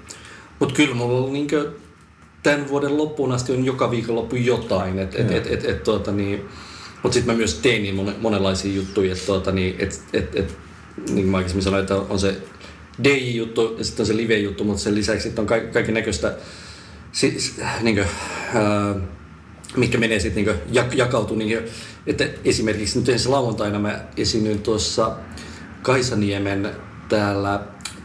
mut 0.58 0.72
kyllä 0.72 0.94
mulla 0.94 1.26
on 1.26 1.32
niin 1.32 1.48
tämän 2.42 2.68
vuoden 2.68 2.98
loppuun 2.98 3.32
asti 3.32 3.52
on 3.52 3.64
joka 3.64 3.90
viikonloppu 3.90 4.36
jotain. 4.36 4.98
Et, 4.98 5.14
et, 5.14 5.30
et, 5.30 5.46
et, 5.46 5.64
et, 5.64 5.82
tuota, 5.82 6.12
niin, 6.12 6.44
mutta 7.02 7.14
sitten 7.14 7.34
mä 7.34 7.38
myös 7.38 7.54
teen 7.54 7.82
niin 7.82 7.94
monen, 7.94 8.14
monenlaisia 8.20 8.74
juttuja, 8.74 9.12
että 9.12 9.26
tuota, 9.26 9.52
niin, 9.52 9.76
et, 9.78 10.02
et, 10.12 10.36
et, 10.36 10.58
niin 11.06 11.14
kuin 11.14 11.28
mä 11.28 11.36
aikaisemmin 11.36 11.64
sanoin, 11.64 11.80
että 11.80 11.96
on 11.96 12.18
se 12.18 12.36
DJ-juttu 13.04 13.74
ja 13.78 13.84
sitten 13.84 14.02
on 14.02 14.06
se 14.06 14.16
live-juttu, 14.16 14.64
mutta 14.64 14.82
sen 14.82 14.94
lisäksi 14.94 15.22
sitten 15.22 15.42
on 15.42 15.46
kaiken, 15.46 15.72
kaiken 15.72 15.94
näköistä 15.94 16.34
si, 17.12 17.40
si, 17.40 17.52
niin 17.80 17.96
kuin, 17.96 18.06
ää, 18.54 18.94
mitkä 19.76 19.98
menee 19.98 20.20
sitten 20.20 20.44
niin 20.44 20.56
jak, 20.72 20.94
jakautuu. 20.94 21.36
Niin 21.36 21.58
että 22.06 22.28
esimerkiksi 22.44 22.98
nyt 22.98 23.08
ensi 23.08 23.28
lauantaina 23.28 23.78
mä 23.78 24.04
esiinnyin 24.16 24.62
tuossa 24.62 25.16
Kaisaniemen 25.82 26.70
täällä, 27.08 27.60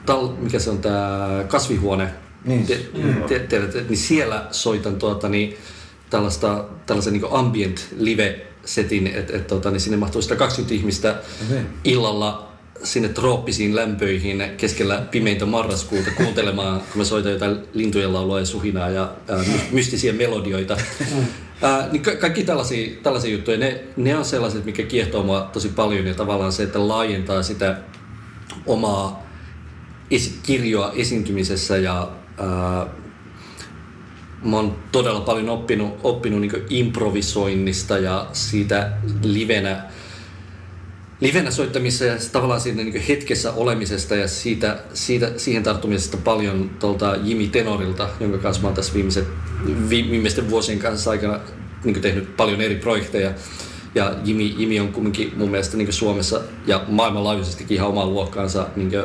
tal, 0.05 0.27
mikä 0.27 0.59
se 0.59 0.69
on 0.69 0.77
tämä 0.77 1.43
kasvihuone, 1.47 2.09
Niin, 2.45 2.67
te, 2.67 2.79
te, 3.27 3.39
tiedätte, 3.39 3.85
niin 3.89 3.97
siellä 3.97 4.47
soitan 4.51 4.95
tuota, 4.95 5.29
niin, 5.29 5.57
tällaista, 6.09 6.65
tällaisen 6.85 7.13
niin 7.13 7.25
ambient 7.31 7.87
live-setin, 7.97 9.07
että 9.07 9.37
et, 9.37 9.47
tota, 9.47 9.71
niin 9.71 9.81
sinne 9.81 9.97
mahtuu 9.97 10.21
sitä 10.21 10.35
20 10.35 10.75
ihmistä 10.75 11.21
Okei. 11.47 11.61
illalla 11.83 12.52
sinne 12.83 13.09
trooppisiin 13.09 13.75
lämpöihin 13.75 14.43
keskellä 14.57 15.03
pimeintä 15.11 15.45
marraskuuta 15.45 16.11
kuuntelemaan, 16.11 16.79
kun 16.79 16.97
mä 16.97 17.03
soitan 17.03 17.31
jotain 17.31 17.57
lintujen 17.73 18.13
laulua 18.13 18.39
ja 18.39 18.45
suhinaa 18.45 18.89
ja 18.89 19.11
ää, 19.29 19.37
my- 19.37 19.59
mystisiä 19.71 20.13
melodioita. 20.13 20.77
Ää, 21.61 21.87
niin 21.91 22.01
ka- 22.01 22.15
kaikki 22.15 22.43
tällaisia, 22.43 22.91
tällaisia 23.03 23.31
juttuja, 23.31 23.57
ne, 23.57 23.83
ne 23.97 24.17
on 24.17 24.25
sellaiset, 24.25 24.65
mikä 24.65 24.83
kiehtoo 24.83 25.23
mua 25.23 25.49
tosi 25.53 25.69
paljon 25.69 26.05
ja 26.05 26.13
tavallaan 26.13 26.51
se, 26.51 26.63
että 26.63 26.87
laajentaa 26.87 27.43
sitä 27.43 27.77
omaa 28.65 29.23
esi- 30.11 30.39
kirjoa 30.43 30.91
esiintymisessä 30.95 31.77
ja 31.77 32.09
ää, 32.37 32.87
mä 34.43 34.55
oon 34.55 34.75
todella 34.91 35.21
paljon 35.21 35.49
oppinut, 35.49 35.99
oppinut 36.03 36.41
niin 36.41 36.51
improvisoinnista 36.69 37.97
ja 37.97 38.27
siitä 38.33 38.91
livenä, 39.23 39.83
livenä 41.23 41.51
soittamissa 41.51 42.05
ja 42.05 42.15
tavallaan 42.31 42.61
siitä 42.61 42.83
niin 42.83 43.01
hetkessä 43.01 43.51
olemisesta 43.51 44.15
ja 44.15 44.27
siitä, 44.27 44.77
siitä, 44.93 45.31
siihen 45.37 45.63
tarttumisesta 45.63 46.17
paljon 46.17 46.69
tuolta 46.79 47.15
Jimi 47.23 47.47
Tenorilta, 47.47 48.09
jonka 48.19 48.37
kanssa 48.37 48.61
mä 48.61 48.67
oon 48.67 48.75
tässä 48.75 48.93
viimeiset, 48.93 49.27
vi, 49.89 50.11
viimeisten 50.11 50.49
vuosien 50.49 50.79
kanssa 50.79 51.11
aikana 51.11 51.39
niin 51.83 52.01
tehnyt 52.01 52.37
paljon 52.37 52.61
eri 52.61 52.75
projekteja. 52.75 53.31
Ja 53.95 54.15
Jimi, 54.25 54.55
Jimi 54.57 54.79
on 54.79 54.93
kumminkin 54.93 55.33
mun 55.35 55.49
mielestä 55.49 55.77
niin 55.77 55.93
Suomessa 55.93 56.41
ja 56.67 56.85
maailmanlaajuisestikin 56.87 57.75
ihan 57.75 57.89
omaa 57.89 58.05
luokkaansa 58.05 58.67
niin, 58.75 58.89
kuin, 58.89 59.03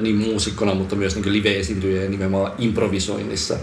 niin 0.00 0.16
muusikkona, 0.16 0.74
mutta 0.74 0.96
myös 0.96 1.16
niin 1.16 1.32
live-esiintyjä 1.32 2.02
ja 2.02 2.10
nimenomaan 2.10 2.52
improvisoinnissa. 2.58 3.56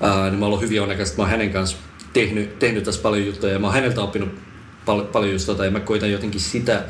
Ää, 0.00 0.30
niin 0.30 0.38
mä 0.38 0.46
oon 0.46 0.60
hyvin 0.60 0.82
onnekas, 0.82 1.08
että 1.08 1.22
mä 1.22 1.22
oon 1.22 1.30
hänen 1.30 1.52
kanssa 1.52 1.76
tehnyt, 2.12 2.58
tehnyt 2.58 2.84
tässä 2.84 3.02
paljon 3.02 3.26
juttuja 3.26 3.52
ja 3.52 3.58
mä 3.58 3.66
oon 3.66 3.74
häneltä 3.74 4.02
oppinut 4.02 4.28
pal- 4.86 5.04
paljon 5.04 5.32
just 5.32 5.46
tota, 5.46 5.64
ja 5.64 5.70
mä 5.70 5.80
koitan 5.80 6.12
jotenkin 6.12 6.40
sitä, 6.40 6.84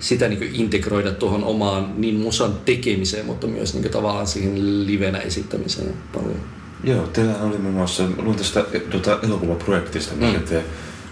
sitä 0.00 0.28
niin 0.28 0.50
integroida 0.54 1.10
tuohon 1.12 1.44
omaan 1.44 1.92
niin 1.96 2.14
musan 2.16 2.52
tekemiseen, 2.64 3.26
mutta 3.26 3.46
myös 3.46 3.74
niin 3.74 3.90
tavallaan 3.90 4.26
siihen 4.26 4.86
livenä 4.86 5.18
esittämiseen 5.18 5.94
paljon. 6.14 6.40
Joo, 6.84 7.06
teillä 7.06 7.34
oli 7.42 7.58
muun 7.58 7.74
muassa, 7.74 8.04
luin 8.22 8.36
tästä 8.36 8.64
tuota, 8.90 9.18
elokuvaprojektista, 9.22 10.14
mikä 10.14 10.38
Mm. 10.38 10.44
te 10.44 10.62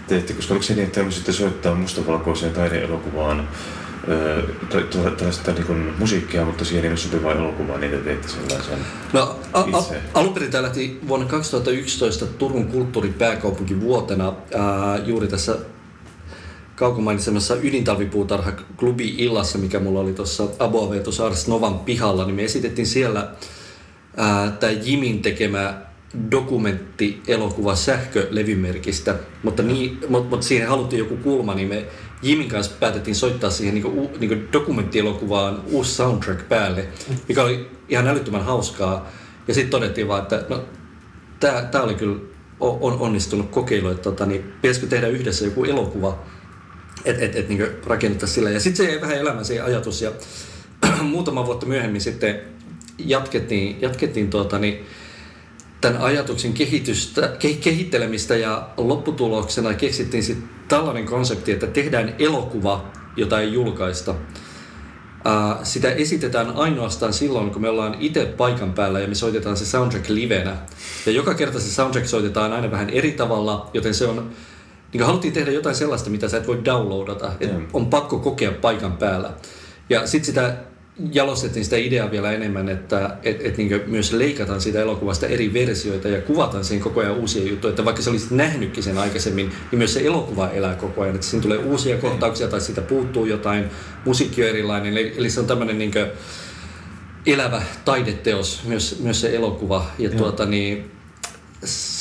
teette, 0.07 0.33
koska 0.33 0.53
oliko 0.53 0.63
se 0.63 0.73
niin, 0.73 0.83
että 0.83 0.93
te 0.93 0.99
haluaisitte 0.99 1.31
soittaa 1.31 1.75
mustavalkoiseen 1.75 2.53
taideelokuvaan 2.53 3.47
tällaista 5.17 5.51
niin 5.51 5.93
musiikkia, 5.99 6.45
mutta 6.45 6.65
siihen 6.65 6.83
ei 6.85 6.89
ole 6.91 6.97
sopivaa 6.97 7.31
elokuvaa, 7.33 7.77
niin 7.77 7.91
te 7.91 7.97
teitte 7.97 8.27
sellaisen. 8.27 8.79
No, 9.13 9.39
a- 9.53 9.59
a- 9.59 9.83
alun 10.13 10.33
perin 10.33 10.51
tämä 10.51 10.63
lähti 10.63 10.99
vuonna 11.07 11.25
2011 11.25 12.25
Turun 12.25 12.65
kulttuuripääkaupunkivuotena 12.67 14.33
ää, 14.55 14.97
juuri 14.97 15.27
tässä 15.27 15.55
kaukomainisemmassa 16.79 17.55
ydintalvipuutarha 17.55 18.51
klubi 18.77 19.15
illassa, 19.17 19.57
mikä 19.57 19.79
mulla 19.79 19.99
oli 19.99 20.13
tuossa 20.13 20.47
Aboavetus 20.59 21.19
Ars 21.19 21.47
Novan 21.47 21.79
pihalla, 21.79 22.25
niin 22.25 22.35
me 22.35 22.43
esitettiin 22.43 22.87
siellä 22.87 23.31
tämä 24.59 24.71
Jimin 24.83 25.21
tekemä 25.21 25.81
dokumenttielokuva 26.31 27.75
sähkölevymerkistä, 27.75 29.15
mutta, 29.43 29.63
niin, 29.63 29.99
mutta, 30.09 30.29
mutta 30.29 30.45
siihen 30.45 30.69
haluttiin 30.69 30.99
joku 30.99 31.17
kulma, 31.17 31.53
niin 31.53 31.67
me 31.67 31.85
Jimin 32.21 32.49
kanssa 32.49 32.75
päätettiin 32.79 33.15
soittaa 33.15 33.49
siihen 33.49 33.73
niin 33.73 33.83
kuin, 33.83 34.09
niin 34.19 34.29
kuin 34.29 34.47
dokumenttielokuvaan 34.53 35.61
uusi 35.71 35.91
soundtrack 35.91 36.49
päälle, 36.49 36.87
mikä 37.27 37.43
oli 37.43 37.67
ihan 37.89 38.07
älyttömän 38.07 38.45
hauskaa. 38.45 39.09
Ja 39.47 39.53
sitten 39.53 39.71
todettiin 39.71 40.07
vaan, 40.07 40.21
että 40.21 40.45
no, 40.49 40.63
tämä 41.71 41.83
oli 41.83 41.95
kyllä 41.95 42.19
on 42.59 42.99
onnistunut 42.99 43.49
kokeilu, 43.49 43.89
että 43.89 44.03
tota, 44.03 44.25
niin, 44.25 44.53
pitäisikö 44.61 44.87
tehdä 44.87 45.07
yhdessä 45.07 45.45
joku 45.45 45.63
elokuva, 45.63 46.19
että 47.05 47.25
et, 47.25 47.35
et, 47.35 47.49
niin 47.49 47.67
rakennettaisiin 47.85 48.35
sillä. 48.35 48.49
Ja 48.49 48.59
sitten 48.59 48.85
se 48.85 48.91
jäi 48.91 49.01
vähän 49.01 49.17
elämään 49.17 49.45
se 49.45 49.61
ajatus 49.61 50.01
ja 50.01 50.11
muutama 51.01 51.45
vuotta 51.45 51.65
myöhemmin 51.65 52.01
sitten 52.01 52.41
jatkettiin, 52.97 53.81
jatkettiin 53.81 54.29
tuota, 54.29 54.59
niin, 54.59 54.85
tämän 55.81 56.01
ajatuksen 56.01 56.53
kehitystä, 56.53 57.35
ke, 57.39 57.53
kehittelemistä 57.53 58.35
ja 58.35 58.69
lopputuloksena 58.77 59.73
keksittiin 59.73 60.23
sitten 60.23 60.49
tällainen 60.67 61.05
konsepti, 61.05 61.51
että 61.51 61.67
tehdään 61.67 62.15
elokuva, 62.19 62.91
jota 63.15 63.39
ei 63.39 63.53
julkaista. 63.53 64.15
Ää, 65.25 65.59
sitä 65.63 65.91
esitetään 65.91 66.55
ainoastaan 66.55 67.13
silloin, 67.13 67.51
kun 67.51 67.61
me 67.61 67.69
ollaan 67.69 67.95
itse 67.99 68.25
paikan 68.25 68.73
päällä 68.73 68.99
ja 68.99 69.07
me 69.07 69.15
soitetaan 69.15 69.57
se 69.57 69.65
soundtrack 69.65 70.09
livenä. 70.09 70.57
Ja 71.05 71.11
joka 71.11 71.33
kerta 71.33 71.59
se 71.59 71.71
soundtrack 71.71 72.07
soitetaan 72.07 72.53
aina 72.53 72.71
vähän 72.71 72.89
eri 72.89 73.11
tavalla, 73.11 73.69
joten 73.73 73.93
se 73.93 74.05
on... 74.05 74.31
Niin 74.93 75.03
haluttiin 75.03 75.33
tehdä 75.33 75.51
jotain 75.51 75.75
sellaista, 75.75 76.09
mitä 76.09 76.27
sä 76.27 76.37
et 76.37 76.47
voi 76.47 76.65
downloadata. 76.65 77.31
Et 77.39 77.51
Joo. 77.51 77.61
on 77.73 77.85
pakko 77.85 78.19
kokea 78.19 78.51
paikan 78.51 78.97
päällä. 78.97 79.33
Ja 79.89 80.07
sitten 80.07 80.25
sitä 80.25 80.55
jalostettiin 81.11 81.63
sitä 81.65 81.77
ideaa 81.77 82.11
vielä 82.11 82.31
enemmän, 82.31 82.69
että 82.69 83.17
et, 83.23 83.45
et 83.45 83.57
niin 83.57 83.81
myös 83.87 84.13
leikataan 84.13 84.61
siitä 84.61 84.81
elokuvasta 84.81 85.27
eri 85.27 85.53
versioita 85.53 86.07
ja 86.07 86.21
kuvataan 86.21 86.63
siihen 86.63 86.83
koko 86.83 86.99
ajan 86.99 87.17
uusia 87.17 87.49
juttuja. 87.49 87.69
Että 87.69 87.85
vaikka 87.85 88.01
sä 88.01 88.09
olisit 88.09 88.31
nähnytkin 88.31 88.83
sen 88.83 88.97
aikaisemmin, 88.97 89.51
niin 89.71 89.79
myös 89.79 89.93
se 89.93 90.05
elokuva 90.05 90.49
elää 90.49 90.75
koko 90.75 91.01
ajan. 91.01 91.15
Että 91.15 91.27
siinä 91.27 91.43
tulee 91.43 91.57
uusia 91.57 91.97
kohtauksia 91.97 92.47
tai 92.47 92.61
siitä 92.61 92.81
puuttuu 92.81 93.25
jotain, 93.25 93.65
musiikki 94.05 94.43
on 94.43 94.49
erilainen. 94.49 94.91
Eli, 94.91 95.13
eli 95.17 95.29
se 95.29 95.39
on 95.39 95.47
tämmöinen 95.47 95.77
niin 95.77 95.91
elävä 97.25 97.61
taideteos, 97.85 98.61
myös, 98.65 98.99
myös 99.03 99.21
se 99.21 99.35
elokuva. 99.35 99.85
Ja 99.99 100.09
Joo. 100.09 100.17
tuota, 100.17 100.45
niin, 100.45 100.91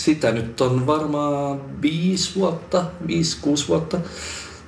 sitä 0.08 0.32
nyt 0.32 0.60
on 0.60 0.86
varmaan 0.86 1.82
viisi 1.82 2.34
vuotta, 2.34 2.84
viisi, 3.06 3.38
kuusi 3.40 3.68
vuotta 3.68 4.00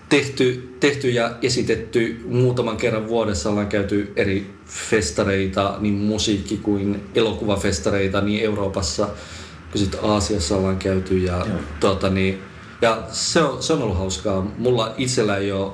tehty, 0.08 0.76
tehty 0.80 1.10
ja 1.10 1.30
esitetty 1.42 2.24
muutaman 2.28 2.76
kerran 2.76 3.08
vuodessa. 3.08 3.50
Ollaan 3.50 3.66
käyty 3.66 4.12
eri 4.16 4.54
festareita, 4.66 5.76
niin 5.80 5.94
musiikki 5.94 6.56
kuin 6.56 7.00
elokuvafestareita 7.14 8.20
niin 8.20 8.44
Euroopassa 8.44 9.08
kuin 9.72 9.82
sitten 9.82 10.00
Aasiassa 10.02 10.56
ollaan 10.56 10.78
käyty. 10.78 11.18
Ja, 11.18 11.36
Joo. 11.36 11.58
tuota, 11.80 12.10
niin, 12.10 12.38
ja 12.82 13.02
se, 13.08 13.42
on, 13.42 13.62
se 13.62 13.72
on 13.72 13.82
ollut 13.82 13.98
hauskaa. 13.98 14.46
Mulla 14.58 14.94
itsellä 14.98 15.36
ei 15.36 15.52
ole 15.52 15.72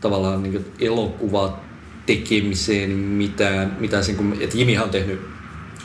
tavallaan 0.00 0.42
niin 0.42 0.64
elokuva 0.80 1.60
tekemiseen 2.06 2.90
mitään, 2.90 3.76
mitään 3.80 4.04
sen, 4.04 4.16
kun, 4.16 4.36
että 4.40 4.58
Jimihan 4.58 4.84
on 4.84 4.90
tehnyt 4.90 5.37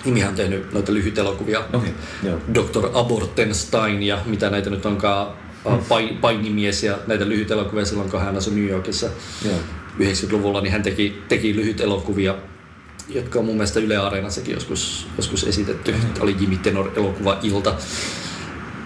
Jimihan 0.06 0.30
on 0.30 0.36
tehnyt 0.36 0.74
noita 0.74 0.94
lyhyt 0.94 1.18
elokuvia. 1.18 1.64
Joo. 2.24 2.40
Dr. 2.54 2.90
Abortenstein 2.94 4.04
ja 4.04 4.20
mitä 4.26 4.50
näitä 4.50 4.70
nyt 4.70 4.86
onkaan, 4.86 5.28
mm. 5.66 6.18
painimies 6.22 6.84
ja 6.84 6.98
näitä 7.08 7.28
lyhyt 7.28 7.52
elokuvia 7.52 7.86
silloin, 7.86 8.12
kun 8.12 8.22
hän 8.22 8.38
asui 8.38 8.54
New 8.54 8.68
Yorkissa 8.70 9.10
Joo. 9.46 9.56
90-luvulla, 10.00 10.62
niin 10.62 10.72
hän 10.72 10.84
teki, 10.84 11.24
teki 11.28 11.56
lyhyt 11.56 11.82
elokuvia, 11.82 12.36
jotka 13.10 13.40
on 13.40 13.46
mun 13.46 13.56
mielestä 13.56 13.80
Yle 13.80 13.98
Areenassakin 13.98 14.54
joskus, 14.54 15.08
joskus 15.18 15.44
esitetty. 15.44 15.92
Mm. 15.92 16.00
Oli 16.20 16.36
Jimmy 16.40 16.58
Tenor 16.58 16.92
elokuva 16.96 17.40
Ilta. 17.44 17.76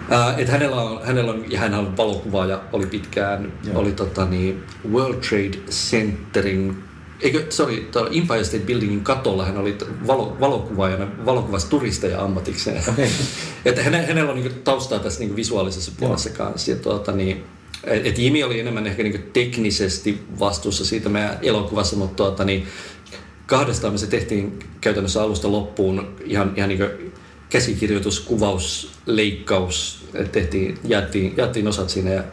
Ää, 0.09 0.35
et 0.37 0.49
hänellä 0.49 0.75
on, 0.75 1.05
hänellä 1.05 1.31
on, 1.31 1.51
ja 1.51 1.59
hän 1.59 1.73
on 1.73 1.97
valokuvaaja, 1.97 2.61
oli 2.73 2.85
pitkään, 2.85 3.53
Joo. 3.63 3.79
oli 3.79 3.91
tota, 3.91 4.25
niin, 4.25 4.63
World 4.91 5.15
Trade 5.15 5.57
Centerin 5.69 6.83
Eikö, 7.21 7.45
sorry, 7.49 7.89
Empire 8.11 8.43
State 8.43 8.63
Buildingin 8.65 9.03
katolla 9.03 9.45
hän 9.45 9.57
oli 9.57 9.77
valo, 10.07 10.37
valokuvaajana, 10.39 11.25
valokuvasi 11.25 11.69
turisteja 11.69 12.21
ammatikseen. 12.21 12.83
Okei. 12.89 13.09
Että 13.65 13.83
hänellä, 13.83 14.07
hänellä 14.07 14.31
on 14.31 14.37
niinku 14.37 14.59
taustaa 14.63 14.99
tässä 14.99 15.19
niinku 15.19 15.35
visuaalisessa 15.35 15.91
puolessa 15.99 16.29
kanssa. 16.29 16.71
Ja 16.71 16.77
tuota, 16.77 17.11
niin, 17.11 17.43
et, 17.83 18.19
Jimi 18.19 18.43
oli 18.43 18.59
enemmän 18.59 18.87
ehkä 18.87 19.03
niinku 19.03 19.29
teknisesti 19.33 20.23
vastuussa 20.39 20.85
siitä 20.85 21.09
meidän 21.09 21.37
elokuvassa, 21.41 21.95
mutta 21.95 22.15
tuota, 22.15 22.43
niin, 22.43 22.67
kahdestaan 23.45 23.93
me 23.93 23.97
se 23.97 24.07
tehtiin 24.07 24.59
käytännössä 24.81 25.21
alusta 25.23 25.51
loppuun 25.51 26.15
ihan, 26.25 26.53
ihan 26.55 26.69
niinku 26.69 26.85
käsikirjoitus, 27.49 28.19
kuvaus, 28.19 28.91
leikkaus. 29.05 30.05
Tehtiin, 30.31 30.77
jaettiin, 30.83 31.33
jaettiin 31.37 31.67
osat 31.67 31.89
siinä 31.89 32.09
ja 32.09 32.23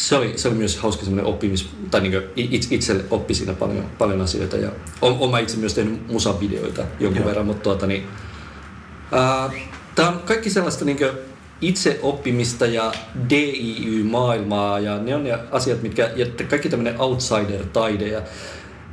se 0.00 0.16
oli, 0.16 0.32
se 0.36 0.48
oli 0.48 0.56
myös 0.56 0.78
hauska 0.78 1.04
semmoinen 1.04 1.32
oppimis, 1.32 1.68
tai 1.90 2.00
niin 2.00 2.22
itse, 2.36 2.74
itselle 2.74 3.04
oppi 3.10 3.34
siinä 3.34 3.52
paljon, 3.52 3.84
paljon 3.98 4.20
asioita. 4.20 4.56
Ja 4.56 4.70
olen, 5.02 5.18
olen 5.18 5.30
mä 5.30 5.38
itse 5.38 5.56
myös 5.56 5.74
tehnyt 5.74 6.08
musavideoita 6.08 6.82
jonkun 7.00 7.20
Joo. 7.20 7.28
verran, 7.28 7.46
mutta 7.46 7.62
tuota, 7.62 7.86
niin, 7.86 8.06
Tämä 9.94 10.08
on 10.08 10.18
kaikki 10.24 10.50
sellaista 10.50 10.84
niin 10.84 10.98
itse 11.60 11.98
oppimista 12.02 12.66
ja 12.66 12.92
DIY-maailmaa 13.30 14.78
ja 14.78 14.98
ne 14.98 15.14
on 15.14 15.24
ne 15.24 15.38
asiat, 15.50 15.82
mitkä, 15.82 16.10
ja 16.16 16.26
kaikki 16.48 16.68
tämmöinen 16.68 17.00
outsider-taide 17.00 18.08
ja 18.08 18.22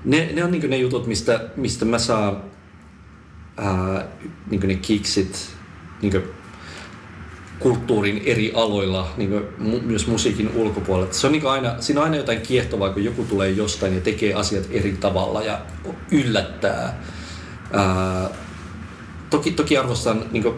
ne, 0.05 0.29
ne 0.33 0.43
on 0.43 0.51
niin 0.51 0.69
ne 0.69 0.77
jutut, 0.77 1.07
mistä, 1.07 1.49
mistä 1.55 1.85
mä 1.85 1.99
saan 1.99 2.43
ää, 3.57 4.07
niin 4.49 4.67
ne 4.67 4.75
kiksit 4.75 5.55
niin 6.01 6.23
kulttuurin 7.59 8.21
eri 8.25 8.51
aloilla, 8.55 9.13
niin 9.17 9.41
myös 9.85 10.07
musiikin 10.07 10.49
ulkopuolella. 10.55 11.13
Se 11.13 11.27
on 11.27 11.33
niin 11.33 11.47
aina, 11.47 11.81
siinä 11.81 12.01
on 12.01 12.05
aina 12.05 12.17
jotain 12.17 12.41
kiehtovaa, 12.41 12.89
kun 12.89 13.03
joku 13.03 13.23
tulee 13.23 13.49
jostain 13.49 13.95
ja 13.95 14.01
tekee 14.01 14.33
asiat 14.33 14.67
eri 14.71 14.91
tavalla 14.99 15.41
ja 15.41 15.61
yllättää. 16.11 17.01
Ää, 17.73 18.29
toki, 19.29 19.51
toki 19.51 19.77
arvostan 19.77 20.25
niin 20.31 20.53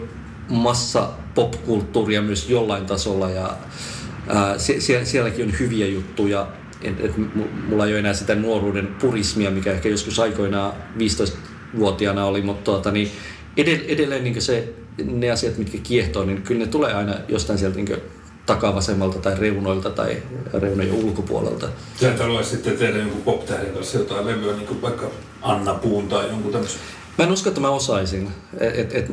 massa 0.48 1.08
popkulttuuria 1.34 2.22
myös 2.22 2.50
jollain 2.50 2.86
tasolla 2.86 3.30
ja 3.30 3.56
ää, 4.28 4.58
sie, 4.58 4.80
sie, 4.80 5.04
sielläkin 5.04 5.46
on 5.46 5.58
hyviä 5.58 5.86
juttuja. 5.86 6.46
Et, 6.82 7.00
et, 7.04 7.12
mulla 7.68 7.86
ei 7.86 7.92
ole 7.92 7.98
enää 7.98 8.14
sitä 8.14 8.34
nuoruuden 8.34 8.86
purismia, 8.86 9.50
mikä 9.50 9.72
ehkä 9.72 9.88
joskus 9.88 10.18
aikoinaan 10.18 10.72
15-vuotiaana 10.98 12.24
oli, 12.24 12.42
mutta 12.42 12.64
tuota, 12.64 12.90
niin 12.90 13.10
edelleen, 13.56 13.88
edelleen 13.88 14.24
niin 14.24 14.42
se, 14.42 14.74
ne 15.04 15.30
asiat, 15.30 15.58
mitkä 15.58 15.78
kiehtoo, 15.82 16.24
niin 16.24 16.42
kyllä 16.42 16.64
ne 16.64 16.70
tulee 16.70 16.94
aina 16.94 17.14
jostain 17.28 17.58
sieltä 17.58 17.76
niin 17.76 17.96
takavasemmalta 18.46 19.18
tai 19.18 19.34
reunoilta 19.38 19.90
tai 19.90 20.22
reunojen 20.52 20.94
ulkopuolelta. 20.94 21.68
Sä 22.00 22.10
et 22.10 22.18
halua 22.18 22.42
sitten 22.42 22.76
tehdä 22.76 22.98
jonkun 22.98 23.22
pop 23.22 23.46
kanssa 23.74 23.98
jotain 23.98 24.26
levyä, 24.26 24.52
niin 24.52 24.66
kuin 24.66 24.82
vaikka 24.82 25.10
Anna 25.42 25.74
Puun 25.74 26.08
tai 26.08 26.28
jonkun 26.28 26.52
tämmöisen? 26.52 26.80
Mä 27.18 27.24
en 27.24 27.32
usko, 27.32 27.48
että 27.48 27.60
mä 27.60 27.70
osaisin. 27.70 28.28
Et, 28.60 28.94
et, 28.94 29.12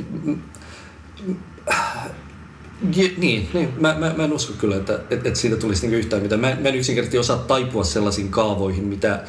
Je, 2.95 3.11
niin, 3.17 3.49
niin. 3.53 3.73
Mä, 3.79 3.95
mä, 3.99 4.13
mä 4.17 4.23
en 4.23 4.33
usko 4.33 4.53
kyllä, 4.57 4.75
että, 4.75 4.93
että, 4.93 5.15
että 5.15 5.39
siitä 5.39 5.55
tulisi 5.55 5.81
niinku 5.81 5.97
yhtään 5.97 6.21
mitään. 6.21 6.41
Mä, 6.41 6.57
mä 6.59 6.69
en 6.69 6.75
yksinkertaisesti 6.75 7.17
osaa 7.17 7.37
taipua 7.37 7.83
sellaisiin 7.83 8.29
kaavoihin, 8.29 8.83
mitä, 8.83 9.23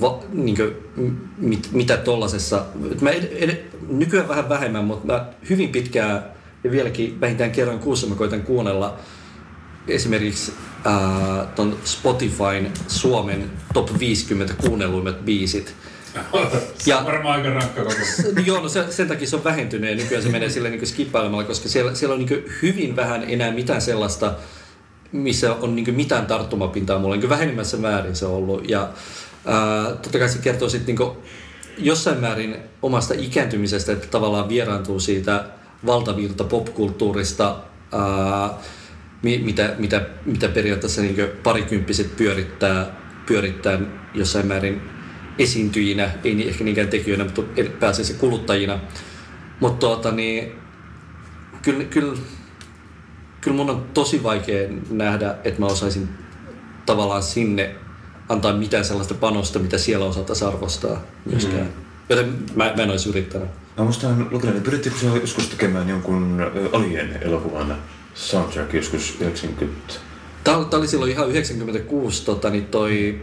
va, 0.00 0.18
niinku, 0.32 0.62
mit, 1.38 1.68
mitä 1.72 1.96
tollasessa... 1.96 2.64
Mä 3.00 3.10
ed, 3.10 3.28
ed, 3.32 3.64
nykyään 3.88 4.28
vähän 4.28 4.48
vähemmän, 4.48 4.84
mutta 4.84 5.06
mä 5.06 5.26
hyvin 5.50 5.68
pitkään 5.68 6.24
ja 6.64 6.70
vieläkin 6.70 7.20
vähintään 7.20 7.50
kerran 7.50 7.78
kuussa 7.78 8.06
mä 8.06 8.14
koitan 8.14 8.42
kuunnella 8.42 8.96
esimerkiksi 9.88 10.52
äh, 10.86 11.46
ton 11.54 11.78
Spotifyn 11.84 12.72
Suomen 12.88 13.50
top 13.74 13.98
50 13.98 14.54
kuunnelluimmat 14.54 15.24
biisit– 15.24 15.74
ja, 16.86 16.98
on 16.98 17.06
varmaan 17.06 17.36
aika 17.36 17.50
rankka 17.50 17.82
koko. 17.82 17.94
Joo, 18.44 18.60
no 18.60 18.68
sen, 18.68 18.92
sen 18.92 19.08
takia 19.08 19.26
se 19.26 19.36
on 19.36 19.44
vähentynyt 19.44 19.90
ja 19.90 19.96
nykyään 19.96 20.22
se 20.22 20.28
menee 20.28 20.50
sille 20.50 20.70
niin 20.70 20.86
skippailemalla, 20.86 21.44
koska 21.44 21.68
siellä, 21.68 21.94
siellä 21.94 22.14
on 22.14 22.24
niin 22.24 22.44
hyvin 22.62 22.96
vähän 22.96 23.24
enää 23.28 23.50
mitään 23.50 23.80
sellaista, 23.80 24.34
missä 25.12 25.54
on 25.54 25.76
niin 25.76 25.94
mitään 25.94 26.26
tarttumapintaa 26.26 26.98
mulla. 26.98 27.16
Niin 27.16 27.28
vähenemmässä 27.28 27.76
määrin 27.76 28.16
se 28.16 28.26
on 28.26 28.32
ollut. 28.32 28.68
Ja 28.68 28.88
totta 30.02 30.18
kai 30.18 30.28
se 30.28 30.38
kertoo 30.38 30.68
sitten 30.68 30.94
niin 30.94 31.16
jossain 31.78 32.18
määrin 32.18 32.56
omasta 32.82 33.14
ikääntymisestä, 33.18 33.92
että 33.92 34.06
tavallaan 34.06 34.48
vieraantuu 34.48 35.00
siitä 35.00 35.44
valtavirta 35.86 36.44
popkulttuurista, 36.44 37.56
ää, 37.92 38.50
mitä, 39.22 39.74
mitä, 39.78 40.06
mitä 40.24 40.48
periaatteessa 40.48 41.02
niin 41.02 41.16
parikymppiset 41.42 42.16
pyörittää, 42.16 42.96
pyörittää 43.26 43.80
jossain 44.14 44.46
määrin 44.46 44.82
esiintyjinä, 45.38 46.10
ei 46.24 46.34
niin, 46.34 46.48
ehkä 46.48 46.64
niinkään 46.64 46.88
tekijöinä, 46.88 47.24
mutta 47.24 47.42
pääasiassa 47.80 48.14
kuluttajina. 48.14 48.78
Mutta 49.60 49.86
tuota, 49.86 50.10
niin, 50.10 50.52
kyllä, 51.62 51.84
kyllä, 51.84 52.18
kyllä 53.40 53.56
mun 53.56 53.70
on 53.70 53.86
tosi 53.94 54.22
vaikea 54.22 54.68
nähdä, 54.90 55.34
että 55.44 55.60
mä 55.60 55.66
osaisin 55.66 56.08
tavallaan 56.86 57.22
sinne 57.22 57.74
antaa 58.30 58.52
mitään 58.52 58.84
sellaista 58.84 59.14
panosta, 59.14 59.58
mitä 59.58 59.78
siellä 59.78 60.06
osataan 60.06 60.52
arvostaa 60.54 61.02
myöskään. 61.24 61.62
Mm. 61.62 61.72
Joten 62.08 62.38
mä, 62.54 62.72
mä 62.76 62.82
en 62.82 62.90
olisi 62.90 63.08
yrittänyt. 63.08 63.48
Mä 63.78 63.84
muistan 63.84 64.28
lukenut, 64.30 64.56
että 64.56 64.70
pyrittikö 64.70 64.96
se 64.96 65.06
joskus 65.06 65.48
tekemään 65.48 65.88
jonkun 65.88 66.40
Alien 66.72 67.18
elokuvan 67.22 67.76
soundtrack 68.14 68.74
joskus 68.74 69.16
90? 69.20 69.94
Tämä, 70.44 70.64
tämä 70.64 70.78
oli 70.78 70.88
silloin 70.88 71.10
ihan 71.10 71.30
96 71.30 72.24
tota, 72.24 72.50
niin 72.50 72.66
toi 72.66 73.20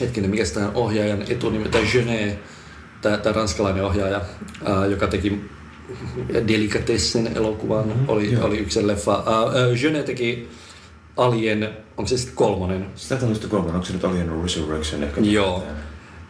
hetkinen, 0.00 0.30
mikä 0.30 0.44
tämä 0.54 0.70
ohjaajan 0.74 1.24
etunimi, 1.28 1.68
tämä 1.68 1.84
Genet, 1.92 2.38
tämä, 3.00 3.16
tämä 3.16 3.32
ranskalainen 3.32 3.84
ohjaaja, 3.84 4.20
ää, 4.64 4.86
joka 4.86 5.06
teki 5.06 5.40
Delicatessen 6.48 7.36
elokuvan, 7.36 7.86
mm-hmm, 7.86 8.08
oli, 8.08 8.36
oli 8.36 8.58
yksi 8.58 8.86
leffa. 8.86 9.12
Ää, 9.12 9.76
Genet 9.80 10.04
teki 10.04 10.48
Alien, 11.16 11.70
onko 11.96 12.08
se 12.08 12.16
sitten 12.16 12.36
kolmonen? 12.36 12.86
Sitä 12.94 13.26
oli 13.26 13.34
sitten 13.34 13.50
kolmonen, 13.50 13.74
onko 13.74 13.86
se 13.86 13.92
nyt 13.92 14.04
Alien 14.04 14.42
Resurrection 14.42 15.02
ehkä? 15.02 15.20
Joo. 15.20 15.64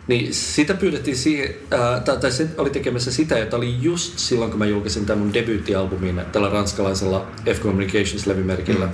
Niin 0.06 0.34
sitä 0.34 0.74
pyydettiin 0.74 1.16
siihen, 1.16 1.54
ää, 1.70 2.00
tai, 2.00 2.16
tai 2.16 2.32
se 2.32 2.48
oli 2.58 2.70
tekemässä 2.70 3.12
sitä, 3.12 3.38
että 3.38 3.56
oli 3.56 3.76
just 3.80 4.18
silloin, 4.18 4.50
kun 4.50 4.58
mä 4.58 4.66
julkaisin 4.66 5.06
tämän 5.06 5.18
mun 5.18 5.34
debyyttialbumin 5.34 6.22
tällä 6.32 6.48
ranskalaisella 6.48 7.26
F 7.54 7.60
Communications-levymerkillä. 7.62 8.86
Mm. 8.86 8.92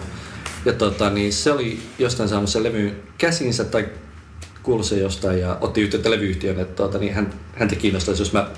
Ja 0.65 0.73
tota, 0.73 1.11
niin 1.11 1.33
se 1.33 1.53
oli 1.53 1.79
jostain 1.99 2.29
saanut 2.29 2.51
sen 2.51 2.63
levyn 2.63 2.97
käsinsä 3.19 3.65
tai 3.65 3.89
kuului 4.63 4.85
se 4.85 4.99
jostain 4.99 5.41
ja 5.41 5.59
otti 5.61 5.81
yhteyttä 5.81 6.11
levyyhtiön, 6.11 6.61
että 6.61 6.75
tuota, 6.75 6.99
niin 6.99 7.15
hän, 7.15 7.35
häntä 7.55 7.77
kiinnostaisi, 7.77 8.23
jos 8.23 8.33
mä 8.33 8.51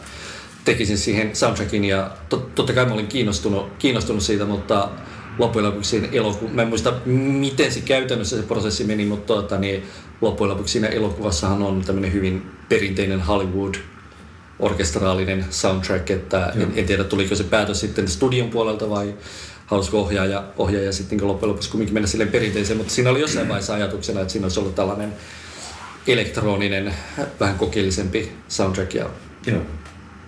tekisin 0.65 0.99
siihen 0.99 1.37
soundtrackin 1.37 1.85
ja 1.85 2.11
tot, 2.29 2.55
totta 2.55 2.73
kai 2.73 2.87
mä 2.87 2.95
olin 2.95 3.07
kiinnostunut, 3.07 3.73
kiinnostunut 3.79 4.23
siitä, 4.23 4.45
mutta 4.45 4.89
loppujen 5.39 5.69
lopuksi 5.69 5.91
siinä 5.91 6.09
eloku- 6.13 6.49
mä 6.49 6.63
en 6.63 6.69
muista 6.69 6.93
miten 7.07 7.73
se 7.73 7.81
käytännössä 7.81 8.37
se 8.37 8.43
prosessi 8.43 8.85
meni, 8.85 9.05
mutta 9.05 9.27
tuota, 9.27 9.59
niin 9.59 9.83
loppujen 10.21 10.51
lopuksi 10.51 10.73
siinä 10.73 10.89
elokuvassahan 10.89 11.63
on 11.63 11.83
tämmöinen 11.85 12.13
hyvin 12.13 12.51
perinteinen 12.69 13.21
Hollywood 13.21 13.75
orkestraalinen 14.59 15.45
soundtrack, 15.51 16.11
että 16.11 16.53
en, 16.57 16.73
en, 16.77 16.87
tiedä 16.87 17.05
tuliko 17.05 17.35
se 17.35 17.45
päätös 17.45 17.81
sitten 17.81 18.09
studion 18.09 18.51
puolelta 18.51 18.91
vai 18.91 19.15
halusiko 19.67 20.01
ohjaaja, 20.01 20.45
ohjaaja 20.59 20.93
sitten 20.93 21.19
niin 21.19 21.29
loppujen 21.29 21.51
lopuksi 21.51 21.71
kumminkin 21.71 21.95
mennä 21.95 22.07
silleen 22.07 22.31
perinteiseen, 22.31 22.77
mutta 22.77 22.93
siinä 22.93 23.11
oli 23.11 23.21
jossain 23.21 23.49
vaiheessa 23.49 23.75
ajatuksena, 23.75 24.21
että 24.21 24.33
siinä 24.33 24.45
olisi 24.45 24.61
ollut 24.61 24.75
tällainen 24.75 25.13
elektroninen, 26.07 26.95
vähän 27.41 27.59
kokeellisempi 27.59 28.33
soundtrack. 28.49 28.95
Ja 28.95 29.07
Joo. 29.47 29.63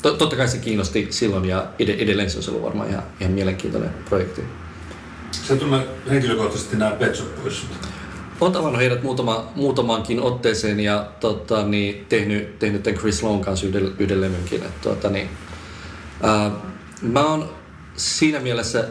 To, 0.03 0.12
totta 0.12 0.36
kai 0.36 0.48
se 0.48 0.59
kiinnosti 0.59 1.07
silloin 1.11 1.44
ja 1.44 1.66
edelleen 1.78 2.30
se 2.30 2.36
olisi 2.36 2.50
ollut 2.50 2.64
varmaan 2.64 2.90
ihan, 2.90 3.03
ihan 3.20 3.32
mielenkiintoinen 3.32 3.90
projekti. 4.09 4.42
Sä 5.33 5.57
tunnet 5.57 5.89
henkilökohtaisesti 6.11 6.76
nämä 6.76 6.91
Pet 6.91 7.16
Shop 7.16 7.43
Boys? 7.43 7.66
Olen 8.41 8.53
tavannut 8.53 8.80
heidät 8.80 9.03
muutama, 9.03 9.53
muutamaankin 9.55 10.20
otteeseen 10.20 10.80
ja 10.80 11.11
tota, 11.20 11.66
niin, 11.66 12.07
tehnyt, 12.09 12.59
tehnyt 12.59 12.83
tämän 12.83 13.01
Chris 13.01 13.22
Long 13.22 13.45
kanssa 13.45 13.66
yhden, 13.66 13.93
yhden 13.99 14.20
levynkin. 14.20 14.62
Et, 14.62 14.80
tota, 14.80 15.11
niin, 15.11 15.28
ää, 16.22 16.51
mä 17.03 17.26
oon 17.26 17.49
siinä 17.97 18.41
mielessä 18.41 18.89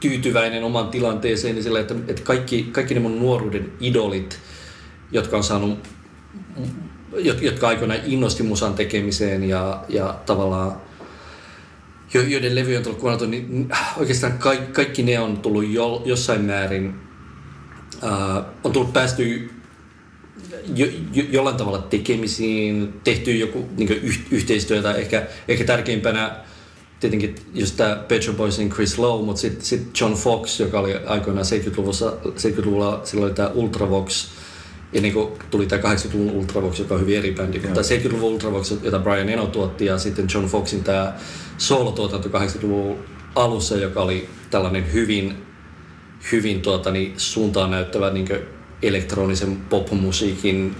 tyytyväinen 0.00 0.64
oman 0.64 0.88
tilanteeseen 0.88 1.62
sillä, 1.62 1.80
että, 1.80 1.94
että 2.08 2.22
kaikki, 2.22 2.62
kaikki 2.72 2.94
ne 2.94 3.00
mun 3.00 3.18
nuoruuden 3.18 3.72
idolit, 3.80 4.40
jotka 5.12 5.36
on 5.36 5.44
saanut 5.44 5.78
jotka 7.40 7.68
aikoinaan 7.68 8.00
innosti 8.04 8.42
musan 8.42 8.74
tekemiseen 8.74 9.48
ja, 9.48 9.84
ja 9.88 10.14
tavallaan 10.26 10.76
joiden 12.14 12.54
levy 12.54 12.76
on 12.76 12.82
tullut 12.82 13.00
kuunneltu, 13.00 13.26
niin 13.26 13.68
oikeastaan 13.96 14.38
kaikki, 14.38 14.72
kaikki 14.72 15.02
ne 15.02 15.20
on 15.20 15.36
tullut 15.36 15.68
jo, 15.68 16.02
jossain 16.04 16.40
määrin, 16.40 16.94
uh, 18.02 18.44
on 18.64 18.72
tullut 18.72 18.92
päästy 18.92 19.50
jo, 20.74 20.86
jo, 21.12 21.24
jollain 21.30 21.56
tavalla 21.56 21.78
tekemisiin, 21.78 22.92
tehty 23.04 23.36
joku 23.36 23.68
niin 23.76 23.88
yh, 24.02 24.20
yhteistyötä, 24.30 24.94
ehkä, 24.94 25.26
ehkä 25.48 25.64
tärkeimpänä 25.64 26.36
tietenkin 27.00 27.34
just 27.54 27.76
tämä 27.76 28.04
Pet 28.08 28.22
Boysin 28.36 28.70
Chris 28.70 28.98
Lowe, 28.98 29.24
mutta 29.24 29.40
sitten 29.40 29.64
sit 29.64 30.00
John 30.00 30.14
Fox, 30.14 30.60
joka 30.60 30.80
oli 30.80 30.94
aikoinaan 31.06 31.46
70-luvulla, 31.46 32.18
70-luvulla 32.24 33.00
silloin 33.04 33.28
oli 33.28 33.34
tämä 33.34 33.48
Ultravox, 33.48 34.26
ja 34.94 35.00
niin 35.00 35.14
kuin 35.14 35.28
tuli 35.50 35.66
tämä 35.66 35.82
80-luvun 35.82 36.30
Ultravox, 36.30 36.78
joka 36.78 36.94
on 36.94 37.00
hyvin 37.00 37.18
eri 37.18 37.32
bändi, 37.32 37.60
mutta 37.60 37.80
70-luvun 37.80 38.32
Ultravox, 38.32 38.74
jota 38.82 38.98
Brian 38.98 39.28
Eno 39.28 39.46
tuotti, 39.46 39.84
ja 39.84 39.98
sitten 39.98 40.26
John 40.34 40.46
Foxin 40.46 40.84
tämä 40.84 41.14
soolotuotanto 41.58 42.28
80-luvun 42.28 42.98
alussa, 43.34 43.76
joka 43.76 44.02
oli 44.02 44.28
tällainen 44.50 44.92
hyvin, 44.92 45.34
hyvin 46.32 46.60
tuota, 46.60 46.90
niin, 46.90 47.14
suuntaan 47.16 47.70
näyttävä 47.70 48.10
niin 48.10 48.28
elektronisen 48.82 49.56
popmusiikin 49.56 50.76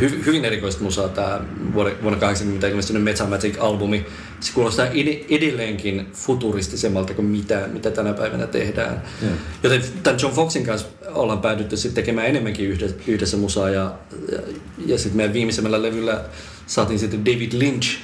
hy, 0.00 0.22
hyvin 0.26 0.44
erikoista 0.44 0.82
musaa 0.82 1.08
tämä 1.08 1.40
vuonna 1.74 2.18
80 2.18 2.68
ilmestynyt 2.68 3.02
Metamatic-albumi. 3.02 4.06
Se 4.40 4.52
kuulostaa 4.52 4.86
edelleenkin 5.30 6.06
futuristisemmalta 6.12 7.14
kuin 7.14 7.26
mitä, 7.26 7.68
mitä 7.72 7.90
tänä 7.90 8.12
päivänä 8.12 8.46
tehdään. 8.46 9.02
Yeah. 9.22 9.34
Joten 9.62 9.82
tämän 10.02 10.20
John 10.22 10.34
Foxin 10.34 10.66
kanssa 10.66 10.88
ollaan 11.14 11.40
päädytty 11.40 11.76
sitten 11.76 12.02
tekemään 12.02 12.26
enemmänkin 12.26 12.68
yhdessä, 12.68 12.96
yhdessä 13.06 13.36
musaa 13.36 13.70
ja, 13.70 13.94
ja, 14.32 14.38
ja 14.86 14.98
sitten 14.98 15.16
meidän 15.16 15.34
viimeisemmällä 15.34 15.82
levyllä 15.82 16.24
saatiin 16.66 16.98
sitten 16.98 17.24
David 17.24 17.52
Lynch 17.52 17.98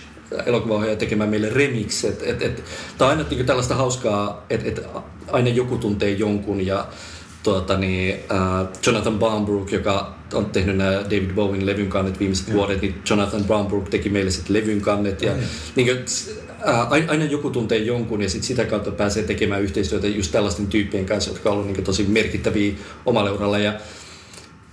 elokuvaohjaaja 0.47 0.97
tekemään 0.97 1.31
meille 1.31 1.49
remix. 1.49 2.05
Et, 2.05 2.23
et, 2.23 2.43
et, 2.43 2.65
Tämä 2.99 3.11
on 3.11 3.19
aina 3.19 3.31
niin 3.31 3.47
tällaista 3.47 3.75
hauskaa, 3.75 4.47
että 4.51 4.69
et 4.69 4.87
aina 5.33 5.49
joku 5.49 5.77
tuntee 5.77 6.11
jonkun 6.11 6.67
ja 6.67 6.87
tuota, 7.43 7.77
niin, 7.77 8.15
uh, 8.15 8.69
Jonathan 8.87 9.19
Barnbrook, 9.19 9.73
joka 9.73 10.15
on 10.35 10.47
tehnyt 10.47 10.77
nämä 10.77 10.93
David 10.93 11.33
Bowen 11.35 11.67
levyn 11.67 11.89
kannet 11.89 12.21
viimeiset 12.21 12.49
ja. 12.49 12.55
vuodet, 12.55 12.83
niin 12.83 12.95
Jonathan 13.11 13.45
Barnbrook 13.45 13.89
teki 13.89 14.09
meille 14.09 14.31
sitten 14.31 14.57
levyn 14.57 14.81
kannet. 14.81 15.23
Ja, 15.23 15.33
mm. 15.33 15.41
niin 15.77 15.87
kuin, 15.87 16.05
ää, 16.65 16.83
aina 16.89 17.25
joku 17.25 17.51
tuntee 17.51 17.79
jonkun 17.79 18.23
ja 18.23 18.29
sit 18.29 18.43
sitä 18.43 18.65
kautta 18.65 18.91
pääsee 18.91 19.23
tekemään 19.23 19.63
yhteistyötä 19.63 20.07
just 20.07 20.33
tällaisten 20.33 20.67
tyyppien 20.67 21.07
kanssa, 21.07 21.31
jotka 21.31 21.51
on 21.51 21.57
ollut 21.57 21.73
niin 21.73 21.85
tosi 21.85 22.03
merkittäviä 22.09 22.73
omalle 23.07 23.31
uralla. 23.31 23.59
Ja, 23.59 23.73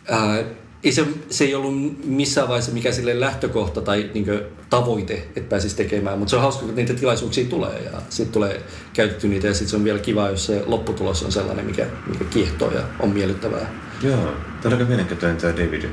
ää, 0.07 0.43
ei 0.84 0.91
se, 0.91 1.05
se 1.30 1.43
ei 1.43 1.55
ollut 1.55 2.05
missään 2.05 2.47
vaiheessa 2.47 2.72
mikä 2.72 2.91
sille 2.91 3.20
lähtökohta 3.20 3.82
tai 3.82 4.09
niin 4.14 4.26
tavoite, 4.70 5.14
että 5.14 5.49
pääsisi 5.49 5.76
tekemään, 5.76 6.20
mutta 6.20 6.30
se 6.30 6.36
on 6.36 6.41
hauska, 6.41 6.66
kun 6.66 6.76
niitä 6.76 6.93
tilaisuuksia 6.93 7.45
tulee 7.45 7.82
ja 7.84 8.01
sitten 8.09 8.34
tulee 8.34 8.62
käytetty 8.93 9.28
niitä 9.28 9.47
ja 9.47 9.53
sitten 9.53 9.70
se 9.70 9.76
on 9.76 9.84
vielä 9.84 9.99
kiva, 9.99 10.30
jos 10.30 10.45
se 10.45 10.64
lopputulos 10.66 11.24
on 11.24 11.32
sellainen, 11.32 11.66
mikä, 11.66 11.88
mikä 12.07 12.24
kiehtoo 12.24 12.72
ja 12.72 12.82
on 12.99 13.09
miellyttävää. 13.09 13.91
Joo, 14.04 14.18
tämä 14.18 14.34
on 14.66 14.74
aika 14.74 14.86
mielenkiintoinen 14.86 15.38
tämä 15.38 15.54
David 15.54 15.84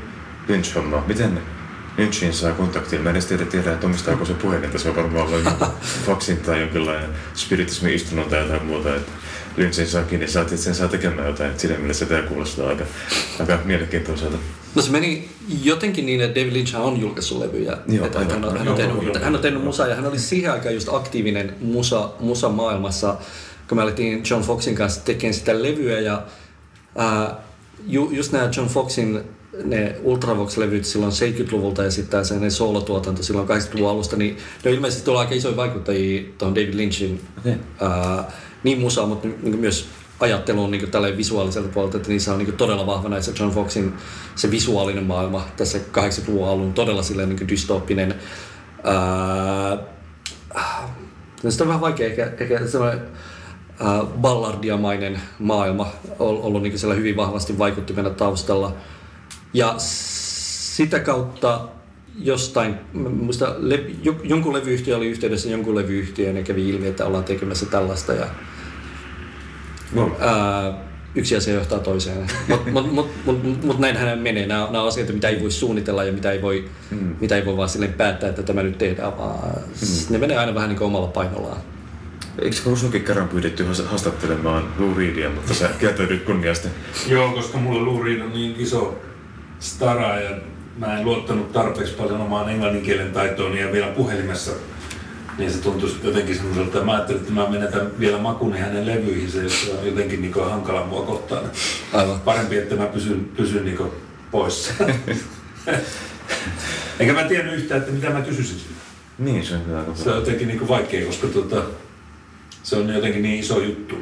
Lynch-homma. 0.48 1.06
Miten 1.06 1.40
Lynchin 1.98 2.32
saa 2.32 2.52
kontaktin? 2.52 3.00
Mä 3.00 3.11
en 3.11 3.16
edes 3.16 3.26
tiedä, 3.26 3.44
tiedä 3.44 3.72
että 3.72 3.86
omistaako 3.86 4.24
se 4.24 4.34
puheen, 4.34 4.78
se 4.78 4.88
on 4.88 4.96
varmaan 4.96 5.30
vain 5.30 5.44
Foxin 6.06 6.36
tai 6.36 6.61
jonkinlainen 6.61 7.11
spiritismin 7.34 7.94
istunnon 7.94 8.30
tai 8.30 8.40
jotain 8.40 8.64
muuta. 8.64 8.96
Että 8.96 9.12
Lynchin 9.56 9.86
saa 9.86 10.02
kiinni, 10.02 10.28
saatit, 10.28 10.52
että 10.52 10.64
sen 10.64 10.74
saa 10.74 10.88
tekemään 10.88 11.28
jotain. 11.28 11.59
Siinä 11.59 11.78
mielessä 11.78 12.06
tämä 12.06 12.22
kuulostaa 12.22 12.68
aika, 12.68 12.84
aika 13.40 13.59
mielenkiintoiselta. 13.64 14.36
No 14.74 14.82
se 14.82 14.90
meni 14.90 15.28
jotenkin 15.62 16.06
niin, 16.06 16.20
että 16.20 16.40
David 16.40 16.52
Lynch 16.52 16.76
on 16.76 17.00
julkaissut 17.00 17.38
levyjä. 17.38 17.78
Joo, 17.88 18.06
että 18.06 18.18
aivan, 18.18 18.32
hän, 18.32 18.44
on, 18.44 18.59
hän, 18.59 18.68
on 18.68 18.76
tehnyt, 18.76 19.22
hän 19.22 19.34
on 19.34 19.40
tehnyt 19.40 19.64
musaa 19.64 19.86
ja 19.86 19.94
hän 19.94 20.06
oli 20.06 20.18
siihen 20.18 20.52
aikaan 20.52 20.74
just 20.74 20.88
aktiivinen 20.92 21.54
musa, 21.61 22.11
musa 22.20 22.48
maailmassa, 22.48 23.16
kun 23.68 23.78
me 23.78 23.82
alettiin 23.82 24.22
John 24.30 24.42
Foxin 24.42 24.74
kanssa 24.74 25.00
tekemään 25.04 25.34
sitä 25.34 25.62
levyä 25.62 26.00
ja 26.00 26.22
ää, 26.96 27.47
ju, 27.86 28.10
just 28.10 28.32
nämä 28.32 28.50
John 28.56 28.68
Foxin 28.68 29.20
ne 29.64 29.96
Ultravox-levyt 30.02 30.84
silloin 30.84 31.12
70-luvulta 31.12 31.84
ja 31.84 31.90
sitten 31.90 32.24
se 32.24 32.50
soolotuotanto 32.50 33.22
silloin 33.22 33.48
80-luvun 33.48 33.90
alusta, 33.90 34.16
niin 34.16 34.36
ne 34.64 34.70
on 34.70 34.76
ilmeisesti 34.76 35.04
tullut 35.04 35.20
aika 35.20 35.34
isoja 35.34 35.56
vaikuttajia 35.56 36.22
tuohon 36.38 36.54
David 36.54 36.74
Lynchin 36.74 37.20
okay. 37.38 37.52
ää, 37.80 38.30
niin 38.64 38.80
musaa, 38.80 39.06
mutta 39.06 39.28
niin 39.42 39.58
myös 39.58 39.88
ajatteluun 40.20 40.70
niin 40.70 40.90
tällä 40.90 41.16
visuaaliselta 41.16 41.68
puolelta, 41.68 41.96
että 41.96 42.08
niissä 42.08 42.32
on 42.32 42.38
niin 42.38 42.52
todella 42.52 42.86
vahva 42.86 43.08
näissä 43.08 43.32
John 43.38 43.52
Foxin 43.52 43.94
se 44.34 44.50
visuaalinen 44.50 45.04
maailma 45.04 45.46
tässä 45.56 45.78
80-luvun 45.78 46.48
alun 46.48 46.72
todella 46.72 47.02
silleen 47.02 47.28
niin 47.28 47.48
dystooppinen. 47.48 48.14
Ää, 48.84 49.78
no 51.42 51.50
sitä 51.50 51.64
on 51.64 51.68
vähän 51.68 51.80
vaikea 51.80 52.06
ehkä, 52.06 52.32
ehkä 52.40 52.66
sellainen 52.66 53.00
ballardiamainen 54.20 55.20
maailma 55.38 55.92
on 56.18 56.42
ollut 56.42 56.62
niin 56.62 56.78
siellä 56.78 56.94
hyvin 56.94 57.16
vahvasti 57.16 57.58
vaikuttimena 57.58 58.10
taustalla. 58.10 58.72
Ja 59.54 59.74
sitä 59.78 61.00
kautta 61.00 61.68
jostain, 62.18 62.74
muista, 62.92 63.54
le, 63.58 63.84
jonkun 64.22 64.52
levyyhtiö 64.52 64.96
oli 64.96 65.06
yhteydessä 65.06 65.48
jonkun 65.48 65.74
levyyhtiöön 65.74 66.36
ja 66.36 66.42
kävi 66.42 66.68
ilmi, 66.68 66.86
että 66.86 67.06
ollaan 67.06 67.24
tekemässä 67.24 67.66
tällaista. 67.66 68.12
Ja, 68.12 68.26
no. 69.92 70.16
ää, 70.20 70.88
yksi 71.14 71.36
asia 71.36 71.54
johtaa 71.54 71.78
toiseen. 71.78 72.26
Mutta 72.48 72.70
mut, 72.72 72.92
mut, 72.92 73.10
mut, 73.24 73.42
mut, 73.42 73.64
mut 73.64 73.78
näinhän 73.78 74.18
menee. 74.18 74.46
Nämä, 74.46 74.64
nämä 74.64 74.82
on 74.82 74.88
asioita, 74.88 75.12
mitä 75.12 75.28
ei 75.28 75.40
voi 75.40 75.50
suunnitella 75.50 76.04
ja 76.04 76.12
mitä 76.12 76.32
ei 76.32 76.42
voi, 76.42 76.68
mm. 76.90 77.16
mitä 77.20 77.36
ei 77.36 77.46
voi 77.46 77.56
vaan 77.56 77.68
silleen 77.68 77.92
päättää, 77.92 78.28
että 78.28 78.42
tämä 78.42 78.62
nyt 78.62 78.78
tehdään, 78.78 79.18
vaan 79.18 79.48
mm. 79.48 80.12
ne 80.12 80.18
menee 80.18 80.36
aina 80.36 80.54
vähän 80.54 80.68
niin 80.68 80.78
kuin 80.78 80.86
omalla 80.86 81.06
painollaan. 81.06 81.60
Eikö 82.43 82.57
Rusokin 82.66 83.05
kerran 83.05 83.28
pyydetty 83.28 83.66
haastattelemaan 83.86 84.74
Lou 84.78 84.95
Reedia, 84.95 85.30
mutta 85.30 85.55
sä 85.55 85.70
kieltäydyt 85.78 86.22
kunniasta? 86.22 86.68
Joo, 87.07 87.32
koska 87.32 87.59
mulla 87.59 87.84
Lou 87.84 88.03
Reed 88.03 88.20
on 88.20 88.32
niin 88.32 88.55
iso 88.59 88.99
stara 89.61 90.20
ja 90.20 90.30
mä 90.76 90.99
en 90.99 91.05
luottanut 91.05 91.53
tarpeeksi 91.53 91.95
paljon 91.95 92.20
omaan 92.20 92.51
englannin 92.51 92.82
kielen 92.82 93.12
taitoon 93.12 93.59
ja 93.59 93.72
vielä 93.72 93.86
puhelimessa 93.86 94.53
niin 95.39 95.51
se 95.51 95.59
tuntui 95.59 95.91
jotenkin 96.03 96.36
semmoiselta, 96.36 96.68
että 96.68 96.84
mä 96.84 96.93
ajattelin, 96.93 97.20
että 97.20 97.32
mä 97.32 97.49
menetän 97.49 97.91
vielä 97.99 98.18
makuni 98.18 98.59
hänen 98.59 98.86
levyihinsä, 98.86 99.43
jos 99.43 99.74
on 99.78 99.86
jotenkin 99.86 100.22
niin 100.22 100.34
hankala 100.51 100.86
mua 100.86 101.03
kohtaan. 101.03 101.45
Aivan. 101.93 102.20
Parempi, 102.20 102.59
että 102.59 102.76
mä 102.76 102.86
pysyn, 102.86 103.30
pysyn 103.36 103.64
niin 103.64 103.78
poissa. 104.30 104.74
Enkä 107.01 107.12
mä 107.12 107.24
tiennyt 107.24 107.55
yhtään, 107.55 107.80
että 107.80 107.93
mitä 107.93 108.11
mä 108.11 108.20
kysyisin. 108.20 108.57
Niin, 109.18 109.47
se 109.47 109.55
on 109.55 109.66
hyvä. 109.66 109.84
Se 109.95 110.11
on 110.11 110.16
jotenkin 110.16 110.49
niin 110.49 110.68
vaikea, 110.68 111.07
koska 111.07 111.26
tuota, 111.26 111.62
se 112.68 112.76
on 112.76 112.94
jotenkin 112.94 113.22
niin 113.22 113.40
iso 113.40 113.60
juttu 113.60 113.94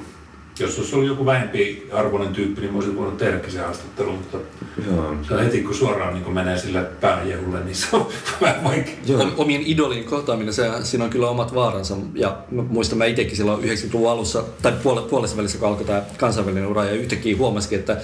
jos 0.59 0.79
olisi 0.79 0.95
ollut 0.95 1.09
joku 1.09 1.27
vähempi 1.27 1.89
arvoinen 1.93 2.33
tyyppi, 2.33 2.61
niin 2.61 2.75
olisin 2.75 2.97
voinut 2.97 3.17
tehdäkin 3.17 3.53
se 3.53 3.59
haastattelu, 3.59 4.13
mutta 4.13 4.39
Joo. 4.87 5.17
Se 5.29 5.45
heti 5.45 5.63
kun 5.63 5.75
suoraan 5.75 6.15
niin 6.15 6.25
kun 6.25 6.35
menee 6.35 6.59
sille 6.59 6.83
pääjehulle, 6.83 7.65
niin 7.65 7.75
se 7.75 7.97
on 7.97 8.09
vähän 8.41 8.65
vaikea. 8.65 8.95
Joo. 9.07 9.33
Omien 9.37 9.63
idolin 9.67 10.05
kohtaaminen, 10.05 10.55
se, 10.55 10.71
siinä 10.83 11.05
on 11.05 11.11
kyllä 11.11 11.29
omat 11.29 11.55
vaaransa. 11.55 11.97
Ja 12.15 12.39
muistan 12.51 12.99
mä 12.99 13.05
itsekin 13.05 13.37
silloin 13.37 13.65
90-luvun 13.65 14.11
alussa, 14.11 14.45
tai 14.63 14.73
puolessa 15.11 15.37
välissä, 15.37 15.59
kun 15.59 15.69
alkoi 15.69 15.87
tämä 15.87 16.03
kansainvälinen 16.17 16.67
ura, 16.69 16.85
ja 16.85 16.93
yhtäkkiä 16.93 17.37
huomasikin, 17.37 17.79
että 17.79 17.97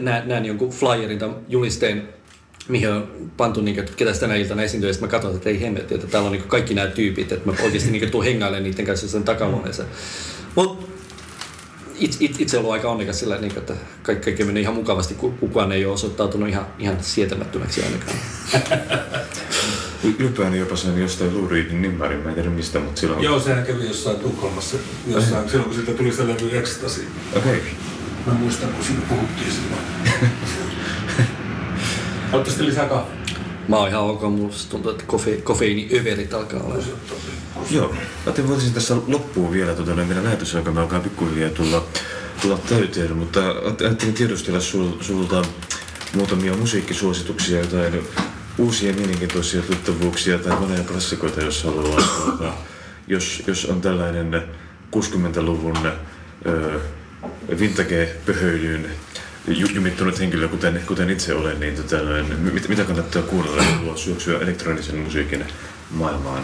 näen 0.26 0.44
jonkun 0.44 0.70
flyerin 0.70 1.18
tai 1.18 1.30
julisteen 1.48 2.08
mihin 2.68 2.92
on 2.92 3.08
pantu, 3.36 3.60
niin 3.60 3.74
kuin, 3.74 3.88
ketä 3.96 4.12
tänä 4.12 4.34
iltana 4.34 4.62
esiintyy, 4.62 4.90
ja 4.90 4.96
mä 5.00 5.08
katson, 5.08 5.34
että 5.34 5.48
ei 5.48 5.60
hemmetti, 5.60 5.94
että 5.94 6.06
täällä 6.06 6.26
on 6.26 6.32
niin 6.32 6.48
kaikki 6.48 6.74
nämä 6.74 6.86
tyypit, 6.86 7.32
että 7.32 7.50
mä 7.50 7.56
oikeasti 7.62 7.90
niin 7.90 8.10
tuun 8.10 8.24
hengailemaan 8.24 8.62
niiden 8.62 8.86
kanssa 8.86 9.08
sen 9.08 9.24
takahuoneessa. 9.24 9.84
Mutta 10.54 10.86
itse, 11.98 12.18
itse, 12.20 12.42
itse 12.42 12.58
ollut 12.58 12.72
aika 12.72 12.90
onnekas 12.90 13.20
sillä, 13.20 13.38
niin, 13.38 13.58
että 13.58 13.74
kaikki, 14.02 14.24
kaikki 14.24 14.44
meni 14.44 14.60
ihan 14.60 14.74
mukavasti, 14.74 15.14
kukaan 15.14 15.72
ei 15.72 15.84
ole 15.84 15.94
osoittautunut 15.94 16.48
ihan, 16.48 16.66
ihan 16.78 16.96
sietämättömäksi 17.00 17.82
ainakaan. 17.82 18.18
Ypään 20.18 20.54
jopa 20.54 20.76
sen 20.76 20.98
jostain 20.98 21.34
Lou 21.34 21.48
Reedin 21.48 21.82
nimmarin, 21.82 22.18
mä 22.18 22.28
en 22.28 22.34
tiedä 22.34 22.50
mistä, 22.50 22.78
mutta 22.78 23.00
silloin... 23.00 23.22
Joo, 23.22 23.40
sehän 23.40 23.66
kävi 23.66 23.86
jossain 23.86 24.16
Tukholmassa, 24.16 24.76
jossain, 25.06 25.42
Ai. 25.42 25.50
silloin 25.50 25.68
kun 25.68 25.74
siitä 25.74 25.92
tuli 25.92 26.12
se 26.12 26.26
levy 26.26 26.58
Ecstasy. 26.58 27.04
Okei. 27.36 27.56
Okay. 27.56 27.60
Mä 28.26 28.32
muistan, 28.32 28.68
kun 28.68 28.84
siitä 28.84 29.02
puhuttiin 29.08 29.52
silloin. 29.52 29.82
Haluatteko 32.30 32.64
lisää 32.64 32.88
kahvia? 32.88 33.16
Mä 33.68 33.76
oon 33.76 33.88
ihan 33.88 34.02
ok, 34.02 34.22
musta 34.22 34.70
tuntuu, 34.70 34.90
että 34.90 35.04
kofe, 35.06 35.36
kofeiiniöverit 35.36 36.34
alkaa 36.34 36.62
olla. 36.62 36.84
Joo, 37.70 37.94
mä 38.26 38.48
voisin 38.48 38.72
tässä 38.72 38.96
loppuun 39.06 39.52
vielä, 39.52 39.74
tuota, 39.74 39.94
meidän 39.94 40.24
lähetysaika 40.24 40.70
me 40.70 40.80
alkaa 40.80 41.00
pikkuhiljaa 41.00 41.50
tulla, 41.50 41.84
tulla 42.42 42.58
täyteen, 42.58 43.16
mutta 43.16 43.40
ajattelin 43.84 44.14
tiedustella 44.14 44.60
sul, 44.60 44.92
sulta 45.00 45.42
muutamia 46.14 46.56
musiikkisuosituksia, 46.56 47.60
jotain 47.60 48.02
uusia 48.58 48.92
mielenkiintoisia 48.92 49.62
tuttavuuksia 49.62 50.38
tai 50.38 50.60
vanhoja 50.60 50.84
klassikoita, 50.84 51.40
jos 51.40 51.64
haluaa. 51.64 52.62
jos, 53.06 53.42
jos 53.46 53.64
on 53.64 53.80
tällainen 53.80 54.42
60-luvun 54.96 55.76
vintage-pöhöilyyn 57.60 58.90
jumittunut 59.46 60.20
henkilö, 60.20 60.48
kuten, 60.48 60.82
kuten 60.86 61.10
itse 61.10 61.34
olen, 61.34 61.60
niin 61.60 61.74
tota, 61.74 61.96
mit, 62.52 62.68
mitä 62.68 62.84
kannattaa 62.84 63.22
kuunnella, 63.22 63.62
jos 63.62 63.72
haluaa 63.72 63.96
syöksyä 63.96 64.38
elektronisen 64.38 64.96
musiikin 64.96 65.44
maailmaan? 65.90 66.42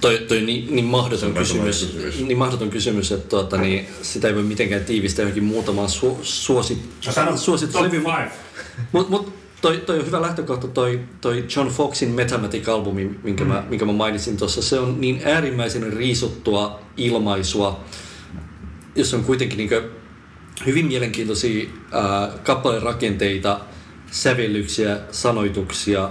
Toi, 0.00 0.18
toi 0.28 0.40
niin, 0.40 0.74
niin, 0.74 0.84
mahdoton 0.84 1.34
kysymys, 1.34 1.84
kysymys, 1.84 2.20
niin 2.20 2.38
mahdoton 2.38 2.70
kysymys, 2.70 3.12
että 3.12 3.28
tuota, 3.28 3.56
niin 3.56 3.86
sitä 4.02 4.28
ei 4.28 4.34
voi 4.34 4.42
mitenkään 4.42 4.84
tiivistää 4.84 5.22
johonkin 5.22 5.44
muutamaan 5.44 5.88
su, 5.88 6.18
suosit, 6.22 6.78
suosituslevy. 7.36 8.02
Mutta 8.92 9.10
mut, 9.10 9.34
toi, 9.60 9.76
toi 9.76 9.98
on 9.98 10.06
hyvä 10.06 10.22
lähtökohta, 10.22 10.68
toi, 10.68 11.00
toi 11.20 11.44
John 11.56 11.68
Foxin 11.68 12.14
Mathematic-albumi, 12.14 13.18
minkä, 13.22 13.44
mm. 13.44 13.50
mä, 13.50 13.64
minkä 13.68 13.84
mä 13.84 13.92
mainitsin 13.92 14.36
tuossa. 14.36 14.62
Se 14.62 14.78
on 14.78 15.00
niin 15.00 15.22
äärimmäisen 15.24 15.92
riisuttua 15.92 16.80
ilmaisua, 16.96 17.84
jos 18.94 19.14
on 19.14 19.24
kuitenkin 19.24 19.58
niin 19.58 19.70
hyvin 20.66 20.86
mielenkiintoisia 20.86 21.68
äh, 21.94 22.40
kappalerakenteita, 22.42 23.60
sävellyksiä, 24.10 24.98
sanoituksia. 25.10 26.10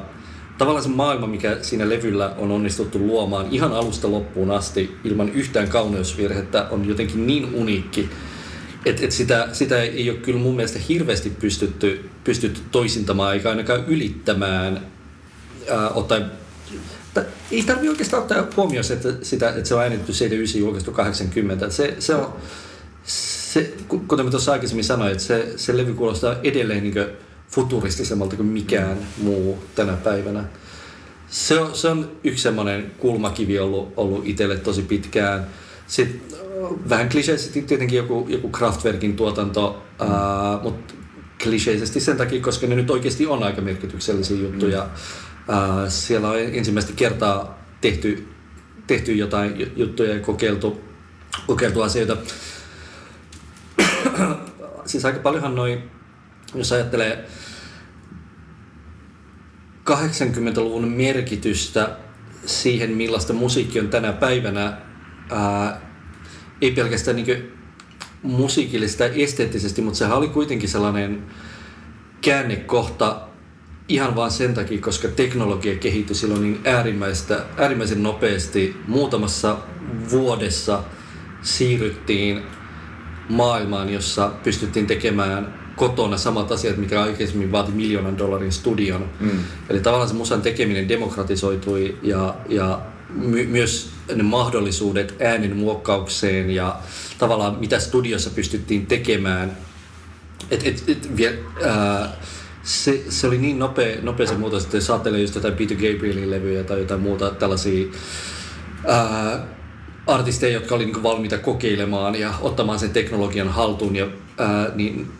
Tavallaan 0.57 0.83
se 0.83 0.89
maailma, 0.89 1.27
mikä 1.27 1.57
siinä 1.61 1.89
levyllä 1.89 2.33
on 2.37 2.51
onnistuttu 2.51 2.99
luomaan 2.99 3.47
ihan 3.51 3.73
alusta 3.73 4.11
loppuun 4.11 4.51
asti 4.51 4.97
ilman 5.03 5.29
yhtään 5.29 5.69
kauneusvirhettä, 5.69 6.67
on 6.71 6.87
jotenkin 6.87 7.27
niin 7.27 7.55
uniikki, 7.55 8.09
että 8.85 9.05
et 9.05 9.11
sitä, 9.11 9.49
sitä 9.53 9.81
ei 9.81 10.09
ole 10.09 10.19
kyllä 10.19 10.39
mun 10.39 10.55
mielestä 10.55 10.79
hirveästi 10.89 11.29
pystytty, 11.29 12.09
pystytty 12.23 12.61
toisintamaan 12.71 13.33
eikä 13.33 13.49
ainakaan 13.49 13.85
ylittämään 13.87 14.87
äh, 15.71 15.97
ottaen 15.97 16.31
ei 17.51 17.63
tarvitse 17.63 17.89
oikeastaan 17.89 18.23
ottaa 18.23 18.47
huomioon 18.57 18.85
että, 18.93 19.09
sitä, 19.21 19.49
että 19.49 19.67
se 19.67 19.75
on 19.75 19.81
äänitetty 19.81 20.13
79 20.13 20.61
julkaistu 20.61 20.91
80. 20.91 21.69
Se, 21.69 21.95
se 21.99 22.15
on, 22.15 22.33
se, 23.55 23.73
kuten 24.07 24.25
mä 24.25 24.31
tuossa 24.31 24.51
aikaisemmin 24.51 24.83
sanoin, 24.83 25.11
että 25.11 25.23
se, 25.23 25.53
se 25.55 25.77
levy 25.77 25.93
kuulostaa 25.93 26.35
edelleen 26.43 26.83
niin 26.83 27.05
futuristisemmalta 27.49 28.35
kuin 28.35 28.47
mikään 28.47 28.97
muu 29.17 29.63
tänä 29.75 29.93
päivänä. 29.93 30.43
Se 31.27 31.59
on, 31.59 31.75
se 31.75 31.87
on 31.87 32.11
yksi 32.23 32.43
semmoinen 32.43 32.91
kulmakivi 32.97 33.59
ollut, 33.59 33.93
ollut 33.97 34.25
itselle 34.25 34.57
tosi 34.57 34.81
pitkään. 34.81 35.47
Sitten 35.87 36.39
vähän 36.89 37.09
kliseisesti 37.09 37.61
tietenkin 37.61 37.97
joku, 37.97 38.25
joku 38.29 38.49
Kraftwerkin 38.49 39.15
tuotanto, 39.15 39.83
mm. 40.01 40.07
mutta 40.63 40.93
kliseisesti 41.43 41.99
sen 41.99 42.17
takia, 42.17 42.41
koska 42.41 42.67
ne 42.67 42.75
nyt 42.75 42.89
oikeasti 42.89 43.27
on 43.27 43.43
aika 43.43 43.61
merkityksellisiä 43.61 44.37
juttuja. 44.37 44.83
Mm. 44.83 45.53
Ää, 45.53 45.89
siellä 45.89 46.29
on 46.29 46.39
ensimmäistä 46.39 46.93
kertaa 46.95 47.59
tehty 47.81 48.27
tehty 48.87 49.15
jotain 49.15 49.71
juttuja 49.75 50.13
ja 50.13 50.19
kokeiltu, 50.19 50.81
kokeiltu 51.47 51.81
asioita. 51.81 52.17
siis 54.85 55.05
aika 55.05 55.19
paljonhan 55.19 55.55
noin, 55.55 55.91
jos 56.55 56.71
ajattelee 56.71 57.25
80-luvun 59.89 60.87
merkitystä 60.87 61.97
siihen, 62.45 62.91
millaista 62.91 63.33
musiikki 63.33 63.79
on 63.79 63.87
tänä 63.87 64.13
päivänä, 64.13 64.77
ää, 65.31 65.81
ei 66.61 66.71
pelkästään 66.71 67.15
niin 67.15 67.51
musiikillista 68.23 69.05
esteettisesti, 69.05 69.81
mutta 69.81 69.97
sehän 69.97 70.17
oli 70.17 70.27
kuitenkin 70.27 70.69
sellainen 70.69 71.23
käännekohta 72.21 73.27
ihan 73.87 74.15
vaan 74.15 74.31
sen 74.31 74.53
takia, 74.53 74.81
koska 74.81 75.07
teknologia 75.07 75.75
kehittyi 75.75 76.15
silloin 76.15 76.41
niin 76.41 76.61
äärimmäistä, 76.65 77.45
äärimmäisen 77.57 78.03
nopeasti. 78.03 78.75
Muutamassa 78.87 79.57
vuodessa 80.11 80.83
siirryttiin 81.41 82.43
maailmaan, 83.29 83.93
jossa 83.93 84.31
pystyttiin 84.43 84.87
tekemään 84.87 85.65
kotona 85.75 86.17
samat 86.17 86.51
asiat, 86.51 86.77
mikä 86.77 87.01
aikaisemmin 87.01 87.51
vaati 87.51 87.71
miljoonan 87.71 88.17
dollarin 88.17 88.51
studion. 88.51 89.09
Mm. 89.19 89.39
Eli 89.69 89.79
tavallaan 89.79 90.09
se 90.09 90.15
musan 90.15 90.41
tekeminen 90.41 90.89
demokratisoitui 90.89 91.97
ja, 92.01 92.35
ja 92.49 92.81
my, 93.09 93.45
myös 93.45 93.89
ne 94.15 94.23
mahdollisuudet 94.23 95.15
äänen 95.19 95.55
muokkaukseen 95.55 96.49
ja 96.49 96.79
tavallaan 97.17 97.59
mitä 97.59 97.79
studiossa 97.79 98.29
pystyttiin 98.29 98.85
tekemään. 98.85 99.57
Et, 100.51 100.67
et, 100.67 100.83
et, 100.87 101.09
ää, 101.65 102.15
se, 102.63 103.03
se 103.09 103.27
oli 103.27 103.37
niin 103.37 103.59
nopea, 103.59 103.97
nopea 104.01 104.27
se 104.27 104.37
muutos, 104.37 104.63
että 104.63 104.77
jos 104.77 104.89
ajattelee 104.89 105.21
just 105.21 105.35
jotain 105.35 105.53
Peter 105.53 105.77
Gabrielin 105.77 106.31
levyjä 106.31 106.63
tai 106.63 106.79
jotain 106.79 107.01
muuta 107.01 107.31
tällaisia 107.31 107.87
ää, 108.87 109.54
artisteja, 110.07 110.53
jotka 110.53 110.75
oli 110.75 110.85
niin 110.85 111.03
valmiita 111.03 111.37
kokeilemaan 111.37 112.15
ja 112.15 112.33
ottamaan 112.41 112.79
sen 112.79 112.89
teknologian 112.89 113.49
haltuun, 113.49 113.95
ja, 113.95 114.07
ää, 114.37 114.71
niin 114.75 115.13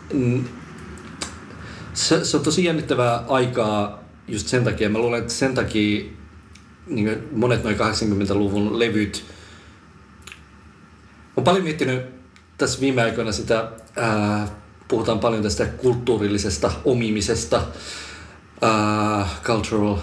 se, 1.94 2.24
se 2.24 2.36
on 2.36 2.42
tosi 2.42 2.64
jännittävää 2.64 3.24
aikaa 3.28 4.04
just 4.28 4.46
sen 4.46 4.64
takia. 4.64 4.90
Mä 4.90 4.98
luulen, 4.98 5.20
että 5.20 5.32
sen 5.32 5.54
takia 5.54 6.04
niin 6.86 7.28
monet 7.32 7.64
noin 7.64 7.76
80-luvun 7.76 8.78
levyt 8.78 9.24
on 11.36 11.44
paljon 11.44 11.64
miettinyt 11.64 12.02
tässä 12.58 12.80
viime 12.80 13.02
aikoina 13.02 13.32
sitä 13.32 13.70
ää, 13.96 14.48
puhutaan 14.88 15.18
paljon 15.18 15.42
tästä 15.42 15.66
kulttuurillisesta 15.66 16.72
omimisesta, 16.84 17.62
uh, 18.62 19.26
cultural 19.42 19.96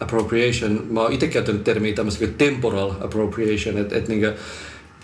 appropriation. 0.00 0.86
Mä 0.90 1.00
oon 1.00 1.12
itse 1.12 1.28
käyttänyt 1.28 1.64
termiä 1.64 1.94
tämmöistä 1.94 2.18
kuin 2.18 2.34
temporal 2.34 2.90
appropriation, 3.00 3.78
että 3.78 3.96
et 3.96 4.08
niinku 4.08 4.26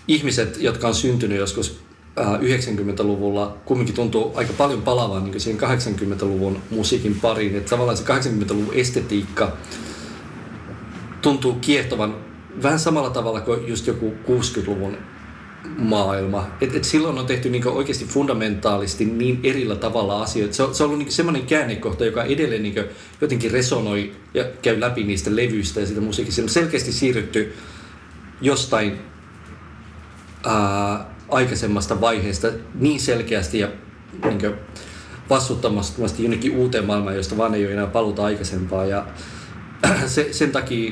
ihmiset, 0.07 0.57
jotka 0.61 0.87
on 0.87 0.95
syntynyt 0.95 1.37
joskus 1.37 1.79
uh, 2.19 2.25
90-luvulla, 2.25 3.57
kumminkin 3.65 3.95
tuntuu 3.95 4.31
aika 4.35 4.53
paljon 4.53 4.81
palaavan 4.81 5.23
niin 5.23 5.39
siihen 5.39 5.61
80-luvun 5.61 6.57
musiikin 6.69 7.19
pariin. 7.21 7.55
Että 7.55 7.69
tavallaan 7.69 7.97
se 7.97 8.03
80-luvun 8.03 8.73
estetiikka 8.73 9.57
tuntuu 11.21 11.53
kiehtovan 11.53 12.15
vähän 12.63 12.79
samalla 12.79 13.09
tavalla 13.09 13.41
kuin 13.41 13.67
just 13.67 13.87
joku 13.87 14.13
60-luvun 14.27 14.97
maailma. 15.77 16.47
Et, 16.61 16.75
et 16.75 16.83
silloin 16.83 17.19
on 17.19 17.25
tehty 17.25 17.49
niinku 17.49 17.69
oikeasti 17.69 18.05
fundamentaalisti 18.05 19.05
niin 19.05 19.39
erillä 19.43 19.75
tavalla 19.75 20.21
asioita. 20.21 20.55
Se 20.55 20.63
on, 20.63 20.75
se 20.75 20.83
on 20.83 20.87
ollut 20.87 20.99
niinku 20.99 21.11
semmoinen 21.11 21.45
käännekohta, 21.45 22.05
joka 22.05 22.23
edelleen 22.23 22.63
niinku 22.63 22.81
jotenkin 23.21 23.51
resonoi 23.51 24.11
ja 24.33 24.45
käy 24.61 24.79
läpi 24.79 25.03
niistä 25.03 25.35
levyistä 25.35 25.79
ja 25.79 25.85
siitä 25.85 26.01
musiikista. 26.01 26.41
on 26.41 26.49
selkeästi 26.49 26.91
siirrytty 26.91 27.53
jostain 28.41 28.97
ää, 30.45 31.05
aikaisemmasta 31.29 32.01
vaiheesta 32.01 32.47
niin 32.75 32.99
selkeästi 32.99 33.59
ja 33.59 33.67
niinku 34.23 34.51
vastuuttomasti 35.29 36.23
jonnekin 36.23 36.57
uuteen 36.57 36.85
maailmaan, 36.85 37.15
josta 37.15 37.37
vaan 37.37 37.55
ei 37.55 37.65
ole 37.65 37.73
enää 37.73 37.87
paluta 37.87 38.25
aikaisempaa. 38.25 38.85
Ja 38.85 39.07
se, 40.05 40.33
sen 40.33 40.51
takia 40.51 40.91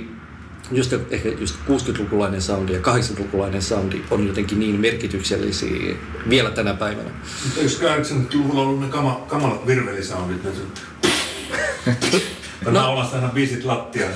just 0.71 0.93
ehkä 1.09 1.29
just 1.29 1.55
60-lukulainen 1.67 2.41
soundi 2.41 2.73
ja 2.73 2.79
80-lukulainen 2.79 3.61
soundi 3.61 4.01
on 4.11 4.27
jotenkin 4.27 4.59
niin 4.59 4.79
merkityksellisiä 4.79 5.95
vielä 6.29 6.51
tänä 6.51 6.73
päivänä. 6.73 7.09
Mutta 7.45 7.59
eikö 7.59 8.03
80-luvulla 8.03 8.61
ollut 8.61 8.79
ne 8.79 8.87
kama, 8.87 9.25
kamalat 9.27 9.67
virvelisoundit? 9.67 10.41
No, 12.65 12.71
naulasta 12.71 13.15
aina 13.15 13.29
biisit 13.29 13.63
lattiaan. 13.63 14.13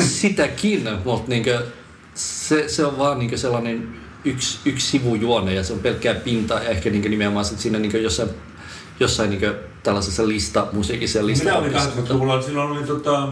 Sitäkin, 0.00 0.88
mutta 1.04 1.28
niinkö, 1.28 1.66
se, 2.14 2.68
se 2.68 2.86
on 2.86 2.98
vaan 2.98 3.18
niinkö 3.18 3.36
sellainen 3.36 3.88
yksi, 4.24 4.58
yksi 4.64 4.86
sivujuone 4.86 5.54
ja 5.54 5.64
se 5.64 5.72
on 5.72 5.78
pelkkää 5.78 6.14
pintaa 6.14 6.62
ja 6.62 6.68
ehkä 6.68 6.90
niinkö 6.90 7.08
nimenomaan 7.08 7.44
sit 7.44 7.58
siinä 7.58 7.78
niinkö 7.78 7.98
jossain 7.98 8.28
jossain 9.00 9.30
niinkö 9.30 9.58
tällaisessa 9.82 10.28
lista, 10.28 10.66
musiikissa 10.72 11.26
lista. 11.26 11.44
Mitä 11.44 11.58
oli 11.58 11.68
80-luvulla? 11.68 12.42
Silloin 12.42 12.70
oli 12.70 12.86
tota, 12.86 13.28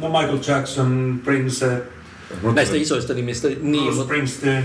No 0.00 0.08
Michael 0.08 0.38
Jackson, 0.48 1.20
Prince. 1.24 1.82
Näistä 2.54 2.76
isoista 2.76 3.14
nimistä. 3.14 3.48
Niin, 3.60 4.02
Springsteen. 4.02 4.64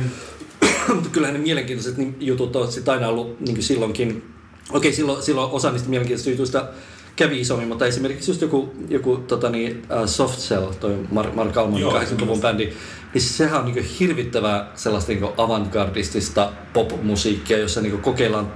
mutta 0.96 1.10
kyllähän 1.10 1.34
ne 1.34 1.42
mielenkiintoiset 1.42 1.96
jutut 2.20 2.56
on 2.56 2.72
sitten 2.72 2.94
aina 2.94 3.08
ollut 3.08 3.40
niin 3.40 3.64
silloinkin. 3.64 4.24
Okei, 4.70 4.94
silloin, 4.94 5.24
silloin 5.24 5.52
osa 5.52 5.72
niistä 5.72 5.90
mielenkiintoisista 5.90 6.30
jutuista 6.30 6.68
kävi 7.16 7.40
isommin, 7.42 7.68
mutta 7.68 7.86
esimerkiksi 7.86 8.32
just 8.32 8.42
joku, 8.42 8.74
joku 8.90 9.18
tota 9.18 9.50
niin, 9.50 9.84
uh, 10.02 10.08
Soft 10.08 10.40
Cell, 10.40 10.72
toi 10.72 10.98
Mark, 11.12 11.36
Mark 11.36 11.58
Almonin 11.58 11.88
80-luvun 11.88 12.42
bändi, 12.42 12.74
niin 13.14 13.22
sehän 13.22 13.60
on 13.60 13.74
niin 13.74 13.86
hirvittävää 14.00 14.72
sellaista 14.76 15.12
niin 15.12 15.28
avantgardistista 15.38 16.52
pop-musiikkia, 16.74 17.58
jossa 17.58 17.82
niin 17.82 18.02
kokeillaan, 18.02 18.54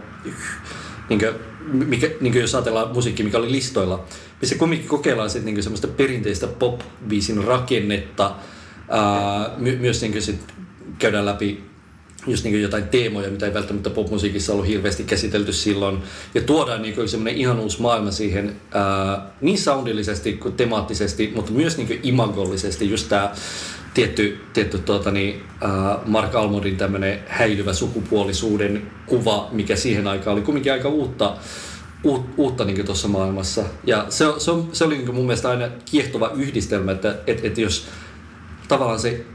niin 1.09 1.19
kuin, 1.19 1.35
mikä, 1.73 2.09
niin 2.21 2.33
jos 2.33 2.55
ajatellaan 2.55 2.93
musiikki, 2.93 3.23
mikä 3.23 3.37
oli 3.37 3.51
listoilla, 3.51 4.05
missä 4.41 4.55
kumminkin 4.55 4.89
kokeillaan 4.89 5.29
sit 5.29 5.43
niinku 5.43 5.61
semmoista 5.61 5.87
perinteistä 5.87 6.47
pop-biisin 6.47 7.43
rakennetta. 7.43 8.35
Ää, 8.89 9.49
my, 9.57 9.75
myös 9.75 10.01
niinku 10.01 10.21
sit 10.21 10.39
käydään 10.99 11.25
läpi 11.25 11.63
just 12.27 12.43
niinku 12.43 12.59
jotain 12.59 12.87
teemoja, 12.87 13.31
mitä 13.31 13.45
ei 13.45 13.53
välttämättä 13.53 13.89
popmusiikissa 13.89 14.53
ollut 14.53 14.67
hirveästi 14.67 15.03
käsitelty 15.03 15.53
silloin. 15.53 15.97
Ja 16.33 16.41
tuodaan 16.41 16.81
niinku 16.81 17.07
semmoinen 17.07 17.35
ihan 17.35 17.59
uusi 17.59 17.81
maailma 17.81 18.11
siihen 18.11 18.55
ää, 18.73 19.29
niin 19.41 19.57
soundillisesti 19.57 20.33
kuin 20.33 20.53
temaattisesti, 20.53 21.31
mutta 21.35 21.51
myös 21.51 21.77
niinku 21.77 21.93
imagollisesti. 22.03 22.89
Just 22.89 23.09
tämä 23.09 23.31
tietty, 23.95 24.37
tietty 24.53 24.77
tuota, 24.77 25.11
niin, 25.11 25.43
ää, 25.61 25.99
Mark 26.05 26.35
Almondin 26.35 26.77
tämmöinen 26.77 27.19
häilyvä 27.27 27.73
sukupuolisuuden 27.73 28.91
kuva, 29.05 29.49
mikä 29.51 29.75
siihen 29.75 30.07
aikaan 30.07 30.33
oli 30.33 30.41
kumminkin 30.41 30.71
aika 30.71 30.89
uutta 30.89 31.37
uut, 32.03 32.25
uutta 32.37 32.65
niin 32.65 32.85
tuossa 32.85 33.07
maailmassa. 33.07 33.63
Ja 33.83 34.05
se, 34.09 34.25
se, 34.37 34.51
on, 34.51 34.69
se 34.71 34.83
oli 34.83 34.97
niin 34.97 35.15
mun 35.15 35.25
mielestä 35.25 35.49
aina 35.49 35.67
kiehtova 35.91 36.31
yhdistelmä, 36.35 36.91
että 36.91 37.15
et, 37.27 37.45
et 37.45 37.57
jos 37.57 37.87
tavallaan 38.67 38.99
se 38.99 39.25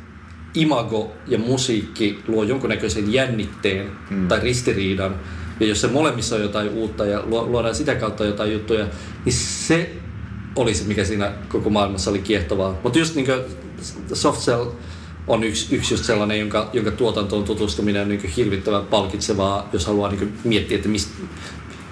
imago 0.55 1.13
ja 1.27 1.39
musiikki 1.39 2.19
luo 2.29 2.43
jonkunnäköisen 2.43 3.13
jännitteen 3.13 3.91
mm. 4.11 4.29
tai 4.29 4.41
ristiriidan, 4.41 5.15
ja 5.61 5.67
jos 5.67 5.81
se 5.81 5.87
molemmissa 5.87 6.37
on 6.37 6.43
jotain 6.43 6.69
uutta 6.69 7.07
ja 7.07 7.23
luodaan 7.27 7.75
sitä 7.75 7.95
kautta 7.95 8.25
jotain 8.25 8.53
juttuja, 8.53 8.87
niin 9.25 9.33
se 9.33 9.91
oli 10.57 10.75
se, 10.75 10.85
mikä 10.85 11.05
siinä 11.05 11.33
koko 11.49 11.71
maailmassa 11.71 12.11
oli 12.11 12.19
kiehtovaa. 12.19 12.79
Mutta 12.83 12.99
just 12.99 13.15
niin 13.15 13.27
Soft 14.12 14.41
Cell 14.41 14.66
on 15.26 15.45
yksi, 15.45 15.76
yksi 15.76 15.95
just 15.95 16.05
sellainen, 16.05 16.39
jonka, 16.41 16.70
jonka 16.72 16.91
tuotantoon 16.91 17.45
tutustuminen 17.45 18.03
on 18.03 18.09
niin 18.09 18.20
hirvittävän 18.20 18.87
palkitsevaa, 18.87 19.68
jos 19.72 19.87
haluaa 19.87 20.11
niin 20.11 20.39
miettiä, 20.45 20.76
että 20.76 20.89
mistä, 20.89 21.12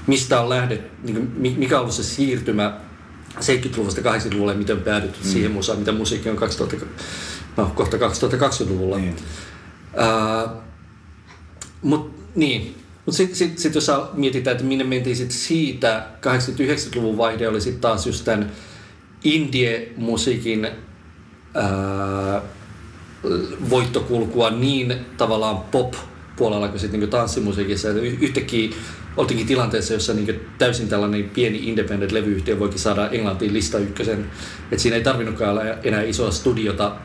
mistä 0.07 0.41
on 0.41 0.49
lähdet, 0.49 1.05
niin 1.05 1.57
mikä 1.59 1.77
on 1.77 1.81
ollut 1.81 1.95
se 1.95 2.03
siirtymä 2.03 2.81
70-luvusta 3.37 4.01
80-luvulle, 4.01 4.55
miten 4.55 4.77
on 4.77 4.83
päädytty 4.83 5.19
mm. 5.25 5.31
siihen 5.31 5.53
musaan, 5.53 5.79
mitä 5.79 5.93
musiikki 5.93 6.31
on 6.31 6.37
2000, 6.37 6.87
no, 7.57 7.73
kohta 7.75 7.97
2020-luvulla. 7.97 8.97
Niin. 8.97 9.17
Uh, 9.95 10.51
Mutta 11.83 12.23
niin, 12.35 12.75
mutta 13.07 13.17
sitten 13.17 13.37
sit, 13.37 13.59
sit, 13.59 13.75
jos 13.75 13.91
mietitään, 14.13 14.57
että 14.57 14.69
minne 14.69 14.85
mentiin 14.85 15.17
sit 15.17 15.31
siitä, 15.31 16.07
80-90-luvun 16.21 17.17
vaihde 17.19 17.49
oli 17.49 17.61
sitten 17.61 17.81
taas 17.81 18.07
just 18.07 18.25
tämän 18.25 18.53
indie-musiikin 19.25 20.69
ää, 21.55 22.43
voittokulkua 23.71 24.51
niin 24.51 24.95
tavallaan 25.17 25.59
pop-puolella 25.59 26.69
kuin 26.69 26.81
sitten 26.81 27.01
niin 27.01 27.11
tanssimusiikissa. 27.11 27.89
Yhtäkkiä 28.21 28.71
oltiinkin 29.17 29.47
tilanteessa, 29.47 29.93
jossa 29.93 30.15
niin 30.15 30.41
täysin 30.59 30.89
tällainen 30.89 31.31
pieni 31.31 31.69
independent 31.69 32.13
levyyhtiö 32.13 32.59
voikin 32.59 32.79
saada 32.79 33.09
Englantiin 33.11 33.53
lista 33.53 33.79
ykkösen. 33.79 34.31
Että 34.63 34.83
siinä 34.83 34.97
ei 34.97 35.03
tarvinnutkaan 35.03 35.51
olla 35.51 35.63
enää 35.83 36.03
isoa 36.03 36.31
studiota 36.31 36.97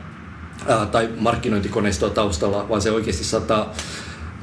ää, 0.66 0.86
tai 0.86 1.08
markkinointikoneistoa 1.18 2.10
taustalla, 2.10 2.68
vaan 2.68 2.82
se 2.82 2.90
oikeasti 2.90 3.24
saattaa 3.24 3.74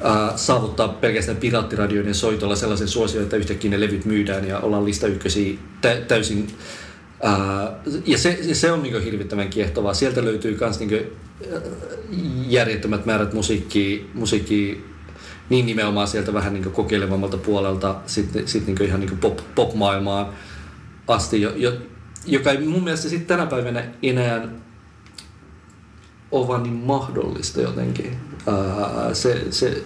ää, 0.04 0.34
saavuttaa 0.36 0.88
pelkästään 0.88 1.38
piraattiradioiden 1.38 2.16
soitolla 2.16 2.56
sellaisen 2.56 2.88
suosion, 2.88 3.24
että 3.24 3.38
yhtäkkiä 3.38 3.72
ne 3.72 3.80
levyt 3.80 4.06
myydään 4.06 4.48
ja 4.48 4.60
ollaan 4.60 4.86
lista 4.86 5.08
ykkösiä 5.08 5.58
tä- 5.82 6.02
täysin. 6.08 6.48
Ja 8.06 8.18
se, 8.18 8.54
se 8.54 8.72
on 8.72 8.84
niin 8.84 9.04
hirvittävän 9.04 9.50
kiehtovaa. 9.50 9.94
Sieltä 9.94 10.26
löytyy 10.26 10.58
myös 10.60 10.80
niin 10.80 11.12
järjettömät 12.48 13.06
määrät 13.06 13.34
musiikkia, 13.34 14.04
musiikkia 14.14 14.76
niin 15.50 15.66
nimenomaan 15.66 16.08
sieltä 16.08 16.34
vähän 16.34 16.54
niin 16.54 16.72
kokeilevammalta 16.72 17.38
puolelta 17.38 17.96
sitten 18.06 18.48
sit 18.48 18.68
niin 18.68 18.84
ihan 18.84 19.00
niin 19.00 19.18
pop, 19.18 19.40
pop-maailmaan 19.56 20.34
asti, 21.08 21.42
jo, 21.42 21.54
jo, 21.56 21.74
joka 22.26 22.52
ei 22.52 22.68
mun 22.68 22.84
mielestä 22.84 23.10
sitten 23.10 23.28
tänä 23.28 23.46
päivänä 23.46 23.84
enää 24.04 24.48
ole 26.32 26.48
vaan 26.48 26.64
niin 26.64 26.76
mahdollista 26.76 27.62
jotenkin. 27.62 28.18
Ää, 28.48 29.14
se, 29.14 29.46
se, 29.50 29.84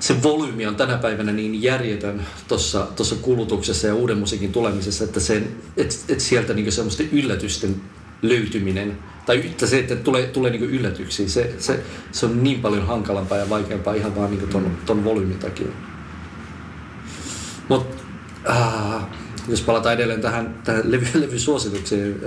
se 0.00 0.22
volyymi 0.22 0.66
on 0.66 0.76
tänä 0.76 0.96
päivänä 0.96 1.32
niin 1.32 1.62
järjetön 1.62 2.26
tuossa 2.48 3.16
kulutuksessa 3.22 3.86
ja 3.86 3.94
uuden 3.94 4.18
musiikin 4.18 4.52
tulemisessa, 4.52 5.04
että 5.04 5.20
sen, 5.20 5.56
et, 5.76 6.04
et 6.08 6.20
sieltä 6.20 6.54
niinku 6.54 6.70
semmoisten 6.70 7.08
yllätysten 7.12 7.76
löytyminen, 8.22 8.98
tai 9.26 9.38
että 9.38 9.66
se, 9.66 9.78
että 9.78 9.96
tulee, 9.96 10.26
tulee 10.26 10.50
niinku 10.50 10.66
yllätyksiä, 10.66 11.28
se, 11.28 11.54
se, 11.58 11.82
se, 12.12 12.26
on 12.26 12.44
niin 12.44 12.60
paljon 12.60 12.86
hankalampaa 12.86 13.38
ja 13.38 13.50
vaikeampaa 13.50 13.94
ihan 13.94 14.16
vaan 14.16 14.30
niinku 14.30 14.46
ton, 14.46 14.78
ton 14.86 15.04
volyymin 15.04 15.38
takia. 15.38 15.66
Mutta 17.68 18.02
äh, 18.50 19.02
jos 19.50 19.60
palataan 19.60 19.94
edelleen 19.94 20.20
tähän, 20.20 20.62
tähän 20.64 20.82
levy, 20.84 21.06
levysuositukseen, 21.20 22.20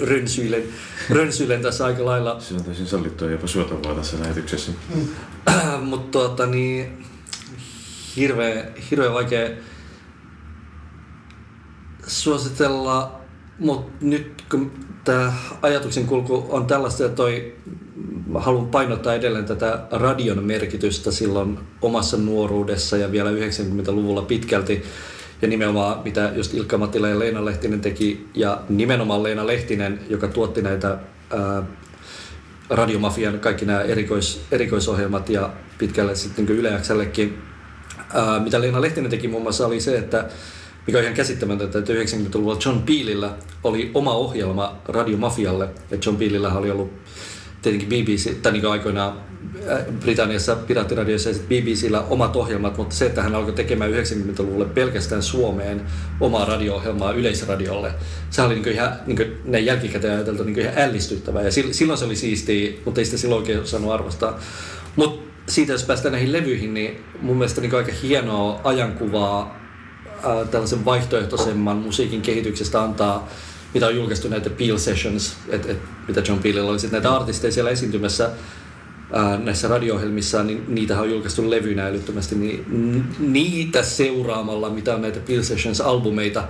rönsyilen, 0.00 0.62
rönsyilen 1.10 1.62
tässä 1.62 1.84
aika 1.84 2.04
lailla. 2.04 2.40
Se 2.40 2.54
on 2.54 2.64
täysin 2.64 2.86
sallittua 2.86 3.30
jopa 3.30 3.46
suotavaa 3.46 3.94
tässä 3.94 4.20
lähetyksessä. 4.20 4.72
Mutta 5.80 6.18
tuota, 6.18 6.46
niin, 6.46 7.04
hirveä, 8.16 8.66
hirveä 8.90 9.12
vaikea 9.12 9.50
suositella, 12.06 13.20
mutta 13.58 13.92
nyt 14.00 14.44
kun 14.50 14.72
tämä 15.04 15.32
ajatuksen 15.62 16.06
kulku 16.06 16.46
on 16.48 16.66
tällaista, 16.66 17.04
että 17.04 17.16
toi, 17.16 17.54
mä 18.26 18.40
haluan 18.40 18.66
painottaa 18.66 19.14
edelleen 19.14 19.44
tätä 19.44 19.86
radion 19.90 20.44
merkitystä 20.44 21.10
silloin 21.10 21.58
omassa 21.82 22.16
nuoruudessa 22.16 22.96
ja 22.96 23.12
vielä 23.12 23.30
90-luvulla 23.30 24.22
pitkälti. 24.22 24.82
Ja 25.42 25.48
nimenomaan 25.48 25.98
mitä 26.04 26.32
just 26.34 26.54
Ilkka 26.54 26.78
Mattila 26.78 27.08
ja 27.08 27.18
Leena 27.18 27.44
Lehtinen 27.44 27.80
teki, 27.80 28.28
ja 28.34 28.60
nimenomaan 28.68 29.22
Leena 29.22 29.46
Lehtinen, 29.46 30.00
joka 30.08 30.28
tuotti 30.28 30.62
näitä 30.62 30.98
ää, 31.30 31.62
Radiomafian 32.70 33.40
kaikki 33.40 33.64
nämä 33.64 33.80
erikois, 33.80 34.40
erikoisohjelmat 34.50 35.28
ja 35.28 35.50
pitkälle 35.78 36.14
sitten 36.14 36.44
niin 36.44 36.58
Yle 36.58 36.80
mitä 38.44 38.60
Leena 38.60 38.80
Lehtinen 38.80 39.10
teki 39.10 39.28
muun 39.28 39.42
muassa 39.42 39.66
oli 39.66 39.80
se, 39.80 39.98
että 39.98 40.28
mikä 40.86 40.98
on 40.98 41.04
ihan 41.04 41.16
käsittämätöntä, 41.16 41.78
että 41.78 41.92
90-luvulla 41.92 42.58
John 42.66 42.82
Peelillä 42.82 43.32
oli 43.64 43.90
oma 43.94 44.12
ohjelma 44.12 44.76
Radiomafialle, 44.88 45.68
ja 45.90 45.98
John 46.06 46.16
Peelillä 46.16 46.52
oli 46.52 46.70
ollut 46.70 46.92
tietenkin 47.62 47.88
BBC, 47.88 48.42
tai 48.42 48.52
niin 48.52 48.66
aikoinaan 48.66 49.12
Britanniassa 50.00 50.56
piraattiradioissa 50.56 51.30
ja 51.30 51.36
BBCllä 51.48 52.00
omat 52.00 52.36
ohjelmat, 52.36 52.76
mutta 52.76 52.94
se, 52.94 53.06
että 53.06 53.22
hän 53.22 53.34
alkoi 53.34 53.52
tekemään 53.52 53.90
90-luvulle 53.90 54.64
pelkästään 54.64 55.22
Suomeen 55.22 55.82
omaa 56.20 56.44
radio-ohjelmaa 56.44 57.12
yleisradiolle, 57.12 57.92
se 58.30 58.42
oli 58.42 58.54
niin 58.54 58.68
ihan, 58.68 58.92
niin 59.06 59.16
kuin 59.16 59.36
näin 59.44 59.66
jälkikäteen 59.66 60.14
ajateltu 60.14 60.44
niin 60.44 60.58
ihan 60.58 60.78
ällistyttävää. 60.78 61.42
Ja 61.42 61.50
silloin 61.70 61.98
se 61.98 62.04
oli 62.04 62.16
siistiä, 62.16 62.72
mutta 62.84 63.00
ei 63.00 63.04
sitä 63.04 63.18
silloin 63.18 63.40
oikein 63.40 63.60
osannut 63.60 63.92
arvostaa. 63.92 64.38
Mutta 64.96 65.26
siitä, 65.48 65.72
jos 65.72 65.84
päästään 65.84 66.12
näihin 66.12 66.32
levyihin, 66.32 66.74
niin 66.74 67.04
mun 67.20 67.36
mielestä 67.36 67.60
niin 67.60 67.74
aika 67.74 67.92
hienoa 68.02 68.60
ajankuvaa 68.64 69.60
ää, 70.22 70.44
tällaisen 70.44 70.84
vaihtoehtoisemman 70.84 71.76
musiikin 71.76 72.22
kehityksestä 72.22 72.82
antaa 72.82 73.28
mitä 73.76 73.86
on 73.86 73.96
julkaistu 73.96 74.28
näitä 74.28 74.50
Peel 74.50 74.78
Sessions, 74.78 75.36
et, 75.48 75.70
et, 75.70 75.78
mitä 76.08 76.22
John 76.28 76.42
Peelillä 76.42 76.70
oli 76.70 76.78
sitten 76.78 77.02
näitä 77.02 77.16
artisteja 77.16 77.52
siellä 77.52 77.70
esiintymässä 77.70 78.30
ää, 79.12 79.38
näissä 79.38 79.68
radio-ohjelmissa, 79.68 80.42
niin 80.42 80.64
niitä 80.68 81.00
on 81.00 81.10
julkaistu 81.10 81.50
levyinä 81.50 81.86
älyttömästi, 81.86 82.34
niin 82.34 83.04
niitä 83.18 83.82
seuraamalla, 83.82 84.70
mitä 84.70 84.94
on 84.94 85.02
näitä 85.02 85.20
Peel 85.20 85.42
Sessions-albumeita, 85.42 86.42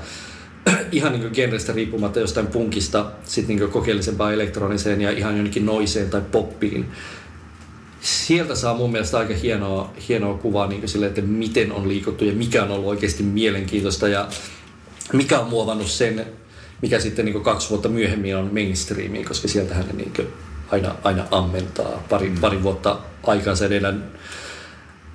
ihan 0.93 1.13
niin 1.13 1.31
genrestä 1.33 1.73
riippumatta 1.73 2.21
jostain 2.21 2.47
punkista 2.47 3.11
sitten 3.25 3.57
niin 3.57 3.71
kokeellisempaan 3.71 4.35
elektroniseen 4.35 5.01
ja 5.01 5.11
ihan 5.11 5.37
jonnekin 5.37 5.67
noiseen 5.67 6.11
tai 6.11 6.23
poppiin. 6.33 6.87
Sieltä 8.01 8.55
saa 8.55 8.75
mun 8.75 8.93
mielestä 8.93 9.19
aika 9.19 9.35
hienoa, 9.35 9.93
hienoa 10.09 10.39
kuvaa 10.39 10.67
niin 10.67 10.89
sille, 10.89 11.07
että 11.07 11.23
miten 11.23 11.73
on 11.73 11.89
liikuttu 11.89 12.25
ja 12.25 12.33
mikä 12.33 12.63
on 12.63 12.71
ollut 12.71 12.89
oikeasti 12.89 13.23
mielenkiintoista 13.23 14.09
ja 14.09 14.29
mikä 15.13 15.41
on 15.41 15.49
muovannut 15.49 15.87
sen 15.87 16.27
mikä 16.83 17.01
sitten 17.01 17.25
niin 17.25 17.43
kaksi 17.43 17.71
vuotta 17.71 17.89
myöhemmin 17.89 18.37
on 18.37 18.51
mainstreamiin, 18.53 19.25
koska 19.25 19.49
sieltähän 19.49 19.87
ne 19.87 19.93
niin 19.93 20.13
aina, 20.71 20.95
aina 21.05 21.25
ammentaa 21.31 22.03
pari, 22.11 22.29
mm. 22.29 22.41
pari 22.41 22.63
vuotta 22.63 22.99
aikansa 23.27 23.67
edellä 23.67 23.95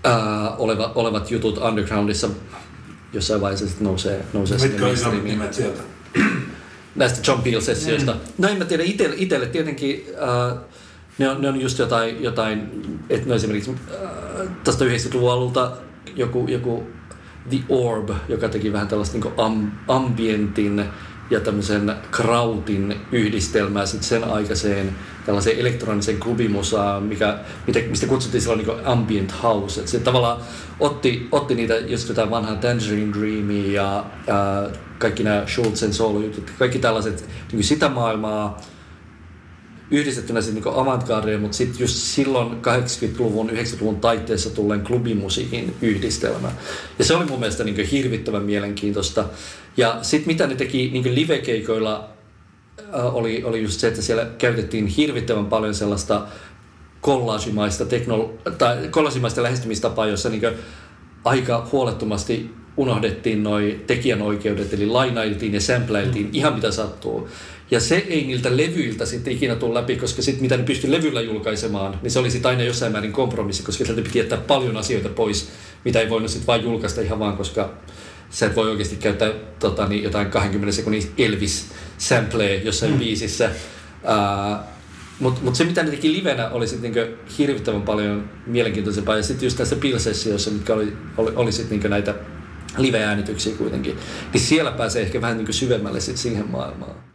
ää, 0.04 0.56
oleva, 0.56 0.92
olevat 0.96 1.32
jutut 1.32 1.58
undergroundissa 1.58 2.30
jossain 3.14 3.42
vaiheessa 3.42 3.68
sitten 3.68 3.86
nousee, 3.86 4.26
nousee 4.34 4.58
Mitkä 4.58 4.70
sinne 4.70 4.86
mainstreamiin. 4.86 5.24
nimet 5.24 5.54
sieltä? 5.54 5.82
Näistä 6.96 7.32
John 7.32 7.42
Peel-sessioista. 7.42 8.12
Mm. 8.12 8.20
No 8.38 8.48
en 8.48 8.58
mä 8.58 8.66
tiedä, 8.66 8.84
itselle, 8.84 9.16
itselle 9.18 9.46
tietenkin 9.46 10.06
äh, 10.22 10.58
ne, 11.18 11.30
on, 11.30 11.42
ne 11.42 11.50
on 11.50 11.62
just 11.62 11.80
jotain, 11.80 12.24
jotain 12.24 12.82
että 13.10 13.30
no 13.30 13.36
esimerkiksi 13.36 13.72
äh, 13.72 14.48
tästä 14.64 14.86
90-luvun 14.86 15.32
alulta 15.32 15.72
joku, 16.16 16.48
joku 16.48 16.88
The 17.50 17.60
Orb, 17.70 18.10
joka 18.30 18.50
teki 18.50 18.74
vähän 18.74 18.88
tällaista 18.88 19.18
niin 19.18 19.34
am, 19.38 19.72
ambientin 19.88 20.86
ja 21.32 21.40
tämmöisen 21.40 21.96
krautin 22.12 22.96
yhdistelmää 23.12 23.86
sitten 23.86 24.10
sen 24.10 24.24
aikaiseen 24.24 24.96
tällaiseen 25.26 25.60
elektroniseen 25.60 26.20
klubimusaan, 26.20 27.04
mikä, 27.04 27.40
mistä 27.90 28.08
kutsuttiin 28.08 28.42
silloin 28.42 28.60
niin 28.60 28.86
ambient 28.86 29.34
house. 29.44 29.82
Et 29.82 29.88
se 29.88 30.00
tavallaan 30.00 30.42
otti, 30.80 31.28
otti 31.32 31.56
niitä 31.56 31.78
just 31.78 32.10
jotain 32.10 32.30
vanhaa 32.30 32.56
Tangerine 32.56 33.14
Dreamia 33.14 33.72
ja 33.72 34.06
ää, 34.28 34.70
kaikki 34.98 35.24
nämä 35.24 35.44
Schulzen 35.48 35.94
solo-jutut, 35.94 36.52
kaikki 36.60 36.80
tällaiset 36.80 37.30
niin 37.52 37.64
sitä 37.64 37.90
maailmaa 37.90 38.62
yhdistettynä 39.92 40.42
sitten 40.42 40.64
niin 40.64 40.74
avantgardeen, 40.76 41.42
mutta 41.42 41.58
sitten 41.58 41.80
just 41.80 41.96
silloin 41.96 42.52
80-luvun, 42.52 43.50
90-luvun 43.50 44.00
taitteessa 44.00 44.50
tulleen 44.50 44.82
klubimusiikin 44.82 45.76
yhdistelmä. 45.82 46.52
Ja 47.00 47.06
se 47.06 47.14
oli 47.14 47.26
mun 47.26 47.40
mielestä 47.40 47.64
niin 47.64 47.86
hirvittävän 47.86 48.44
mielenkiintoista. 48.44 49.26
Ja 49.78 50.00
sitten 50.02 50.28
mitä 50.28 50.48
ne 50.48 50.56
teki 50.56 50.90
niin 50.94 51.16
livekeikoilla 51.16 52.10
äh, 52.80 53.16
oli, 53.16 53.44
oli 53.44 53.64
just 53.64 53.80
se, 53.80 53.88
että 53.88 54.02
siellä 54.02 54.26
käytettiin 54.38 54.88
hirvittävän 54.88 55.46
paljon 55.46 55.76
sellaista 55.76 56.28
kollaasimaista, 57.02 57.84
teknolo- 57.84 58.52
tai 58.58 58.88
kollaasimaista 58.92 59.44
lähestymistapaa, 59.44 60.08
jossa 60.08 60.30
niin 60.30 60.42
aika 61.24 61.68
huolettomasti 61.72 62.50
unohdettiin 62.78 63.44
noi 63.44 63.80
tekijänoikeudet, 63.88 64.74
eli 64.74 64.86
lainailtiin 64.86 65.54
ja 65.54 65.62
sampleiltiin 65.62 66.26
mm. 66.26 66.32
ihan 66.34 66.56
mitä 66.56 66.72
sattuu. 66.72 67.30
Ja 67.72 67.80
se 67.80 68.06
ei 68.10 68.24
niiltä 68.24 68.58
levyiltä 68.58 69.06
sitten 69.06 69.34
ikinä 69.34 69.56
tule 69.56 69.74
läpi, 69.74 69.96
koska 69.96 70.22
sitten 70.22 70.42
mitä 70.42 70.58
ne 70.58 70.64
pystyi 70.64 70.92
levyllä 70.92 71.22
julkaisemaan, 71.22 72.00
niin 72.02 72.12
se 72.12 72.20
oli 72.20 72.32
sitten 72.32 72.50
aina 72.50 72.64
jossain 72.64 72.92
määrin 72.92 73.12
kompromissi, 73.12 73.64
koska 73.64 73.86
sieltä 73.86 74.02
piti 74.02 74.20
jättää 74.20 74.38
paljon 74.38 74.78
asioita 74.78 75.10
pois, 75.10 75.50
mitä 75.86 76.00
ei 76.00 76.10
voinut 76.10 76.32
sitten 76.32 76.48
vain 76.48 76.64
julkaista 76.64 77.02
ihan 77.02 77.20
vaan, 77.20 77.38
koska 77.38 77.74
sä 78.32 78.46
et 78.46 78.56
voi 78.56 78.70
oikeasti 78.70 78.96
käyttää 78.96 79.32
tota, 79.60 79.88
niin 79.88 80.04
jotain 80.04 80.32
20 80.32 80.76
sekunnin 80.76 81.12
Elvis-sampleja 81.18 82.64
jossain 82.64 82.92
mm. 82.92 83.00
biisissä. 83.00 83.52
Uh, 84.04 84.66
mutta 85.20 85.42
mut 85.44 85.56
se, 85.56 85.64
mitä 85.64 85.84
ne 85.84 85.90
teki 85.92 86.14
livenä, 86.14 86.50
oli 86.50 86.68
sitten 86.68 86.92
niinku 86.92 87.18
hirvittävän 87.38 87.82
paljon 87.82 88.30
mielenkiintoisempaa. 88.46 89.18
Ja 89.18 89.24
sitten 89.24 89.46
just 89.46 89.58
tässä 89.58 89.76
Pilsessiossa, 89.76 90.52
mitkä 90.52 90.74
oli, 90.74 90.98
oli, 91.18 91.32
oli 91.36 91.52
sitten 91.52 91.70
niinku 91.70 91.88
näitä 91.88 92.16
live-äänityksiä 92.78 93.56
kuitenkin, 93.56 93.98
niin 94.34 94.42
siellä 94.42 94.72
pääsee 94.72 95.02
ehkä 95.02 95.22
vähän 95.22 95.38
niinku 95.38 95.54
syvemmälle 95.54 96.00
sit 96.00 96.18
siihen 96.18 96.52
maailmaan. 96.52 97.11